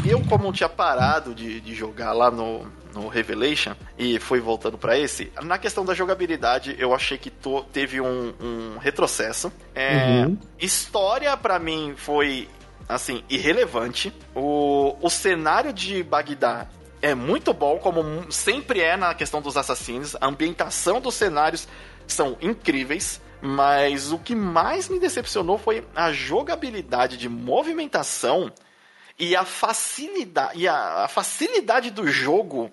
eu, 0.05 0.21
como 0.25 0.53
tinha 0.53 0.69
parado 0.69 1.35
de, 1.35 1.61
de 1.61 1.75
jogar 1.75 2.13
lá 2.13 2.31
no, 2.31 2.67
no 2.95 3.09
Revelation 3.09 3.75
e 3.99 4.19
foi 4.19 4.41
voltando 4.41 4.79
para 4.79 4.99
esse, 4.99 5.33
na 5.43 5.59
questão 5.59 5.85
da 5.85 5.95
jogabilidade, 5.95 6.75
eu 6.79 6.95
achei 6.95 7.19
que 7.19 7.33
teve 7.73 8.01
um, 8.01 8.35
um 8.41 8.79
retrocesso. 8.79 9.53
É, 9.75 10.25
uhum. 10.25 10.39
História, 10.59 11.37
para 11.37 11.59
mim, 11.59 11.95
foi 11.97 12.49
assim, 12.89 13.23
irrelevante. 13.29 14.13
O, 14.35 14.97
o 15.01 15.11
cenário 15.11 15.73
de 15.73 16.03
Bagdá 16.03 16.69
é 17.03 17.15
muito 17.15 17.53
bom, 17.53 17.79
como 17.79 18.31
sempre 18.31 18.81
é 18.81 18.97
na 18.97 19.15
questão 19.15 19.41
dos 19.41 19.57
assassinos. 19.57 20.17
A 20.21 20.27
ambientação 20.27 21.01
dos 21.01 21.15
cenários 21.15 21.69
são 22.07 22.37
incríveis. 22.41 23.21
Mas 23.41 24.13
o 24.13 24.19
que 24.19 24.35
mais 24.35 24.89
me 24.89 24.99
decepcionou 24.99 25.59
foi 25.59 25.87
a 25.95 26.11
jogabilidade 26.11 27.17
de 27.17 27.29
movimentação 27.29 28.51
e 29.19 29.37
a 29.37 29.45
facilidade, 29.45 30.59
e 30.59 30.69
a, 30.69 31.05
a 31.05 31.09
facilidade 31.09 31.91
do 31.91 32.07
jogo 32.09 32.71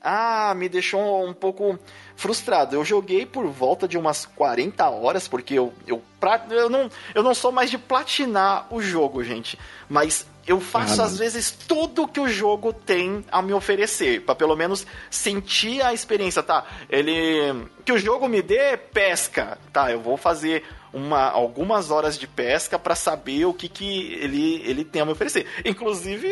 ah, 0.00 0.54
me 0.54 0.68
deixou 0.68 1.26
um 1.26 1.32
pouco 1.32 1.78
frustrado. 2.14 2.76
Eu 2.76 2.84
joguei 2.84 3.26
por 3.26 3.46
volta 3.46 3.88
de 3.88 3.98
umas 3.98 4.26
40 4.26 4.88
horas, 4.88 5.26
porque 5.26 5.54
eu, 5.54 5.72
eu, 5.86 6.02
eu, 6.50 6.70
não, 6.70 6.88
eu 7.14 7.22
não 7.22 7.34
sou 7.34 7.50
mais 7.50 7.70
de 7.70 7.78
platinar 7.78 8.66
o 8.70 8.80
jogo, 8.80 9.24
gente. 9.24 9.58
Mas 9.88 10.26
eu 10.46 10.60
faço, 10.60 11.02
ah, 11.02 11.06
às 11.06 11.18
vezes, 11.18 11.50
tudo 11.50 12.06
que 12.06 12.20
o 12.20 12.28
jogo 12.28 12.72
tem 12.72 13.24
a 13.32 13.42
me 13.42 13.52
oferecer, 13.52 14.22
para 14.22 14.34
pelo 14.34 14.54
menos 14.54 14.86
sentir 15.10 15.82
a 15.82 15.92
experiência, 15.92 16.42
tá? 16.42 16.64
Ele. 16.88 17.66
Que 17.84 17.92
o 17.92 17.98
jogo 17.98 18.28
me 18.28 18.40
dê 18.42 18.76
pesca, 18.76 19.58
tá? 19.72 19.90
Eu 19.90 20.00
vou 20.00 20.16
fazer 20.16 20.64
uma, 20.92 21.28
algumas 21.28 21.90
horas 21.90 22.16
de 22.16 22.26
pesca 22.26 22.78
para 22.78 22.94
saber 22.94 23.44
o 23.44 23.52
que, 23.52 23.68
que 23.68 24.14
ele, 24.14 24.62
ele 24.64 24.84
tem 24.84 25.02
a 25.02 25.04
me 25.04 25.12
oferecer. 25.12 25.46
Inclusive, 25.64 26.28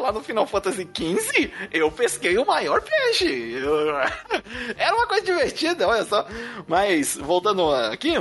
lá 0.00 0.12
no 0.12 0.22
Final 0.22 0.46
Fantasy 0.46 0.86
XV, 0.94 1.50
eu 1.72 1.90
pesquei 1.90 2.36
o 2.36 2.44
maior 2.44 2.82
peixe. 2.82 3.54
Era 4.76 4.94
uma 4.94 5.06
coisa 5.06 5.24
divertida, 5.24 5.88
olha 5.88 6.04
só. 6.04 6.26
Mas, 6.66 7.16
voltando 7.16 7.72
aqui, 7.72 8.14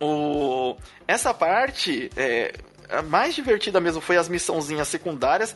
o... 0.00 0.76
essa 1.06 1.32
parte. 1.32 2.10
É... 2.16 2.52
A 2.90 3.02
mais 3.02 3.34
divertida 3.34 3.80
mesmo 3.80 4.00
foi 4.00 4.16
as 4.16 4.28
missãozinhas 4.28 4.88
secundárias. 4.88 5.54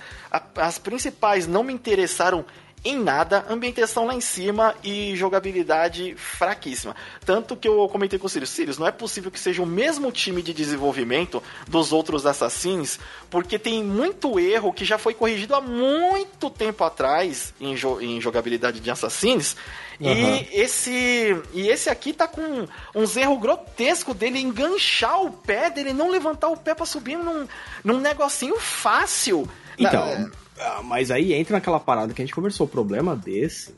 as 0.56 0.78
principais 0.78 1.46
não 1.46 1.62
me 1.62 1.72
interessaram 1.72 2.44
em 2.84 2.98
nada, 2.98 3.44
ambientação 3.48 4.04
lá 4.04 4.14
em 4.14 4.20
cima 4.20 4.74
e 4.82 5.14
jogabilidade 5.14 6.14
fraquíssima. 6.16 6.96
Tanto 7.24 7.56
que 7.56 7.68
eu 7.68 7.88
comentei 7.88 8.18
com 8.18 8.26
o 8.26 8.28
Sirius, 8.28 8.50
Sirius, 8.50 8.78
não 8.78 8.86
é 8.86 8.90
possível 8.90 9.30
que 9.30 9.38
seja 9.38 9.62
o 9.62 9.66
mesmo 9.66 10.10
time 10.10 10.42
de 10.42 10.52
desenvolvimento 10.52 11.42
dos 11.68 11.92
outros 11.92 12.26
Assassins, 12.26 12.98
porque 13.30 13.58
tem 13.58 13.84
muito 13.84 14.40
erro 14.40 14.72
que 14.72 14.84
já 14.84 14.98
foi 14.98 15.14
corrigido 15.14 15.54
há 15.54 15.60
muito 15.60 16.50
tempo 16.50 16.82
atrás 16.82 17.54
em, 17.60 17.76
jo 17.76 18.00
em 18.00 18.20
jogabilidade 18.20 18.80
de 18.80 18.90
Assassins. 18.90 19.54
Uhum. 20.00 20.08
E 20.10 20.48
esse 20.52 21.40
e 21.54 21.68
esse 21.68 21.88
aqui 21.88 22.12
tá 22.12 22.26
com 22.26 22.66
uns 22.94 23.16
erros 23.16 23.38
grotescos 23.40 24.16
dele 24.16 24.40
enganchar 24.40 25.22
o 25.22 25.30
pé, 25.30 25.70
dele 25.70 25.92
não 25.92 26.10
levantar 26.10 26.48
o 26.48 26.56
pé 26.56 26.74
para 26.74 26.86
subir 26.86 27.16
num, 27.16 27.46
num 27.84 28.00
negocinho 28.00 28.58
fácil. 28.58 29.48
Então, 29.78 30.30
ah, 30.58 30.82
mas 30.82 31.10
aí 31.10 31.32
entra 31.32 31.54
naquela 31.54 31.80
parada 31.80 32.12
que 32.12 32.22
a 32.22 32.24
gente 32.24 32.34
conversou. 32.34 32.66
O 32.66 32.70
problema 32.70 33.16
desse 33.16 33.74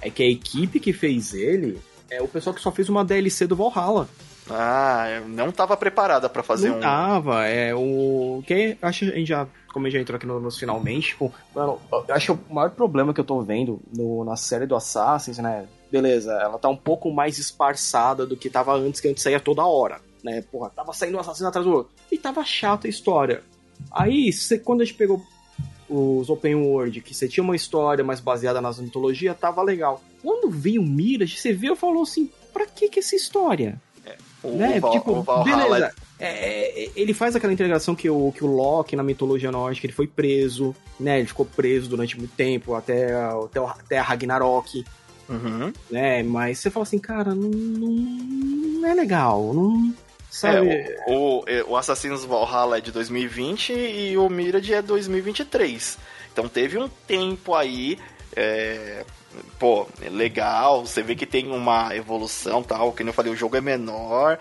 é 0.00 0.10
que 0.10 0.22
a 0.22 0.28
equipe 0.28 0.80
que 0.80 0.92
fez 0.92 1.34
ele 1.34 1.78
é 2.10 2.22
o 2.22 2.28
pessoal 2.28 2.54
que 2.54 2.60
só 2.60 2.70
fez 2.70 2.88
uma 2.88 3.04
DLC 3.04 3.46
do 3.46 3.56
Valhalla. 3.56 4.08
Ah, 4.48 5.22
não 5.26 5.50
tava 5.50 5.76
preparada 5.76 6.28
para 6.28 6.42
fazer 6.42 6.68
não 6.68 6.76
um. 6.76 6.80
Não 6.80 6.82
tava, 6.82 7.46
é 7.46 7.74
o. 7.74 8.42
Que 8.46 8.76
acho 8.80 9.06
que 9.06 9.12
a 9.12 9.16
gente 9.16 9.28
já. 9.28 9.46
Como 9.72 9.86
a 9.86 9.90
gente 9.90 9.98
já 9.98 10.02
entrou 10.02 10.16
aqui 10.16 10.26
nos 10.26 10.42
no 10.42 10.50
finalmente, 10.50 11.08
tipo, 11.08 11.32
mano, 11.54 11.78
eu 11.92 12.14
acho 12.14 12.34
que 12.34 12.42
o 12.50 12.54
maior 12.54 12.70
problema 12.70 13.12
que 13.12 13.20
eu 13.20 13.24
tô 13.24 13.42
vendo 13.42 13.80
no, 13.94 14.24
na 14.24 14.36
série 14.36 14.66
do 14.66 14.76
Assassin's, 14.76 15.38
né? 15.38 15.66
Beleza, 15.90 16.32
ela 16.32 16.58
tá 16.58 16.68
um 16.68 16.76
pouco 16.76 17.12
mais 17.12 17.38
esparçada 17.38 18.24
do 18.24 18.36
que 18.36 18.48
tava 18.48 18.74
antes, 18.74 19.00
que 19.00 19.08
a 19.08 19.10
gente 19.10 19.20
saía 19.20 19.38
toda 19.38 19.66
hora, 19.66 20.00
né? 20.24 20.42
Porra, 20.50 20.70
tava 20.70 20.92
saindo 20.92 21.16
um 21.16 21.20
assassino 21.20 21.48
atrás 21.48 21.66
do 21.66 21.72
outro. 21.72 21.92
E 22.10 22.16
tava 22.16 22.44
chata 22.44 22.86
a 22.86 22.90
história. 22.90 23.42
Aí, 23.92 24.32
cê, 24.32 24.58
quando 24.58 24.80
a 24.80 24.84
gente 24.84 24.96
pegou 24.96 25.22
os 25.88 26.28
open 26.28 26.56
world, 26.56 27.00
que 27.00 27.14
você 27.14 27.28
tinha 27.28 27.44
uma 27.44 27.56
história 27.56 28.04
mais 28.04 28.20
baseada 28.20 28.60
nas 28.60 28.80
mitologias, 28.80 29.36
tava 29.38 29.62
legal. 29.62 30.02
Quando 30.22 30.50
veio 30.50 30.82
o 30.82 30.86
Mirage, 30.86 31.36
você 31.36 31.52
viu 31.52 31.74
e 31.74 31.76
falou 31.76 32.02
assim, 32.02 32.30
pra 32.52 32.66
que 32.66 32.88
que 32.88 32.98
essa 32.98 33.14
história? 33.14 33.80
É, 34.04 34.16
o, 34.42 34.50
né? 34.50 34.80
o, 34.82 34.90
tipo, 34.90 35.12
o 35.12 35.44
beleza. 35.44 35.92
É, 36.18 36.84
é, 36.84 36.90
ele 36.96 37.12
faz 37.12 37.36
aquela 37.36 37.52
integração 37.52 37.94
que 37.94 38.08
o, 38.08 38.32
que 38.32 38.42
o 38.42 38.46
Loki 38.46 38.96
na 38.96 39.02
mitologia 39.02 39.52
nórdica 39.52 39.86
ele 39.86 39.92
foi 39.92 40.06
preso, 40.06 40.74
né? 40.98 41.18
Ele 41.18 41.28
ficou 41.28 41.44
preso 41.44 41.88
durante 41.88 42.18
muito 42.18 42.34
tempo, 42.34 42.74
até, 42.74 43.14
até, 43.14 43.60
até 43.60 43.98
a 43.98 44.02
Ragnarok. 44.02 44.84
Uhum. 45.28 45.72
Né? 45.90 46.22
Mas 46.22 46.58
você 46.58 46.70
fala 46.70 46.84
assim, 46.84 46.98
cara, 46.98 47.34
não, 47.34 47.50
não, 47.50 47.90
não 47.90 48.88
é 48.88 48.94
legal. 48.94 49.52
Não, 49.52 49.92
Sabe? 50.36 50.68
É, 50.68 51.04
o, 51.06 51.38
o, 51.38 51.70
o 51.70 51.76
Assassin's 51.78 52.22
Valhalla 52.22 52.76
é 52.76 52.80
de 52.82 52.92
2020 52.92 53.72
e 53.72 54.18
o 54.18 54.28
Mirage 54.28 54.74
é 54.74 54.82
2023. 54.82 55.96
Então 56.30 56.46
teve 56.46 56.76
um 56.76 56.90
tempo 57.06 57.54
aí. 57.54 57.98
É, 58.36 59.02
pô, 59.58 59.86
legal. 60.10 60.84
Você 60.84 61.02
vê 61.02 61.16
que 61.16 61.24
tem 61.24 61.50
uma 61.50 61.96
evolução 61.96 62.62
tal. 62.62 62.92
Que 62.92 63.02
eu 63.02 63.14
falei, 63.14 63.32
o 63.32 63.36
jogo 63.36 63.56
é 63.56 63.62
menor. 63.62 64.38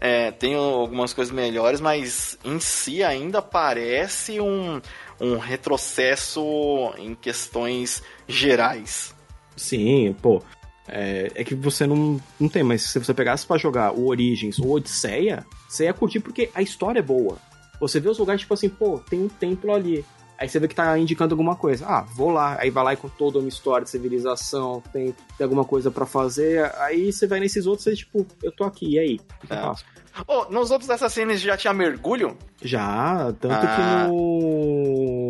É, 0.00 0.32
tem 0.32 0.56
algumas 0.56 1.14
coisas 1.14 1.32
melhores, 1.32 1.80
mas 1.80 2.36
em 2.44 2.58
si 2.58 3.04
ainda 3.04 3.40
parece 3.40 4.40
um, 4.40 4.82
um 5.20 5.38
retrocesso 5.38 6.92
em 6.98 7.14
questões 7.14 8.02
gerais. 8.26 9.14
Sim, 9.56 10.12
pô. 10.20 10.42
É, 10.88 11.32
é, 11.34 11.44
que 11.44 11.54
você 11.54 11.86
não, 11.86 12.20
não 12.38 12.48
tem, 12.48 12.62
mas 12.62 12.82
se 12.82 12.98
você 12.98 13.12
pegasse 13.12 13.46
para 13.46 13.58
jogar 13.58 13.92
o 13.92 14.06
Origins 14.06 14.58
ou 14.58 14.70
Odisseia, 14.70 15.44
você 15.68 15.84
ia 15.84 15.92
curtir 15.92 16.20
porque 16.20 16.50
a 16.54 16.62
história 16.62 17.00
é 17.00 17.02
boa. 17.02 17.38
Você 17.80 17.98
vê 17.98 18.08
os 18.08 18.18
lugares 18.18 18.42
tipo 18.42 18.54
assim, 18.54 18.68
pô, 18.68 18.98
tem 18.98 19.20
um 19.22 19.28
templo 19.28 19.74
ali. 19.74 20.04
Aí 20.38 20.48
você 20.48 20.60
vê 20.60 20.68
que 20.68 20.74
tá 20.74 20.98
indicando 20.98 21.32
alguma 21.32 21.56
coisa. 21.56 21.86
Ah, 21.86 22.02
vou 22.02 22.30
lá. 22.30 22.56
Aí 22.60 22.70
vai 22.70 22.84
lá 22.84 22.92
e 22.92 22.96
com 22.96 23.08
toda 23.08 23.38
uma 23.38 23.48
história 23.48 23.84
de 23.84 23.90
civilização, 23.90 24.82
tem, 24.92 25.14
tem 25.36 25.44
alguma 25.44 25.64
coisa 25.64 25.90
para 25.90 26.04
fazer. 26.04 26.70
Aí 26.76 27.12
você 27.12 27.26
vai 27.26 27.40
nesses 27.40 27.66
outros 27.66 27.86
e 27.86 27.96
tipo, 27.96 28.26
eu 28.42 28.52
tô 28.52 28.64
aqui, 28.64 28.94
e 28.94 28.98
aí? 28.98 29.20
O 29.42 29.46
que 29.46 29.52
é. 29.52 29.56
eu 29.56 29.62
faço? 29.62 29.84
Oh, 30.26 30.46
nos 30.50 30.70
outros 30.70 30.88
Assassins 30.88 31.40
já 31.40 31.56
tinha 31.56 31.74
mergulho? 31.74 32.38
Já, 32.62 33.34
tanto 33.38 33.54
ah. 33.54 33.76
que 33.76 34.08
no 34.08 35.25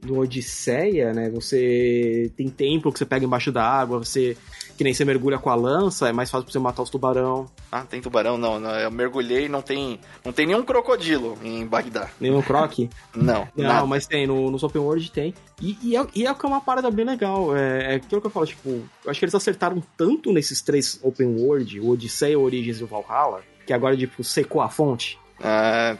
do 0.00 0.18
Odisseia, 0.18 1.12
né? 1.12 1.30
Você 1.30 2.30
tem 2.36 2.48
templo 2.48 2.92
que 2.92 2.98
você 2.98 3.06
pega 3.06 3.24
embaixo 3.24 3.52
da 3.52 3.62
água, 3.62 3.98
você 3.98 4.36
que 4.78 4.84
nem 4.84 4.94
você 4.94 5.04
mergulha 5.04 5.38
com 5.38 5.50
a 5.50 5.56
lança, 5.56 6.08
é 6.08 6.12
mais 6.12 6.30
fácil 6.30 6.44
pra 6.44 6.52
você 6.52 6.58
matar 6.60 6.82
os 6.82 6.88
tubarão. 6.88 7.50
Ah, 7.70 7.82
tem 7.82 8.00
tubarão? 8.00 8.38
Não, 8.38 8.60
não 8.60 8.70
eu 8.70 8.90
mergulhei 8.92 9.46
e 9.46 9.48
não 9.48 9.60
tem, 9.60 9.98
não 10.24 10.32
tem 10.32 10.46
nenhum 10.46 10.62
crocodilo 10.62 11.36
em 11.42 11.66
Bagdá. 11.66 12.08
Nenhum 12.20 12.40
croque? 12.40 12.88
não. 13.12 13.48
Não, 13.56 13.64
nada. 13.64 13.86
mas 13.86 14.06
tem, 14.06 14.24
no, 14.24 14.52
no 14.52 14.56
Open 14.64 14.80
World 14.80 15.10
tem. 15.10 15.34
E, 15.60 15.76
e, 15.82 15.96
é, 15.96 16.06
e 16.14 16.26
é 16.26 16.32
uma 16.44 16.60
parada 16.60 16.92
bem 16.92 17.04
legal. 17.04 17.56
É, 17.56 17.94
é 17.94 17.96
aquilo 17.96 18.20
que 18.20 18.28
eu 18.28 18.30
falo, 18.30 18.46
tipo, 18.46 18.68
eu 18.68 19.10
acho 19.10 19.18
que 19.18 19.24
eles 19.24 19.34
acertaram 19.34 19.82
tanto 19.96 20.32
nesses 20.32 20.62
três 20.62 21.00
Open 21.02 21.26
World, 21.26 21.80
o 21.80 21.90
Odisseia, 21.90 22.38
Origins 22.38 22.78
e 22.78 22.84
o 22.84 22.86
Valhalla, 22.86 23.42
que 23.66 23.72
agora, 23.72 23.96
tipo, 23.96 24.22
secou 24.22 24.62
a 24.62 24.68
fonte. 24.68 25.18
Ah, 25.42 25.96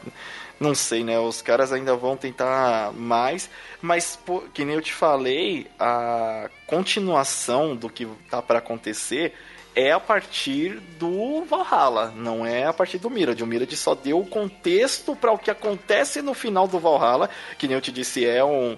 não 0.60 0.74
sei, 0.74 1.04
né? 1.04 1.18
Os 1.18 1.40
caras 1.40 1.72
ainda 1.72 1.94
vão 1.94 2.16
tentar 2.16 2.92
mais, 2.92 3.48
mas 3.80 4.16
pô, 4.16 4.42
que 4.52 4.64
nem 4.64 4.74
eu 4.74 4.82
te 4.82 4.92
falei, 4.92 5.66
a 5.78 6.50
continuação 6.66 7.76
do 7.76 7.88
que 7.88 8.06
tá 8.28 8.42
para 8.42 8.58
acontecer 8.58 9.34
é 9.74 9.92
a 9.92 10.00
partir 10.00 10.80
do 10.98 11.44
Valhalla, 11.44 12.12
não 12.16 12.44
é 12.44 12.66
a 12.66 12.72
partir 12.72 12.98
do 12.98 13.08
Mirage. 13.08 13.44
O 13.44 13.46
Mirage 13.46 13.76
só 13.76 13.94
deu 13.94 14.18
o 14.18 14.26
contexto 14.26 15.14
para 15.14 15.30
o 15.30 15.38
que 15.38 15.50
acontece 15.50 16.20
no 16.20 16.34
final 16.34 16.66
do 16.66 16.80
Valhalla, 16.80 17.30
que 17.56 17.68
nem 17.68 17.76
eu 17.76 17.80
te 17.80 17.92
disse, 17.92 18.26
é 18.26 18.44
um 18.44 18.76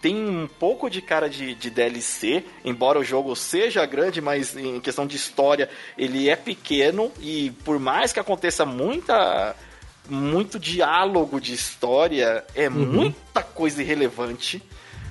tem 0.00 0.14
um 0.14 0.46
pouco 0.46 0.88
de 0.88 1.02
cara 1.02 1.28
de, 1.28 1.54
de 1.54 1.68
DLC, 1.68 2.44
embora 2.64 2.98
o 2.98 3.04
jogo 3.04 3.34
seja 3.34 3.84
grande, 3.84 4.20
mas 4.20 4.56
em 4.56 4.80
questão 4.80 5.04
de 5.06 5.16
história 5.16 5.68
ele 5.98 6.28
é 6.28 6.36
pequeno 6.36 7.10
e 7.20 7.50
por 7.64 7.78
mais 7.78 8.12
que 8.12 8.20
aconteça 8.20 8.64
muita 8.64 9.56
muito 10.08 10.58
diálogo 10.58 11.40
de 11.40 11.54
história, 11.54 12.44
é 12.54 12.68
uhum. 12.68 12.86
muita 12.86 13.42
coisa 13.42 13.82
irrelevante. 13.82 14.62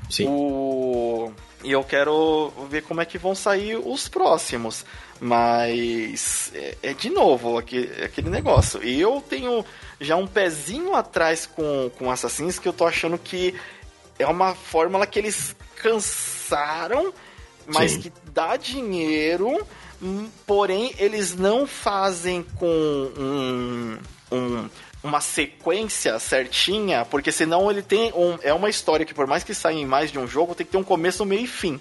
Sim. 0.10 0.28
O... 0.28 1.32
E 1.64 1.72
eu 1.72 1.84
quero 1.84 2.52
ver 2.70 2.84
como 2.84 3.02
é 3.02 3.06
que 3.06 3.18
vão 3.18 3.36
sair 3.36 3.78
os 3.78 4.08
próximos. 4.08 4.86
Mas 5.20 6.52
é, 6.56 6.78
é 6.82 6.94
de 6.96 7.12
novo 7.12 7.58
aquele, 7.58 8.04
aquele 8.04 8.30
negócio. 8.30 8.84
E 8.84 9.00
eu 9.00 9.22
tenho 9.22 9.64
já 10.00 10.16
um 10.16 10.26
pezinho 10.26 10.96
atrás 10.96 11.46
com, 11.46 11.92
com 11.98 12.10
Assassins 12.10 12.58
que 12.58 12.68
eu 12.68 12.74
tô 12.74 12.88
achando 12.88 13.20
que 13.20 13.54
é 14.18 14.26
uma 14.26 14.56
fórmula 14.56 15.06
que 15.06 15.20
eles 15.20 15.56
cansaram, 15.76 17.14
mas 17.68 17.92
Sim. 17.92 18.02
que 18.02 18.14
dá 18.34 18.58
dinheiro, 18.58 19.66
hum, 20.02 20.28
porém 20.46 20.94
eles 20.98 21.36
não 21.36 21.68
fazem 21.68 22.44
com 22.58 23.12
um, 23.18 23.98
um, 24.32 24.70
uma 25.04 25.22
sequência 25.22 26.18
certinha, 26.20 27.06
porque 27.06 27.32
senão 27.32 27.70
ele 27.70 27.82
tem 27.82 28.12
um, 28.14 28.38
é 28.42 28.54
uma 28.54 28.70
história 28.70 29.06
que 29.06 29.14
por 29.14 29.28
mais 29.28 29.44
que 29.44 29.54
saia 29.54 29.76
em 29.76 29.86
mais 29.86 30.12
de 30.12 30.20
um 30.20 30.28
jogo, 30.28 30.56
tem 30.56 30.66
que 30.66 30.72
ter 30.72 30.78
um 30.78 30.84
começo, 30.84 31.26
meio 31.26 31.44
e 31.44 31.48
fim. 31.48 31.80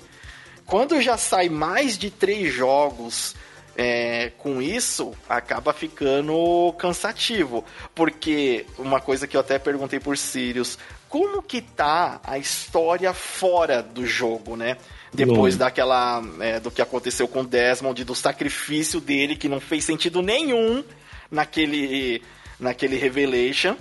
Quando 0.66 1.00
já 1.00 1.16
sai 1.16 1.48
mais 1.48 1.98
de 1.98 2.10
três 2.10 2.52
jogos 2.52 3.34
é, 3.76 4.30
com 4.38 4.60
isso, 4.62 5.12
acaba 5.28 5.72
ficando 5.72 6.72
cansativo. 6.78 7.64
Porque 7.94 8.66
uma 8.78 9.00
coisa 9.00 9.26
que 9.26 9.36
eu 9.36 9.40
até 9.40 9.58
perguntei 9.58 9.98
por 9.98 10.16
Sirius, 10.16 10.78
como 11.08 11.42
que 11.42 11.60
tá 11.60 12.20
a 12.22 12.38
história 12.38 13.12
fora 13.12 13.82
do 13.82 14.06
jogo, 14.06 14.56
né? 14.56 14.76
Depois 15.12 15.56
Bom. 15.56 15.64
daquela. 15.64 16.22
É, 16.40 16.60
do 16.60 16.70
que 16.70 16.80
aconteceu 16.80 17.26
com 17.26 17.40
o 17.40 17.46
Desmond, 17.46 18.04
do 18.04 18.14
sacrifício 18.14 19.00
dele, 19.00 19.34
que 19.34 19.48
não 19.48 19.58
fez 19.58 19.84
sentido 19.84 20.22
nenhum 20.22 20.84
naquele 21.30 22.22
naquele 22.60 22.96
Revelation. 22.96 23.76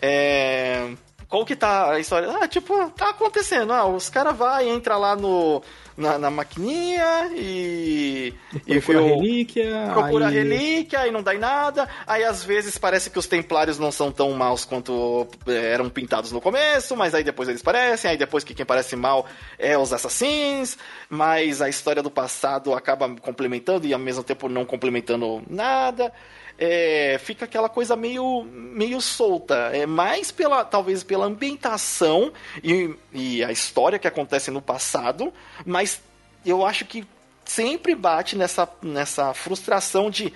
É, 0.00 0.88
qual 1.28 1.44
que 1.46 1.56
tá 1.56 1.92
a 1.92 1.98
história? 1.98 2.30
Ah, 2.30 2.46
tipo, 2.46 2.90
tá 2.90 3.10
acontecendo. 3.10 3.72
Ah, 3.72 3.86
os 3.86 4.10
caras 4.10 4.36
vai 4.36 4.68
entra 4.68 4.96
lá 4.96 5.16
no 5.16 5.62
na, 5.96 6.18
na 6.18 6.30
maquininha 6.30 7.30
e 7.34 8.34
procura 8.66 9.00
e 9.00 9.08
relíquia, 9.08 9.90
procura 9.92 10.28
aí... 10.28 10.34
relíquia 10.34 11.06
e 11.06 11.10
não 11.10 11.22
dá 11.22 11.34
em 11.34 11.38
nada. 11.38 11.88
Aí 12.06 12.24
às 12.24 12.44
vezes 12.44 12.76
parece 12.76 13.08
que 13.08 13.18
os 13.18 13.26
templários 13.26 13.78
não 13.78 13.90
são 13.90 14.10
tão 14.10 14.30
maus 14.32 14.64
quanto 14.64 15.26
é, 15.46 15.72
eram 15.72 15.88
pintados 15.88 16.32
no 16.32 16.40
começo, 16.40 16.96
mas 16.96 17.14
aí 17.14 17.24
depois 17.24 17.48
eles 17.48 17.62
parecem, 17.62 18.10
aí 18.10 18.16
depois 18.16 18.44
que 18.44 18.54
quem 18.54 18.66
parece 18.66 18.96
mal 18.96 19.26
é 19.58 19.76
os 19.76 19.92
assassinos, 19.92 20.76
mas 21.08 21.62
a 21.62 21.68
história 21.68 22.02
do 22.02 22.10
passado 22.10 22.74
acaba 22.74 23.08
complementando 23.20 23.86
e 23.86 23.92
ao 23.92 24.00
mesmo 24.00 24.22
tempo 24.22 24.48
não 24.48 24.64
complementando 24.64 25.42
nada 25.48 26.12
é, 26.58 27.18
fica 27.22 27.44
aquela 27.44 27.68
coisa 27.68 27.96
meio, 27.96 28.44
meio 28.44 29.00
solta. 29.00 29.70
É 29.72 29.86
mais 29.86 30.30
pela, 30.30 30.64
talvez 30.64 31.02
pela 31.02 31.26
ambientação 31.26 32.32
e, 32.62 32.94
e 33.12 33.44
a 33.44 33.50
história 33.50 33.98
que 33.98 34.08
acontece 34.08 34.50
no 34.50 34.62
passado, 34.62 35.32
mas 35.64 36.00
eu 36.44 36.64
acho 36.64 36.84
que 36.84 37.06
sempre 37.44 37.94
bate 37.94 38.36
nessa, 38.36 38.68
nessa 38.82 39.34
frustração 39.34 40.10
de 40.10 40.32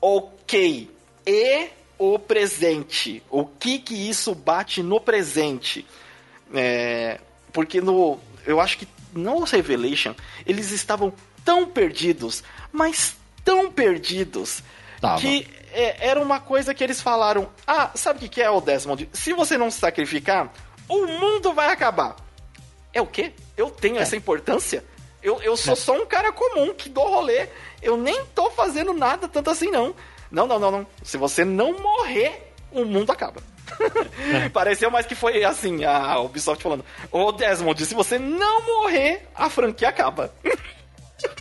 ok, 0.00 0.90
e 1.26 1.68
o 1.98 2.18
presente? 2.18 3.22
O 3.30 3.44
que 3.44 3.78
que 3.78 4.08
isso 4.08 4.34
bate 4.34 4.82
no 4.82 5.00
presente? 5.00 5.84
É, 6.54 7.20
porque 7.52 7.80
no, 7.80 8.18
eu 8.46 8.60
acho 8.60 8.78
que 8.78 8.88
no 9.12 9.44
Revelation, 9.44 10.14
eles 10.46 10.70
estavam 10.70 11.12
tão 11.44 11.66
perdidos, 11.66 12.42
mas 12.72 13.16
tão 13.44 13.70
perdidos, 13.70 14.62
Tava. 15.00 15.20
que 15.20 15.46
é, 15.72 16.08
era 16.08 16.20
uma 16.20 16.40
coisa 16.40 16.74
que 16.74 16.82
eles 16.84 17.00
falaram: 17.00 17.48
Ah, 17.66 17.90
sabe 17.94 18.18
o 18.18 18.20
que, 18.22 18.28
que 18.28 18.42
é 18.42 18.50
o 18.50 18.60
Desmond? 18.60 19.08
Se 19.12 19.32
você 19.32 19.56
não 19.58 19.70
se 19.70 19.78
sacrificar, 19.78 20.52
o 20.88 21.06
mundo 21.06 21.52
vai 21.52 21.70
acabar. 21.70 22.16
É 22.92 23.00
o 23.00 23.06
quê? 23.06 23.32
Eu 23.56 23.70
tenho 23.70 23.98
É. 23.98 24.02
essa 24.02 24.16
importância? 24.16 24.84
Eu, 25.22 25.42
eu 25.42 25.56
sou 25.56 25.72
É. 25.74 25.76
só 25.76 25.92
um 25.94 26.06
cara 26.06 26.32
comum 26.32 26.72
que 26.74 26.88
dou 26.88 27.08
rolê. 27.08 27.48
Eu 27.82 27.96
nem 27.96 28.24
tô 28.34 28.50
fazendo 28.50 28.92
nada 28.92 29.28
tanto 29.28 29.50
assim, 29.50 29.70
não. 29.70 29.94
Não, 30.30 30.46
não, 30.46 30.58
não, 30.58 30.70
não. 30.70 30.86
Se 31.02 31.16
você 31.16 31.44
não 31.44 31.72
morrer, 31.78 32.52
o 32.72 32.84
mundo 32.84 33.10
acaba. 33.12 33.40
Pareceu 34.52 34.90
mais 34.90 35.06
que 35.06 35.14
foi 35.14 35.44
assim, 35.44 35.84
a 35.84 36.18
Ubisoft 36.20 36.62
falando: 36.62 36.84
Ô 37.10 37.32
Desmond, 37.32 37.84
se 37.84 37.94
você 37.94 38.18
não 38.18 38.64
morrer, 38.66 39.28
a 39.34 39.48
franquia 39.50 39.88
acaba. 39.88 40.32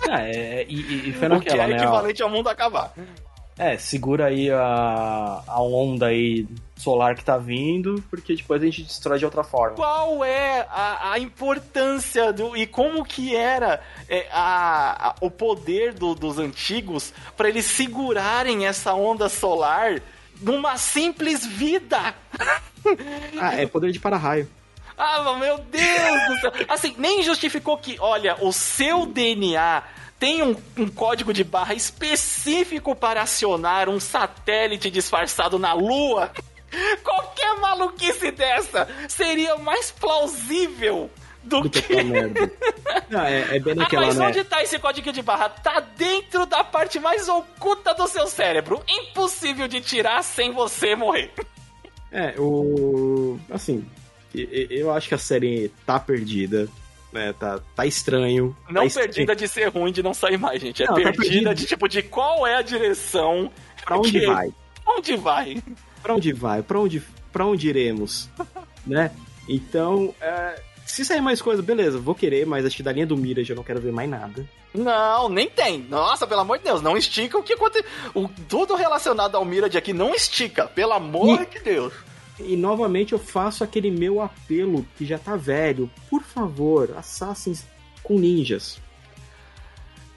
É, 0.10 0.66
e, 0.68 1.10
e, 1.10 1.14
foi 1.14 1.28
o 1.28 1.40
que 1.40 1.50
naquela, 1.50 1.64
é 1.66 1.68
né? 1.68 1.74
ó. 1.76 1.78
equivalente 1.84 2.24
ao 2.24 2.30
mundo 2.32 2.50
acabar. 2.50 2.92
É, 3.58 3.78
segura 3.78 4.26
aí 4.28 4.52
a, 4.52 5.42
a 5.48 5.62
onda 5.62 6.08
aí 6.08 6.46
solar 6.76 7.16
que 7.16 7.24
tá 7.26 7.38
vindo, 7.38 8.04
porque 8.10 8.36
depois 8.36 8.62
a 8.62 8.66
gente 8.66 8.84
destrói 8.84 9.18
de 9.18 9.26
outra 9.26 9.44
forma. 9.44 9.76
Qual 9.76 10.24
é 10.24 10.62
a, 10.70 11.14
a 11.14 11.20
importância 11.20 12.32
do, 12.32 12.56
e 12.56 12.68
como 12.68 13.04
que 13.04 13.36
era 13.36 13.82
é, 14.08 14.28
a, 14.32 15.10
a- 15.10 15.16
o 15.22 15.32
poder 15.32 15.94
do- 15.94 16.14
dos 16.14 16.38
antigos 16.38 17.12
para 17.36 17.50
eles 17.50 17.66
segurarem 17.66 18.68
essa 18.68 18.94
onda 18.94 19.28
solar 19.28 20.02
numa 20.42 20.78
simples 20.78 21.46
vida? 21.46 22.14
Ah, 23.38 23.54
é 23.56 23.66
poder 23.66 23.92
de 23.92 24.00
para-raio. 24.00 24.48
Ah, 24.98 25.34
meu 25.38 25.58
Deus 25.58 26.28
do 26.30 26.40
céu! 26.40 26.52
Assim, 26.70 26.96
nem 26.98 27.22
justificou 27.22 27.78
que, 27.78 27.98
olha, 28.00 28.38
o 28.40 28.54
seu 28.54 29.06
DNA 29.06 29.84
tem 30.20 30.42
um, 30.42 30.56
um 30.78 30.88
código 30.88 31.32
de 31.34 31.44
barra 31.44 31.74
específico 31.74 32.96
para 32.96 33.22
acionar 33.22 33.88
um 33.90 34.00
satélite 34.00 34.90
disfarçado 34.90 35.58
na 35.60 35.74
Lua. 35.74 36.32
Qualquer 37.04 37.56
maluquice 37.60 38.32
dessa 38.32 38.88
seria 39.08 39.56
mais 39.58 39.90
plausível 39.92 41.10
do, 41.44 41.62
Do 41.62 41.70
que 41.70 41.82
que. 41.82 42.04
merda. 42.04 42.52
Não, 43.10 43.22
é, 43.22 43.56
é 43.56 43.60
bem 43.60 43.72
Ah, 43.74 43.76
naquela, 43.78 44.06
mas 44.08 44.18
né? 44.18 44.28
onde 44.28 44.44
tá 44.44 44.62
esse 44.62 44.78
código 44.80 45.14
de 45.14 45.22
barra? 45.22 45.48
Tá 45.50 45.80
dentro 45.80 46.46
da 46.46 46.64
parte 46.64 47.00
mais 47.00 47.30
oculta 47.30 47.94
do 47.94 48.06
seu 48.08 48.28
cérebro. 48.28 48.84
Impossível 48.88 49.68
de 49.68 49.80
tirar 49.80 50.24
sem 50.24 50.52
você 50.52 50.94
morrer. 50.96 51.32
É, 52.12 52.34
o. 52.38 53.40
Assim, 53.50 53.86
eu 54.34 54.92
acho 54.92 55.08
que 55.08 55.16
a 55.16 55.18
série 55.18 55.72
tá 55.86 55.98
perdida, 56.00 56.68
né? 57.18 57.34
Tá, 57.34 57.60
tá 57.76 57.86
estranho. 57.86 58.56
Não 58.70 58.82
tá 58.82 58.86
estranho. 58.88 59.08
perdida 59.10 59.36
de 59.36 59.48
ser 59.48 59.68
ruim 59.70 59.92
de 59.92 60.02
não 60.04 60.14
sair 60.14 60.38
mais, 60.38 60.62
gente. 60.62 60.84
É 60.84 60.86
Não, 60.88 60.94
tá 60.96 61.02
perdida 61.02 61.22
perdida 61.24 61.56
de 61.56 61.66
tipo 61.66 61.88
de 61.88 62.02
qual 62.04 62.46
é 62.48 62.56
a 62.56 62.62
direção. 62.62 63.52
Pra 63.84 63.98
onde 63.98 64.12
que- 64.12 64.26
vai? 64.26 64.54
Onde 64.88 65.16
vai? 65.18 65.64
Pra 66.02 66.16
onde 66.16 66.32
vai? 66.32 66.62
Pra 66.62 66.80
onde, 66.80 67.04
pra 67.34 67.46
onde 67.46 67.68
iremos? 67.68 68.30
né? 68.86 69.12
Então, 69.50 70.14
é, 70.22 70.62
se 70.86 71.04
sair 71.04 71.22
mais 71.22 71.42
coisa, 71.42 71.62
beleza, 71.62 72.00
vou 72.00 72.16
querer, 72.16 72.46
mas 72.46 72.66
acho 72.66 72.76
que 72.78 72.84
da 72.84 72.92
linha 72.92 73.06
do 73.08 73.18
Mirage 73.18 73.50
eu 73.52 73.56
não 73.56 73.64
quero 73.64 73.80
ver 73.82 73.92
mais 73.92 74.10
nada. 74.10 74.48
Não, 74.74 75.28
nem 75.30 75.50
tem. 75.50 75.80
Nossa, 75.90 76.28
pelo 76.28 76.42
amor 76.42 76.58
de 76.60 76.66
Deus, 76.66 76.82
não 76.82 76.96
estica 76.98 77.38
o 77.38 77.44
que 77.44 77.54
aconteceu. 77.54 77.90
O, 78.14 78.28
tudo 78.48 78.76
relacionado 78.76 79.36
ao 79.36 79.44
Mirage 79.46 79.78
aqui 79.78 79.92
não 79.94 80.14
estica, 80.14 80.68
pelo 80.68 80.94
amor 80.94 81.46
de 81.46 81.60
Deus. 81.60 81.94
E 82.40 82.56
novamente 82.56 83.14
eu 83.14 83.20
faço 83.20 83.64
aquele 83.64 83.90
meu 83.90 84.22
apelo 84.22 84.86
que 84.98 85.06
já 85.06 85.18
tá 85.18 85.36
velho. 85.36 85.90
Por 86.10 86.22
favor, 86.22 86.96
Assassins 86.98 87.66
com 88.04 88.20
ninjas. 88.20 88.80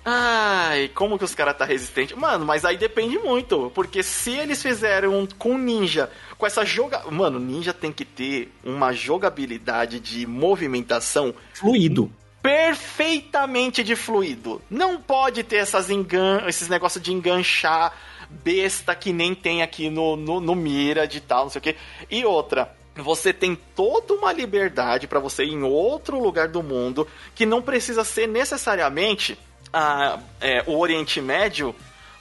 Ai, 0.04 0.88
como 0.94 1.18
que 1.18 1.24
os 1.24 1.34
caras 1.34 1.56
tá 1.56 1.64
resistente? 1.64 2.16
Mano, 2.16 2.44
mas 2.46 2.64
aí 2.64 2.76
depende 2.76 3.18
muito. 3.18 3.70
Porque 3.74 4.02
se 4.02 4.30
eles 4.30 4.62
fizeram 4.62 5.18
um 5.18 5.26
com 5.26 5.58
ninja, 5.58 6.10
com 6.38 6.46
essa 6.46 6.64
joga. 6.64 7.02
Mano, 7.10 7.38
ninja 7.38 7.74
tem 7.74 7.92
que 7.92 8.04
ter 8.04 8.50
uma 8.64 8.92
jogabilidade 8.92 10.00
de 10.00 10.26
movimentação 10.26 11.34
Fluido. 11.52 12.10
perfeitamente 12.42 13.84
de 13.84 13.94
fluido. 13.94 14.62
Não 14.70 14.98
pode 15.00 15.42
ter 15.42 15.56
essas 15.56 15.90
engan... 15.90 16.44
esses 16.46 16.68
negócios 16.68 17.02
de 17.02 17.12
enganchar 17.12 17.92
besta 18.30 18.94
que 18.94 19.12
nem 19.12 19.34
tem 19.34 19.62
aqui 19.62 19.90
no, 19.90 20.16
no, 20.16 20.40
no 20.40 20.54
Mira 20.54 21.06
de 21.06 21.20
tal, 21.20 21.44
não 21.44 21.50
sei 21.50 21.58
o 21.58 21.62
que. 21.62 21.76
E 22.10 22.24
outra, 22.24 22.74
você 22.96 23.32
tem 23.32 23.54
toda 23.54 24.14
uma 24.14 24.32
liberdade 24.32 25.06
para 25.06 25.20
você 25.20 25.44
ir 25.44 25.52
em 25.52 25.62
outro 25.62 26.18
lugar 26.20 26.48
do 26.48 26.62
mundo 26.62 27.06
que 27.34 27.46
não 27.46 27.62
precisa 27.62 28.04
ser 28.04 28.26
necessariamente 28.26 29.38
a, 29.72 30.18
é, 30.40 30.64
o 30.66 30.78
Oriente 30.78 31.20
Médio. 31.20 31.74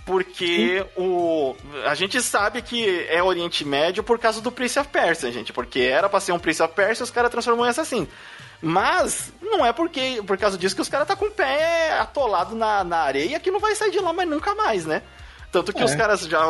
Porque 0.06 0.84
o. 0.98 1.56
A 1.86 1.94
gente 1.94 2.20
sabe 2.20 2.64
que 2.64 3.06
é 3.10 3.22
Oriente 3.22 3.64
Médio 3.64 4.04
por 4.04 4.18
causa 4.18 4.42
do 4.42 4.52
Prince 4.52 4.80
of 4.80 4.90
Persia, 4.90 5.32
gente. 5.32 5.54
Porque 5.54 5.82
era 5.82 6.10
pra 6.10 6.20
ser 6.20 6.32
um 6.32 6.40
Prince 6.40 6.64
of 6.64 6.74
Persia 6.74 7.04
os 7.04 7.12
caras 7.12 7.30
transformam 7.30 7.68
em 7.68 7.70
assassino. 7.70 8.08
Mas 8.60 9.32
não 9.40 9.64
é 9.64 9.72
porque 9.72 10.22
por 10.26 10.36
causa 10.38 10.58
disso 10.58 10.76
que 10.76 10.82
os 10.82 10.90
caras 10.90 11.08
tá 11.08 11.16
com 11.16 11.26
o 11.26 11.32
pé 11.32 11.94
atolado 12.00 12.56
na, 12.56 12.84
na 12.84 12.98
areia 12.98 13.40
que 13.40 13.52
não 13.52 13.60
vai 13.60 13.76
sair 13.76 13.92
de 13.92 14.00
lá 14.00 14.12
mais 14.12 14.28
nunca 14.28 14.56
mais, 14.56 14.84
né? 14.86 15.04
Tanto 15.52 15.74
que 15.74 15.82
É. 15.82 15.86
os 15.86 15.96
caras 15.96 16.22
já, 16.22 16.42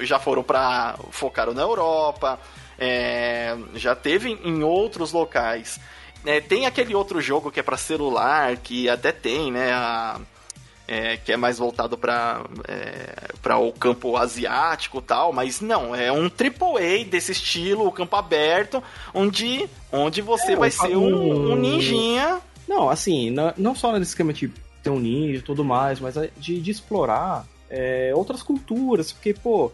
já 0.00 0.18
foram 0.18 0.42
pra. 0.42 0.96
focaram 1.10 1.52
na 1.52 1.62
Europa, 1.62 2.38
é, 2.78 3.56
já 3.74 3.94
teve 3.96 4.30
em 4.44 4.62
outros 4.62 5.12
locais. 5.12 5.80
É, 6.24 6.40
tem 6.40 6.66
aquele 6.66 6.94
outro 6.94 7.20
jogo 7.20 7.50
que 7.50 7.60
é 7.60 7.62
pra 7.62 7.76
celular, 7.76 8.56
que 8.56 8.88
até 8.88 9.12
tem, 9.12 9.50
né? 9.52 9.72
a- 9.72 10.20
é, 10.88 11.16
que 11.16 11.32
é 11.32 11.36
mais 11.36 11.58
voltado 11.58 11.98
para 11.98 12.42
para 13.42 13.58
o 13.58 13.72
campo 13.72 14.16
asiático 14.16 14.98
e 14.98 15.02
tal, 15.02 15.32
mas 15.32 15.60
não, 15.60 15.92
é 15.94 16.12
um 16.12 16.28
AAA 16.30 17.04
desse 17.04 17.32
estilo, 17.32 17.86
o 17.88 17.90
campo 17.92 18.14
aberto, 18.14 18.80
onde, 19.12 19.68
onde 19.92 20.22
você 20.22 20.52
É, 20.52 20.56
vai 20.56 20.70
ser 20.70 20.96
um, 20.96 21.52
um 21.52 21.56
ninjinha. 21.56 22.40
Não, 22.68 22.88
assim, 22.88 23.30
na- 23.30 23.52
não 23.56 23.74
só 23.74 23.90
nesse 23.92 24.10
esquema 24.12 24.32
de 24.32 24.48
ter 24.82 24.90
um 24.90 24.98
ninja 25.00 25.38
e 25.38 25.42
tudo 25.42 25.64
mais, 25.64 25.98
mas 25.98 26.16
é 26.16 26.30
de, 26.36 26.60
de 26.60 26.70
explorar 26.70 27.44
é, 27.70 28.12
outras 28.14 28.42
culturas, 28.42 29.12
porque, 29.12 29.34
pô, 29.34 29.70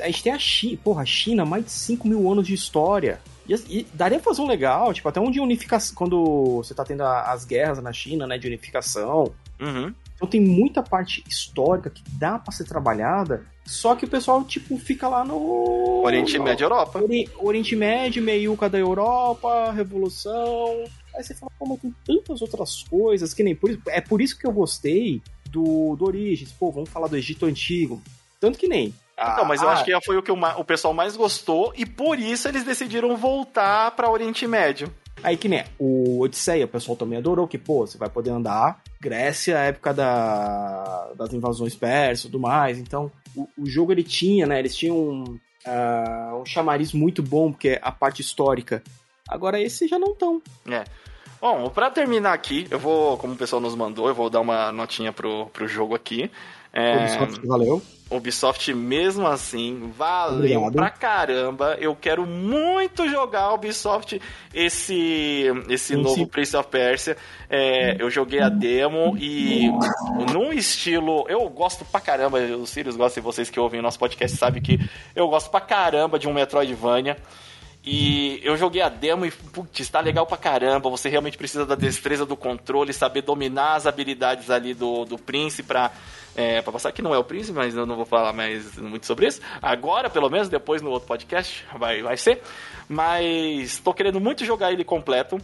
a 0.00 0.06
gente 0.06 0.22
tem 0.22 0.32
a 0.32 0.38
China, 0.38 0.78
porra, 0.84 1.02
a 1.02 1.06
China, 1.06 1.44
mais 1.44 1.64
de 1.64 1.70
5 1.70 2.06
mil 2.06 2.30
anos 2.30 2.46
de 2.46 2.52
história. 2.54 3.20
E, 3.48 3.54
e 3.68 3.86
daria 3.94 4.18
pra 4.18 4.30
fazer 4.30 4.42
um 4.42 4.46
legal, 4.46 4.92
tipo, 4.92 5.08
até 5.08 5.20
um 5.20 5.30
de 5.30 5.40
unificação, 5.40 5.94
quando 5.94 6.56
você 6.56 6.74
tá 6.74 6.84
tendo 6.84 7.02
a- 7.02 7.32
as 7.32 7.44
guerras 7.44 7.80
na 7.82 7.92
China, 7.92 8.26
né, 8.26 8.36
de 8.38 8.46
unificação. 8.46 9.32
Uhum. 9.60 9.94
Então 10.14 10.26
tem 10.28 10.40
muita 10.40 10.82
parte 10.82 11.22
histórica 11.28 11.88
que 11.90 12.02
dá 12.12 12.38
pra 12.38 12.52
ser 12.52 12.64
trabalhada, 12.64 13.44
só 13.64 13.94
que 13.94 14.04
o 14.04 14.08
pessoal, 14.08 14.42
tipo, 14.44 14.76
fica 14.78 15.08
lá 15.08 15.24
no... 15.24 16.02
Oriente 16.04 16.38
Médio 16.38 16.64
Europa. 16.64 17.02
Ori- 17.02 17.28
Oriente 17.38 17.76
Médio, 17.76 18.22
meiuca 18.22 18.68
da 18.68 18.78
Europa, 18.78 19.70
Revolução. 19.72 20.84
Aí 21.14 21.22
você 21.22 21.34
fala, 21.34 21.50
pô, 21.58 21.66
mas 21.66 21.80
tem 21.80 21.94
tantas 22.04 22.42
outras 22.42 22.82
coisas 22.84 23.32
que 23.34 23.42
nem 23.42 23.54
por 23.54 23.70
isso. 23.70 23.80
É 23.88 24.00
por 24.00 24.20
isso 24.20 24.38
que 24.38 24.46
eu 24.46 24.52
gostei 24.52 25.22
do, 25.56 25.96
do 25.96 26.04
Origins. 26.04 26.52
Pô, 26.52 26.70
vamos 26.70 26.90
falar 26.90 27.08
do 27.08 27.16
Egito 27.16 27.46
Antigo. 27.46 28.02
Tanto 28.38 28.58
que 28.58 28.68
nem. 28.68 28.94
Então, 29.18 29.46
mas 29.46 29.62
eu 29.62 29.68
ah, 29.70 29.72
acho 29.72 29.84
que 29.84 29.98
foi 30.02 30.18
o 30.18 30.22
que 30.22 30.30
o, 30.30 30.38
o 30.58 30.64
pessoal 30.64 30.92
mais 30.92 31.16
gostou 31.16 31.72
e 31.74 31.86
por 31.86 32.18
isso 32.18 32.46
eles 32.46 32.64
decidiram 32.64 33.16
voltar 33.16 33.90
para 33.92 34.10
Oriente 34.10 34.46
Médio. 34.46 34.92
Aí 35.22 35.38
que 35.38 35.48
nem 35.48 35.64
o 35.78 36.20
Odisseia, 36.20 36.66
o 36.66 36.68
pessoal 36.68 36.94
também 36.94 37.18
adorou, 37.18 37.48
que, 37.48 37.56
pô, 37.56 37.86
você 37.86 37.96
vai 37.96 38.10
poder 38.10 38.30
andar. 38.30 38.82
Grécia, 39.00 39.56
época 39.56 39.94
da, 39.94 41.12
das 41.16 41.32
invasões 41.32 41.74
persas 41.74 42.20
e 42.20 42.22
tudo 42.28 42.38
mais. 42.38 42.78
Então, 42.78 43.10
o, 43.34 43.48
o 43.56 43.66
jogo 43.66 43.92
ele 43.92 44.02
tinha, 44.02 44.44
né? 44.44 44.58
Eles 44.58 44.76
tinham 44.76 44.98
um, 44.98 45.38
ah, 45.66 46.38
um 46.38 46.44
chamariz 46.44 46.92
muito 46.92 47.22
bom, 47.22 47.50
porque 47.50 47.70
é 47.70 47.80
a 47.82 47.90
parte 47.90 48.20
histórica. 48.20 48.82
Agora, 49.26 49.58
esse 49.58 49.88
já 49.88 49.98
não 49.98 50.14
tão. 50.14 50.42
Bom, 51.40 51.68
pra 51.68 51.90
terminar 51.90 52.32
aqui, 52.32 52.66
eu 52.70 52.78
vou, 52.78 53.16
como 53.18 53.34
o 53.34 53.36
pessoal 53.36 53.60
nos 53.60 53.74
mandou, 53.74 54.08
eu 54.08 54.14
vou 54.14 54.30
dar 54.30 54.40
uma 54.40 54.72
notinha 54.72 55.12
pro, 55.12 55.46
pro 55.46 55.68
jogo 55.68 55.94
aqui. 55.94 56.30
É, 56.72 56.96
Ubisoft, 56.96 57.46
Valeu. 57.46 57.82
Ubisoft, 58.10 58.74
mesmo 58.74 59.26
assim, 59.26 59.92
valeu 59.96 60.62
Obrigado. 60.62 60.72
pra 60.74 60.90
caramba. 60.90 61.76
Eu 61.80 61.96
quero 61.96 62.24
muito 62.26 63.08
jogar 63.08 63.52
Ubisoft 63.54 64.20
esse, 64.54 65.44
esse 65.68 65.94
Sim, 65.94 66.02
novo 66.02 66.14
sim. 66.14 66.26
Prince 66.26 66.56
of 66.56 66.68
Persia. 66.68 67.16
É, 67.50 67.96
eu 67.98 68.10
joguei 68.10 68.40
a 68.40 68.48
demo 68.48 69.16
e 69.18 69.70
num 70.32 70.52
estilo. 70.52 71.24
Eu 71.28 71.48
gosto 71.48 71.84
pra 71.84 72.00
caramba, 72.00 72.38
o 72.38 72.66
Sirius 72.66 72.96
gosta 72.96 73.18
e 73.18 73.22
vocês 73.22 73.50
que 73.50 73.58
ouvem 73.58 73.80
o 73.80 73.82
nosso 73.82 73.98
podcast 73.98 74.36
sabem 74.36 74.62
que 74.62 74.78
eu 75.14 75.28
gosto 75.28 75.50
pra 75.50 75.60
caramba 75.60 76.18
de 76.18 76.28
um 76.28 76.32
Metroidvania. 76.34 77.16
E 77.88 78.40
eu 78.42 78.56
joguei 78.56 78.82
a 78.82 78.88
demo 78.88 79.24
e, 79.24 79.30
putz, 79.30 79.88
tá 79.88 80.00
legal 80.00 80.26
pra 80.26 80.36
caramba. 80.36 80.90
Você 80.90 81.08
realmente 81.08 81.38
precisa 81.38 81.64
da 81.64 81.76
destreza 81.76 82.26
do 82.26 82.36
controle, 82.36 82.92
saber 82.92 83.22
dominar 83.22 83.76
as 83.76 83.86
habilidades 83.86 84.50
ali 84.50 84.74
do, 84.74 85.04
do 85.04 85.16
Prince 85.16 85.62
pra, 85.62 85.92
é, 86.34 86.60
pra 86.60 86.72
passar. 86.72 86.90
Que 86.90 87.00
não 87.00 87.14
é 87.14 87.18
o 87.18 87.22
Prince, 87.22 87.52
mas 87.52 87.76
eu 87.76 87.86
não 87.86 87.94
vou 87.94 88.04
falar 88.04 88.32
mais 88.32 88.76
muito 88.76 89.06
sobre 89.06 89.28
isso. 89.28 89.40
Agora, 89.62 90.10
pelo 90.10 90.28
menos, 90.28 90.48
depois 90.48 90.82
no 90.82 90.90
outro 90.90 91.06
podcast 91.06 91.64
vai, 91.78 92.02
vai 92.02 92.16
ser. 92.16 92.42
Mas 92.88 93.78
tô 93.78 93.94
querendo 93.94 94.18
muito 94.20 94.44
jogar 94.44 94.72
ele 94.72 94.82
completo. 94.82 95.40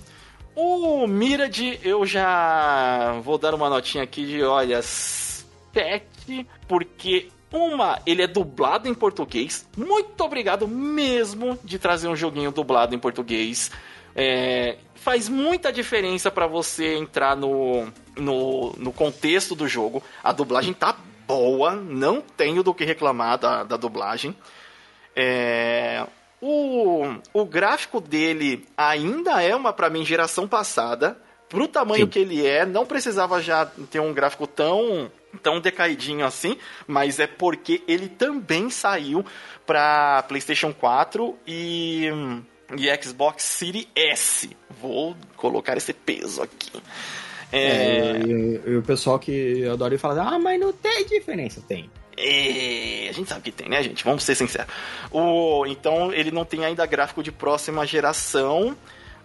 O 0.56 1.06
Mirage, 1.06 1.78
eu 1.84 2.04
já 2.04 3.20
vou 3.22 3.38
dar 3.38 3.54
uma 3.54 3.70
notinha 3.70 4.02
aqui 4.02 4.26
de, 4.26 4.42
olha, 4.42 4.82
7, 4.82 6.44
porque 6.66 7.28
uma, 7.52 8.00
ele 8.06 8.22
é 8.22 8.26
dublado 8.26 8.88
em 8.88 8.94
português. 8.94 9.68
Muito 9.76 10.20
obrigado 10.24 10.66
mesmo 10.66 11.58
de 11.62 11.78
trazer 11.78 12.08
um 12.08 12.16
joguinho 12.16 12.50
dublado 12.50 12.94
em 12.94 12.98
português. 12.98 13.70
É, 14.16 14.78
faz 14.94 15.28
muita 15.28 15.72
diferença 15.72 16.30
para 16.30 16.46
você 16.46 16.96
entrar 16.96 17.36
no, 17.36 17.86
no, 18.16 18.72
no, 18.76 18.92
contexto 18.92 19.54
do 19.54 19.68
jogo. 19.68 20.02
A 20.22 20.32
dublagem 20.32 20.72
tá 20.72 20.96
boa, 21.26 21.74
não 21.74 22.20
tenho 22.20 22.62
do 22.62 22.74
que 22.74 22.84
reclamar 22.84 23.38
da, 23.38 23.64
da 23.64 23.76
dublagem. 23.76 24.36
É, 25.14 26.06
o, 26.40 27.04
o 27.32 27.44
gráfico 27.44 28.00
dele 28.00 28.66
ainda 28.76 29.42
é 29.42 29.54
uma, 29.54 29.72
para 29.72 29.90
mim, 29.90 30.04
geração 30.04 30.48
passada. 30.48 31.16
Pro 31.48 31.68
tamanho 31.68 32.06
Sim. 32.06 32.10
que 32.10 32.18
ele 32.18 32.46
é, 32.46 32.64
não 32.64 32.86
precisava 32.86 33.40
já 33.42 33.66
ter 33.66 34.00
um 34.00 34.12
gráfico 34.12 34.46
tão 34.46 35.10
tão 35.42 35.60
decaidinho 35.60 36.26
assim, 36.26 36.56
mas 36.86 37.18
é 37.18 37.26
porque 37.26 37.82
ele 37.86 38.08
também 38.08 38.70
saiu 38.70 39.24
para 39.66 40.24
PlayStation 40.24 40.72
4 40.72 41.36
e, 41.46 42.08
e 42.76 43.02
Xbox 43.02 43.42
Series 43.44 43.86
S. 43.94 44.50
Vou 44.80 45.16
colocar 45.36 45.76
esse 45.76 45.92
peso 45.92 46.42
aqui. 46.42 46.82
É... 47.52 47.58
é 47.58 48.18
e, 48.18 48.60
e, 48.66 48.76
o 48.76 48.82
pessoal 48.82 49.18
que 49.18 49.66
adora 49.66 49.98
falar, 49.98 50.34
ah, 50.34 50.38
mas 50.38 50.58
não 50.58 50.72
tem 50.72 51.06
diferença. 51.06 51.62
Tem. 51.66 51.90
É, 52.16 53.08
a 53.08 53.12
gente 53.12 53.28
sabe 53.28 53.42
que 53.42 53.52
tem, 53.52 53.68
né, 53.68 53.82
gente? 53.82 54.04
Vamos 54.04 54.22
ser 54.22 54.34
sinceros. 54.34 54.72
O, 55.10 55.66
então, 55.66 56.12
ele 56.12 56.30
não 56.30 56.44
tem 56.44 56.64
ainda 56.64 56.84
gráfico 56.86 57.22
de 57.22 57.32
próxima 57.32 57.86
geração, 57.86 58.76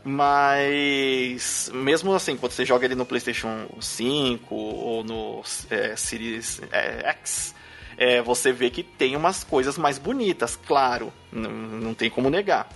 mas 0.08 1.70
mesmo 1.74 2.14
assim, 2.14 2.38
quando 2.38 2.54
você 2.54 2.64
joga 2.64 2.86
ele 2.86 2.96
no 2.96 3.06
PlayStation 3.06 3.68
5 3.82 4.56
ou 4.56 5.04
no 5.04 5.42
é, 5.70 5.98
Series 5.98 6.62
é, 6.72 7.10
X, 7.10 7.54
é, 7.98 8.22
você 8.22 8.54
vê 8.54 8.70
que 8.70 8.84
tem 8.84 9.18
umas 9.18 9.44
coisas 9.44 9.78
mais 9.78 9.98
bonitas, 9.98 10.58
claro, 10.66 11.12
não, 11.30 11.52
não 11.52 11.94
tem 11.94 12.10
como 12.10 12.30
negar. 12.30 12.70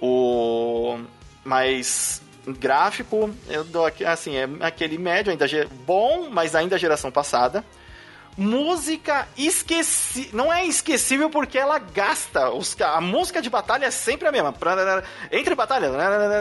O, 0.00 0.98
mas 1.44 2.22
gráfico, 2.46 3.28
eu 3.46 3.62
dou 3.62 3.84
aqui, 3.84 4.02
assim, 4.02 4.36
é 4.36 4.48
aquele 4.60 4.96
médio, 4.96 5.30
ainda 5.30 5.46
bom, 5.84 6.30
mas 6.30 6.54
ainda 6.54 6.78
geração 6.78 7.10
passada 7.10 7.62
música 8.36 9.28
esqueci 9.36 10.30
não 10.32 10.52
é 10.52 10.64
esquecível 10.64 11.28
porque 11.28 11.58
ela 11.58 11.78
gasta 11.78 12.50
os, 12.50 12.80
a 12.80 13.00
música 13.00 13.42
de 13.42 13.50
batalha 13.50 13.86
é 13.86 13.90
sempre 13.90 14.28
a 14.28 14.32
mesma 14.32 14.54
entre 15.30 15.54
batalhas 15.54 15.92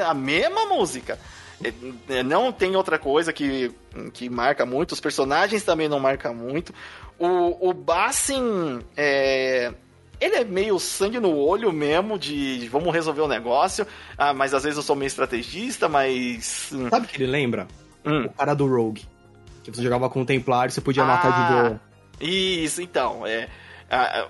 a 0.08 0.14
mesma 0.14 0.66
música 0.66 1.20
é, 1.64 1.74
é, 2.20 2.24
não 2.24 2.52
tem 2.52 2.76
outra 2.76 2.98
coisa 2.98 3.34
que, 3.34 3.72
que 4.14 4.30
marca 4.30 4.66
muito 4.66 4.94
os 4.94 5.00
personagens 5.00 5.64
também 5.64 5.90
não 5.90 6.00
marcam 6.00 6.34
muito 6.34 6.74
o, 7.18 7.70
o 7.70 7.74
Bassin 7.74 8.82
é, 8.96 9.74
ele 10.20 10.36
é 10.36 10.44
meio 10.44 10.78
sangue 10.80 11.20
no 11.20 11.36
olho 11.36 11.72
mesmo, 11.72 12.20
de, 12.20 12.60
de 12.60 12.70
vamos 12.70 12.94
resolver 12.94 13.22
o 13.22 13.28
negócio, 13.28 13.88
ah, 14.18 14.34
mas 14.34 14.54
às 14.54 14.64
vezes 14.64 14.78
eu 14.78 14.84
sou 14.84 14.96
meio 14.96 15.08
estrategista, 15.08 15.88
mas. 15.88 16.72
Hum. 16.74 16.90
Sabe 16.90 17.06
o 17.06 17.10
que 17.10 17.24
ele 17.24 17.32
lembra? 17.32 17.68
Hum. 18.06 18.26
O 18.26 18.30
cara 18.32 18.54
do 18.54 18.68
Rogue. 18.68 19.06
Que 19.64 19.72
você 19.72 19.82
jogava 19.82 20.10
com 20.10 20.22
o 20.22 20.26
Templário, 20.26 20.72
você 20.72 20.82
podia 20.82 21.04
ah, 21.04 21.08
matar 21.08 21.32
de 21.32 21.54
boa. 21.54 21.82
Isso, 22.20 22.82
então, 22.82 23.26
é. 23.26 23.48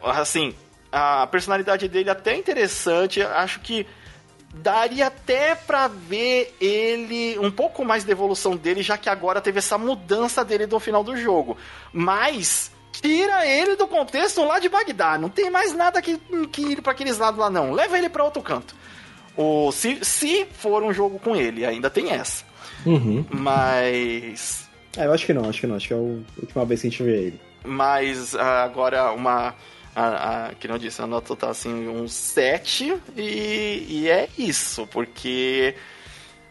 Assim, 0.04 0.54
a 0.92 1.28
personalidade 1.28 1.88
dele 1.88 2.10
é 2.10 2.12
até 2.12 2.36
interessante, 2.36 3.22
acho 3.22 3.60
que 3.60 3.86
daria 4.54 5.08
até 5.08 5.54
para 5.54 5.88
ver 5.88 6.56
ele 6.60 7.38
um 7.40 7.52
pouco 7.52 7.86
mais 7.86 8.04
de 8.04 8.12
evolução 8.12 8.56
dele, 8.56 8.82
já 8.82 8.98
que 8.98 9.10
agora 9.10 9.42
teve 9.42 9.60
essa 9.60 9.78
mudança 9.78 10.44
dele 10.44 10.66
no 10.66 10.80
final 10.80 11.04
do 11.04 11.16
jogo. 11.16 11.58
Mas 11.94 12.72
tira 12.92 13.46
ele 13.46 13.76
do 13.76 13.88
contexto 13.88 14.44
lá 14.44 14.60
de 14.60 14.68
Bagdá, 14.68 15.18
não 15.18 15.30
tem 15.30 15.50
mais 15.50 15.74
nada 15.74 16.02
que, 16.02 16.18
que 16.52 16.62
ir 16.62 16.82
para 16.82 16.92
aqueles 16.92 17.18
lados 17.18 17.40
lá 17.40 17.50
não. 17.50 17.72
Leva 17.72 17.98
ele 17.98 18.10
para 18.10 18.24
outro 18.24 18.42
canto. 18.42 18.76
O 19.38 19.72
se, 19.72 20.04
se 20.04 20.46
for 20.46 20.84
um 20.84 20.92
jogo 20.92 21.20
com 21.20 21.36
ele, 21.36 21.66
ainda 21.66 21.90
tem 21.90 22.12
essa. 22.12 22.44
Uhum. 22.86 23.26
Mas 23.30 24.69
é, 24.98 25.06
eu 25.06 25.14
acho 25.14 25.26
que 25.26 25.34
não, 25.34 25.50
acho 25.50 25.62
que 25.62 25.68
não, 25.68 25.76
acho 25.76 25.88
que 25.88 25.94
é 25.94 25.98
a 25.98 26.00
última 26.00 26.66
vez 26.66 26.82
que 26.82 26.88
a 26.88 26.90
gente 26.90 27.04
vê 27.04 27.18
ele. 27.18 27.42
Mas 27.64 28.36
ah, 28.36 28.64
agora 28.64 29.12
uma. 29.12 29.56
A, 29.96 30.48
a, 30.48 30.54
que 30.54 30.68
não 30.68 30.78
disse, 30.78 31.02
a 31.02 31.08
nota 31.08 31.36
tá 31.36 31.50
assim, 31.50 31.90
um 31.90 32.08
7 32.08 33.02
e, 33.18 33.86
e 33.90 34.10
é 34.10 34.30
isso, 34.38 34.88
porque 34.88 35.76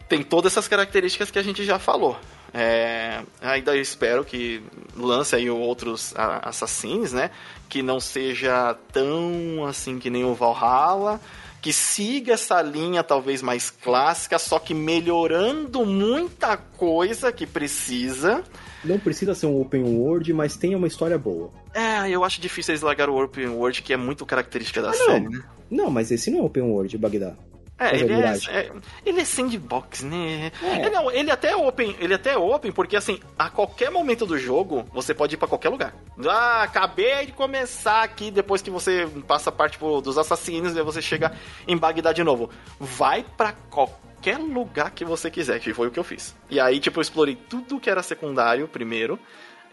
tem 0.07 0.21
todas 0.21 0.51
essas 0.51 0.67
características 0.67 1.31
que 1.31 1.39
a 1.39 1.41
gente 1.43 1.63
já 1.63 1.79
falou. 1.79 2.19
É, 2.53 3.21
ainda 3.41 3.77
espero 3.77 4.25
que 4.25 4.61
lance 4.95 5.35
aí 5.35 5.49
outros 5.49 6.13
Assassins, 6.15 7.13
né? 7.13 7.31
Que 7.67 7.81
não 7.81 7.99
seja 7.99 8.75
tão 8.91 9.65
assim 9.67 9.99
que 9.99 10.09
nem 10.09 10.25
o 10.25 10.33
Valhalla, 10.33 11.19
que 11.61 11.73
siga 11.73 12.33
essa 12.33 12.61
linha 12.61 13.03
talvez 13.03 13.41
mais 13.41 13.69
clássica, 13.69 14.39
só 14.39 14.59
que 14.59 14.73
melhorando 14.73 15.85
muita 15.85 16.57
coisa 16.57 17.31
que 17.31 17.45
precisa 17.45 18.43
não 18.83 18.97
precisa 18.97 19.35
ser 19.35 19.45
um 19.45 19.59
open 19.59 19.83
world, 19.83 20.31
mas 20.33 20.55
tenha 20.55 20.77
uma 20.77 20.87
história 20.87 21.17
boa. 21.17 21.51
É, 21.73 22.09
eu 22.09 22.23
acho 22.23 22.39
difícil 22.39 22.71
eles 22.71 22.81
largar 22.81 23.09
o 23.09 23.21
open 23.21 23.49
world, 23.49 23.81
que 23.81 23.93
é 23.93 23.97
muito 23.97 24.25
característica 24.25 24.81
da 24.81 24.91
ah, 24.91 24.93
série, 24.93 25.25
não. 25.25 25.31
né? 25.31 25.43
Não, 25.69 25.91
mas 25.91 26.11
esse 26.11 26.31
não 26.31 26.39
é 26.39 26.43
open 26.43 26.63
world, 26.63 26.97
Bagdá. 26.97 27.35
É, 27.79 27.95
ele 27.95 28.13
é, 28.13 28.37
é, 28.49 28.71
ele 29.05 29.21
é 29.21 29.25
sandbox, 29.25 30.03
né? 30.03 30.51
É. 30.61 30.81
é. 30.81 30.89
não, 30.89 31.09
ele 31.09 31.31
até 31.31 31.51
é 31.51 31.55
open, 31.55 31.95
ele 31.99 32.13
até 32.13 32.31
é 32.31 32.37
open 32.37 32.71
porque 32.71 32.97
assim, 32.97 33.19
a 33.37 33.49
qualquer 33.49 33.89
momento 33.89 34.25
do 34.25 34.37
jogo, 34.37 34.85
você 34.91 35.13
pode 35.13 35.35
ir 35.35 35.37
para 35.37 35.47
qualquer 35.47 35.69
lugar. 35.69 35.95
Ah, 36.27 36.63
acabei 36.63 37.25
de 37.27 37.31
começar 37.31 38.03
aqui 38.03 38.29
depois 38.31 38.61
que 38.61 38.69
você 38.69 39.07
passa 39.27 39.49
a 39.49 39.53
parte 39.53 39.73
tipo, 39.73 40.01
dos 40.01 40.17
assassinos 40.17 40.75
e 40.75 40.81
você 40.83 41.01
chega 41.01 41.31
em 41.67 41.77
Bagdá 41.77 42.11
de 42.11 42.23
novo. 42.23 42.49
Vai 42.79 43.25
para 43.37 43.53
qualquer 43.69 44.09
qualquer 44.19 44.37
lugar 44.37 44.91
que 44.91 45.05
você 45.05 45.31
quiser, 45.31 45.59
que 45.59 45.73
foi 45.73 45.87
o 45.87 45.91
que 45.91 45.99
eu 45.99 46.03
fiz. 46.03 46.35
E 46.49 46.59
aí, 46.59 46.79
tipo, 46.79 46.99
eu 46.99 47.01
explorei 47.01 47.35
tudo 47.35 47.79
que 47.79 47.89
era 47.89 48.03
secundário 48.03 48.67
primeiro, 48.67 49.17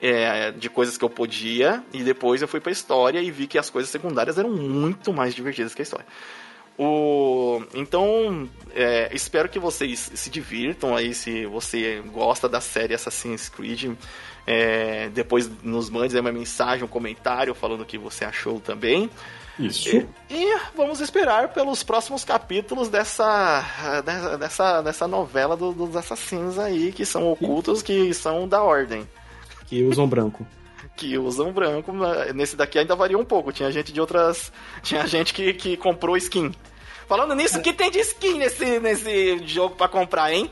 é, 0.01 0.53
de 0.53 0.71
coisas 0.71 0.97
que 0.97 1.05
eu 1.05 1.11
podia, 1.11 1.83
e 1.93 2.03
depois 2.05 2.41
eu 2.41 2.49
fui 2.49 2.61
pra 2.61 2.71
história 2.71 3.21
e 3.21 3.31
vi 3.31 3.47
que 3.47 3.59
as 3.59 3.69
coisas 3.69 3.91
secundárias 3.91 4.39
eram 4.39 4.51
muito 4.51 5.13
mais 5.13 5.35
divertidas 5.35 5.75
que 5.75 5.83
a 5.83 5.85
história. 5.85 6.07
O... 6.79 7.63
Então, 7.75 8.49
é, 8.75 9.09
espero 9.13 9.49
que 9.49 9.59
vocês 9.59 10.11
se 10.15 10.29
divirtam 10.29 10.95
aí, 10.95 11.15
se 11.15 11.47
você 11.47 12.03
gosta 12.13 12.49
da 12.49 12.61
série 12.61 12.95
Assassin's 12.95 13.49
Creed. 13.49 13.95
É, 14.47 15.09
depois 15.09 15.51
nos 15.63 15.91
mande 15.91 16.17
uma 16.19 16.31
mensagem, 16.31 16.85
um 16.85 16.89
comentário 16.89 17.53
falando 17.53 17.81
o 17.81 17.87
que 17.87 17.99
você 17.99 18.25
achou 18.25 18.61
também. 18.61 19.11
Isso. 19.59 19.89
E, 19.89 20.07
e, 20.31 20.59
vamos 20.77 21.01
esperar 21.01 21.49
pelos 21.49 21.83
próximos 21.83 22.25
capítulos 22.25 22.89
dessa, 22.89 23.65
dessa, 24.39 24.83
dessa 24.83 25.09
novela 25.09 25.57
do, 25.57 25.73
dos 25.73 25.97
assassinos 25.97 26.59
aí, 26.59 26.93
que 26.93 27.07
são 27.07 27.27
ocultos, 27.33 27.83
que 27.83 28.13
são 28.13 28.47
da 28.47 28.63
ordem. 28.63 29.09
Que 29.67 29.83
usam 29.83 30.07
branco. 30.07 30.47
Que 30.97 31.19
usam 31.19 31.53
branco. 31.53 31.93
Nesse 32.35 32.57
daqui 32.57 32.79
ainda 32.79 32.97
varia 32.97 33.19
um 33.19 33.25
pouco. 33.25 33.53
Tinha 33.53 33.71
gente 33.71 33.93
de 33.93 34.01
outras. 34.01 34.53
Tinha 34.83 35.07
gente 35.07 35.35
que, 35.35 35.53
que 35.53 35.77
comprou 35.77 36.17
skin. 36.17 36.53
Falando 37.07 37.35
nisso, 37.35 37.59
o 37.59 37.63
que 37.63 37.73
tem 37.73 37.91
de 37.91 38.01
skin 38.01 38.39
nesse, 38.39 38.81
nesse 38.81 39.39
jogo 39.47 39.77
para 39.77 39.89
comprar, 39.89 40.33
hein? 40.33 40.51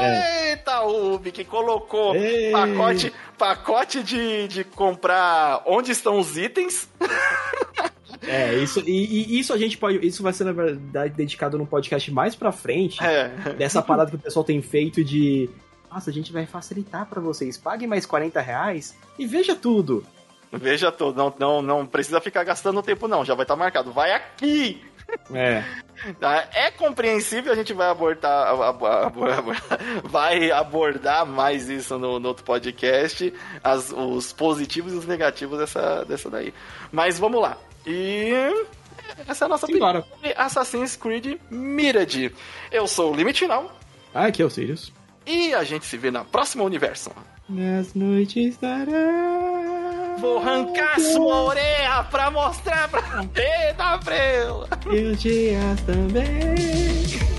É. 0.00 0.50
Eita, 0.50 0.82
Ubi, 0.82 1.30
que 1.30 1.44
colocou 1.44 2.14
Ei. 2.14 2.50
pacote, 2.50 3.12
pacote 3.36 4.02
de, 4.02 4.48
de 4.48 4.64
comprar 4.64 5.62
onde 5.66 5.92
estão 5.92 6.18
os 6.18 6.36
itens. 6.36 6.88
É, 8.26 8.54
isso, 8.56 8.80
e, 8.80 9.36
e, 9.36 9.38
isso 9.38 9.52
a 9.52 9.56
gente 9.56 9.78
pode. 9.78 10.04
Isso 10.04 10.22
vai 10.22 10.32
ser, 10.32 10.44
na 10.44 10.52
verdade, 10.52 11.14
dedicado 11.14 11.56
num 11.56 11.64
podcast 11.64 12.10
mais 12.10 12.34
pra 12.34 12.50
frente. 12.50 13.02
É. 13.02 13.28
Dessa 13.56 13.80
parada 13.80 14.10
que 14.10 14.16
o 14.16 14.18
pessoal 14.18 14.44
tem 14.44 14.60
feito 14.60 15.04
de. 15.04 15.48
Nossa, 15.90 16.10
a 16.10 16.12
gente 16.12 16.32
vai 16.32 16.46
facilitar 16.46 17.06
para 17.06 17.20
vocês. 17.20 17.56
Paguem 17.56 17.88
mais 17.88 18.04
40 18.04 18.40
reais 18.40 18.96
e 19.18 19.26
veja 19.26 19.54
tudo. 19.54 20.04
Veja 20.52 20.90
tudo. 20.92 21.16
Não, 21.16 21.34
não, 21.38 21.62
não 21.62 21.86
precisa 21.86 22.20
ficar 22.20 22.44
gastando 22.44 22.82
tempo, 22.82 23.08
não. 23.08 23.24
Já 23.24 23.34
vai 23.34 23.44
estar 23.44 23.54
tá 23.54 23.58
marcado. 23.58 23.92
Vai 23.92 24.12
aqui! 24.12 24.82
É. 25.32 25.64
Tá? 26.20 26.48
É 26.52 26.70
compreensível, 26.70 27.52
a 27.52 27.56
gente 27.56 27.72
vai 27.72 27.88
abordar, 27.88 28.54
vai 30.04 30.50
abordar 30.50 31.26
mais 31.26 31.68
isso 31.68 31.98
no, 31.98 32.20
no 32.20 32.28
outro 32.28 32.44
podcast, 32.44 33.32
as, 33.64 33.90
os 33.90 34.32
positivos 34.32 34.92
e 34.92 34.96
os 34.96 35.06
negativos 35.06 35.58
dessa, 35.58 36.04
dessa 36.04 36.30
daí. 36.30 36.52
Mas 36.92 37.18
vamos 37.18 37.40
lá. 37.40 37.56
E 37.86 38.32
essa 39.26 39.44
é 39.44 39.46
a 39.46 39.48
nossa 39.48 39.66
opinião 39.66 40.04
Assassin's 40.36 40.94
Creed 40.94 41.40
Mirage. 41.50 42.32
Eu 42.70 42.86
sou 42.86 43.12
o 43.12 43.16
Limite 43.16 43.40
Final. 43.40 43.72
Ah, 44.14 44.26
aqui 44.26 44.42
é 44.42 44.44
o 44.44 44.50
Sirius. 44.50 44.92
E 45.28 45.52
a 45.52 45.62
gente 45.62 45.84
se 45.84 45.98
vê 45.98 46.10
na 46.10 46.24
próxima 46.24 46.64
universo. 46.64 47.10
Nas 47.48 47.92
noites 47.92 48.56
dará. 48.56 50.16
Vou 50.18 50.38
arrancar 50.38 50.98
sua 50.98 51.42
orelha 51.44 52.02
pra 52.10 52.30
mostrar 52.30 52.88
pra 52.88 53.02
Eita, 53.36 54.00
Frela. 54.02 54.68
E 54.90 55.02
os 55.02 55.20
dias 55.20 55.80
também. 55.82 57.37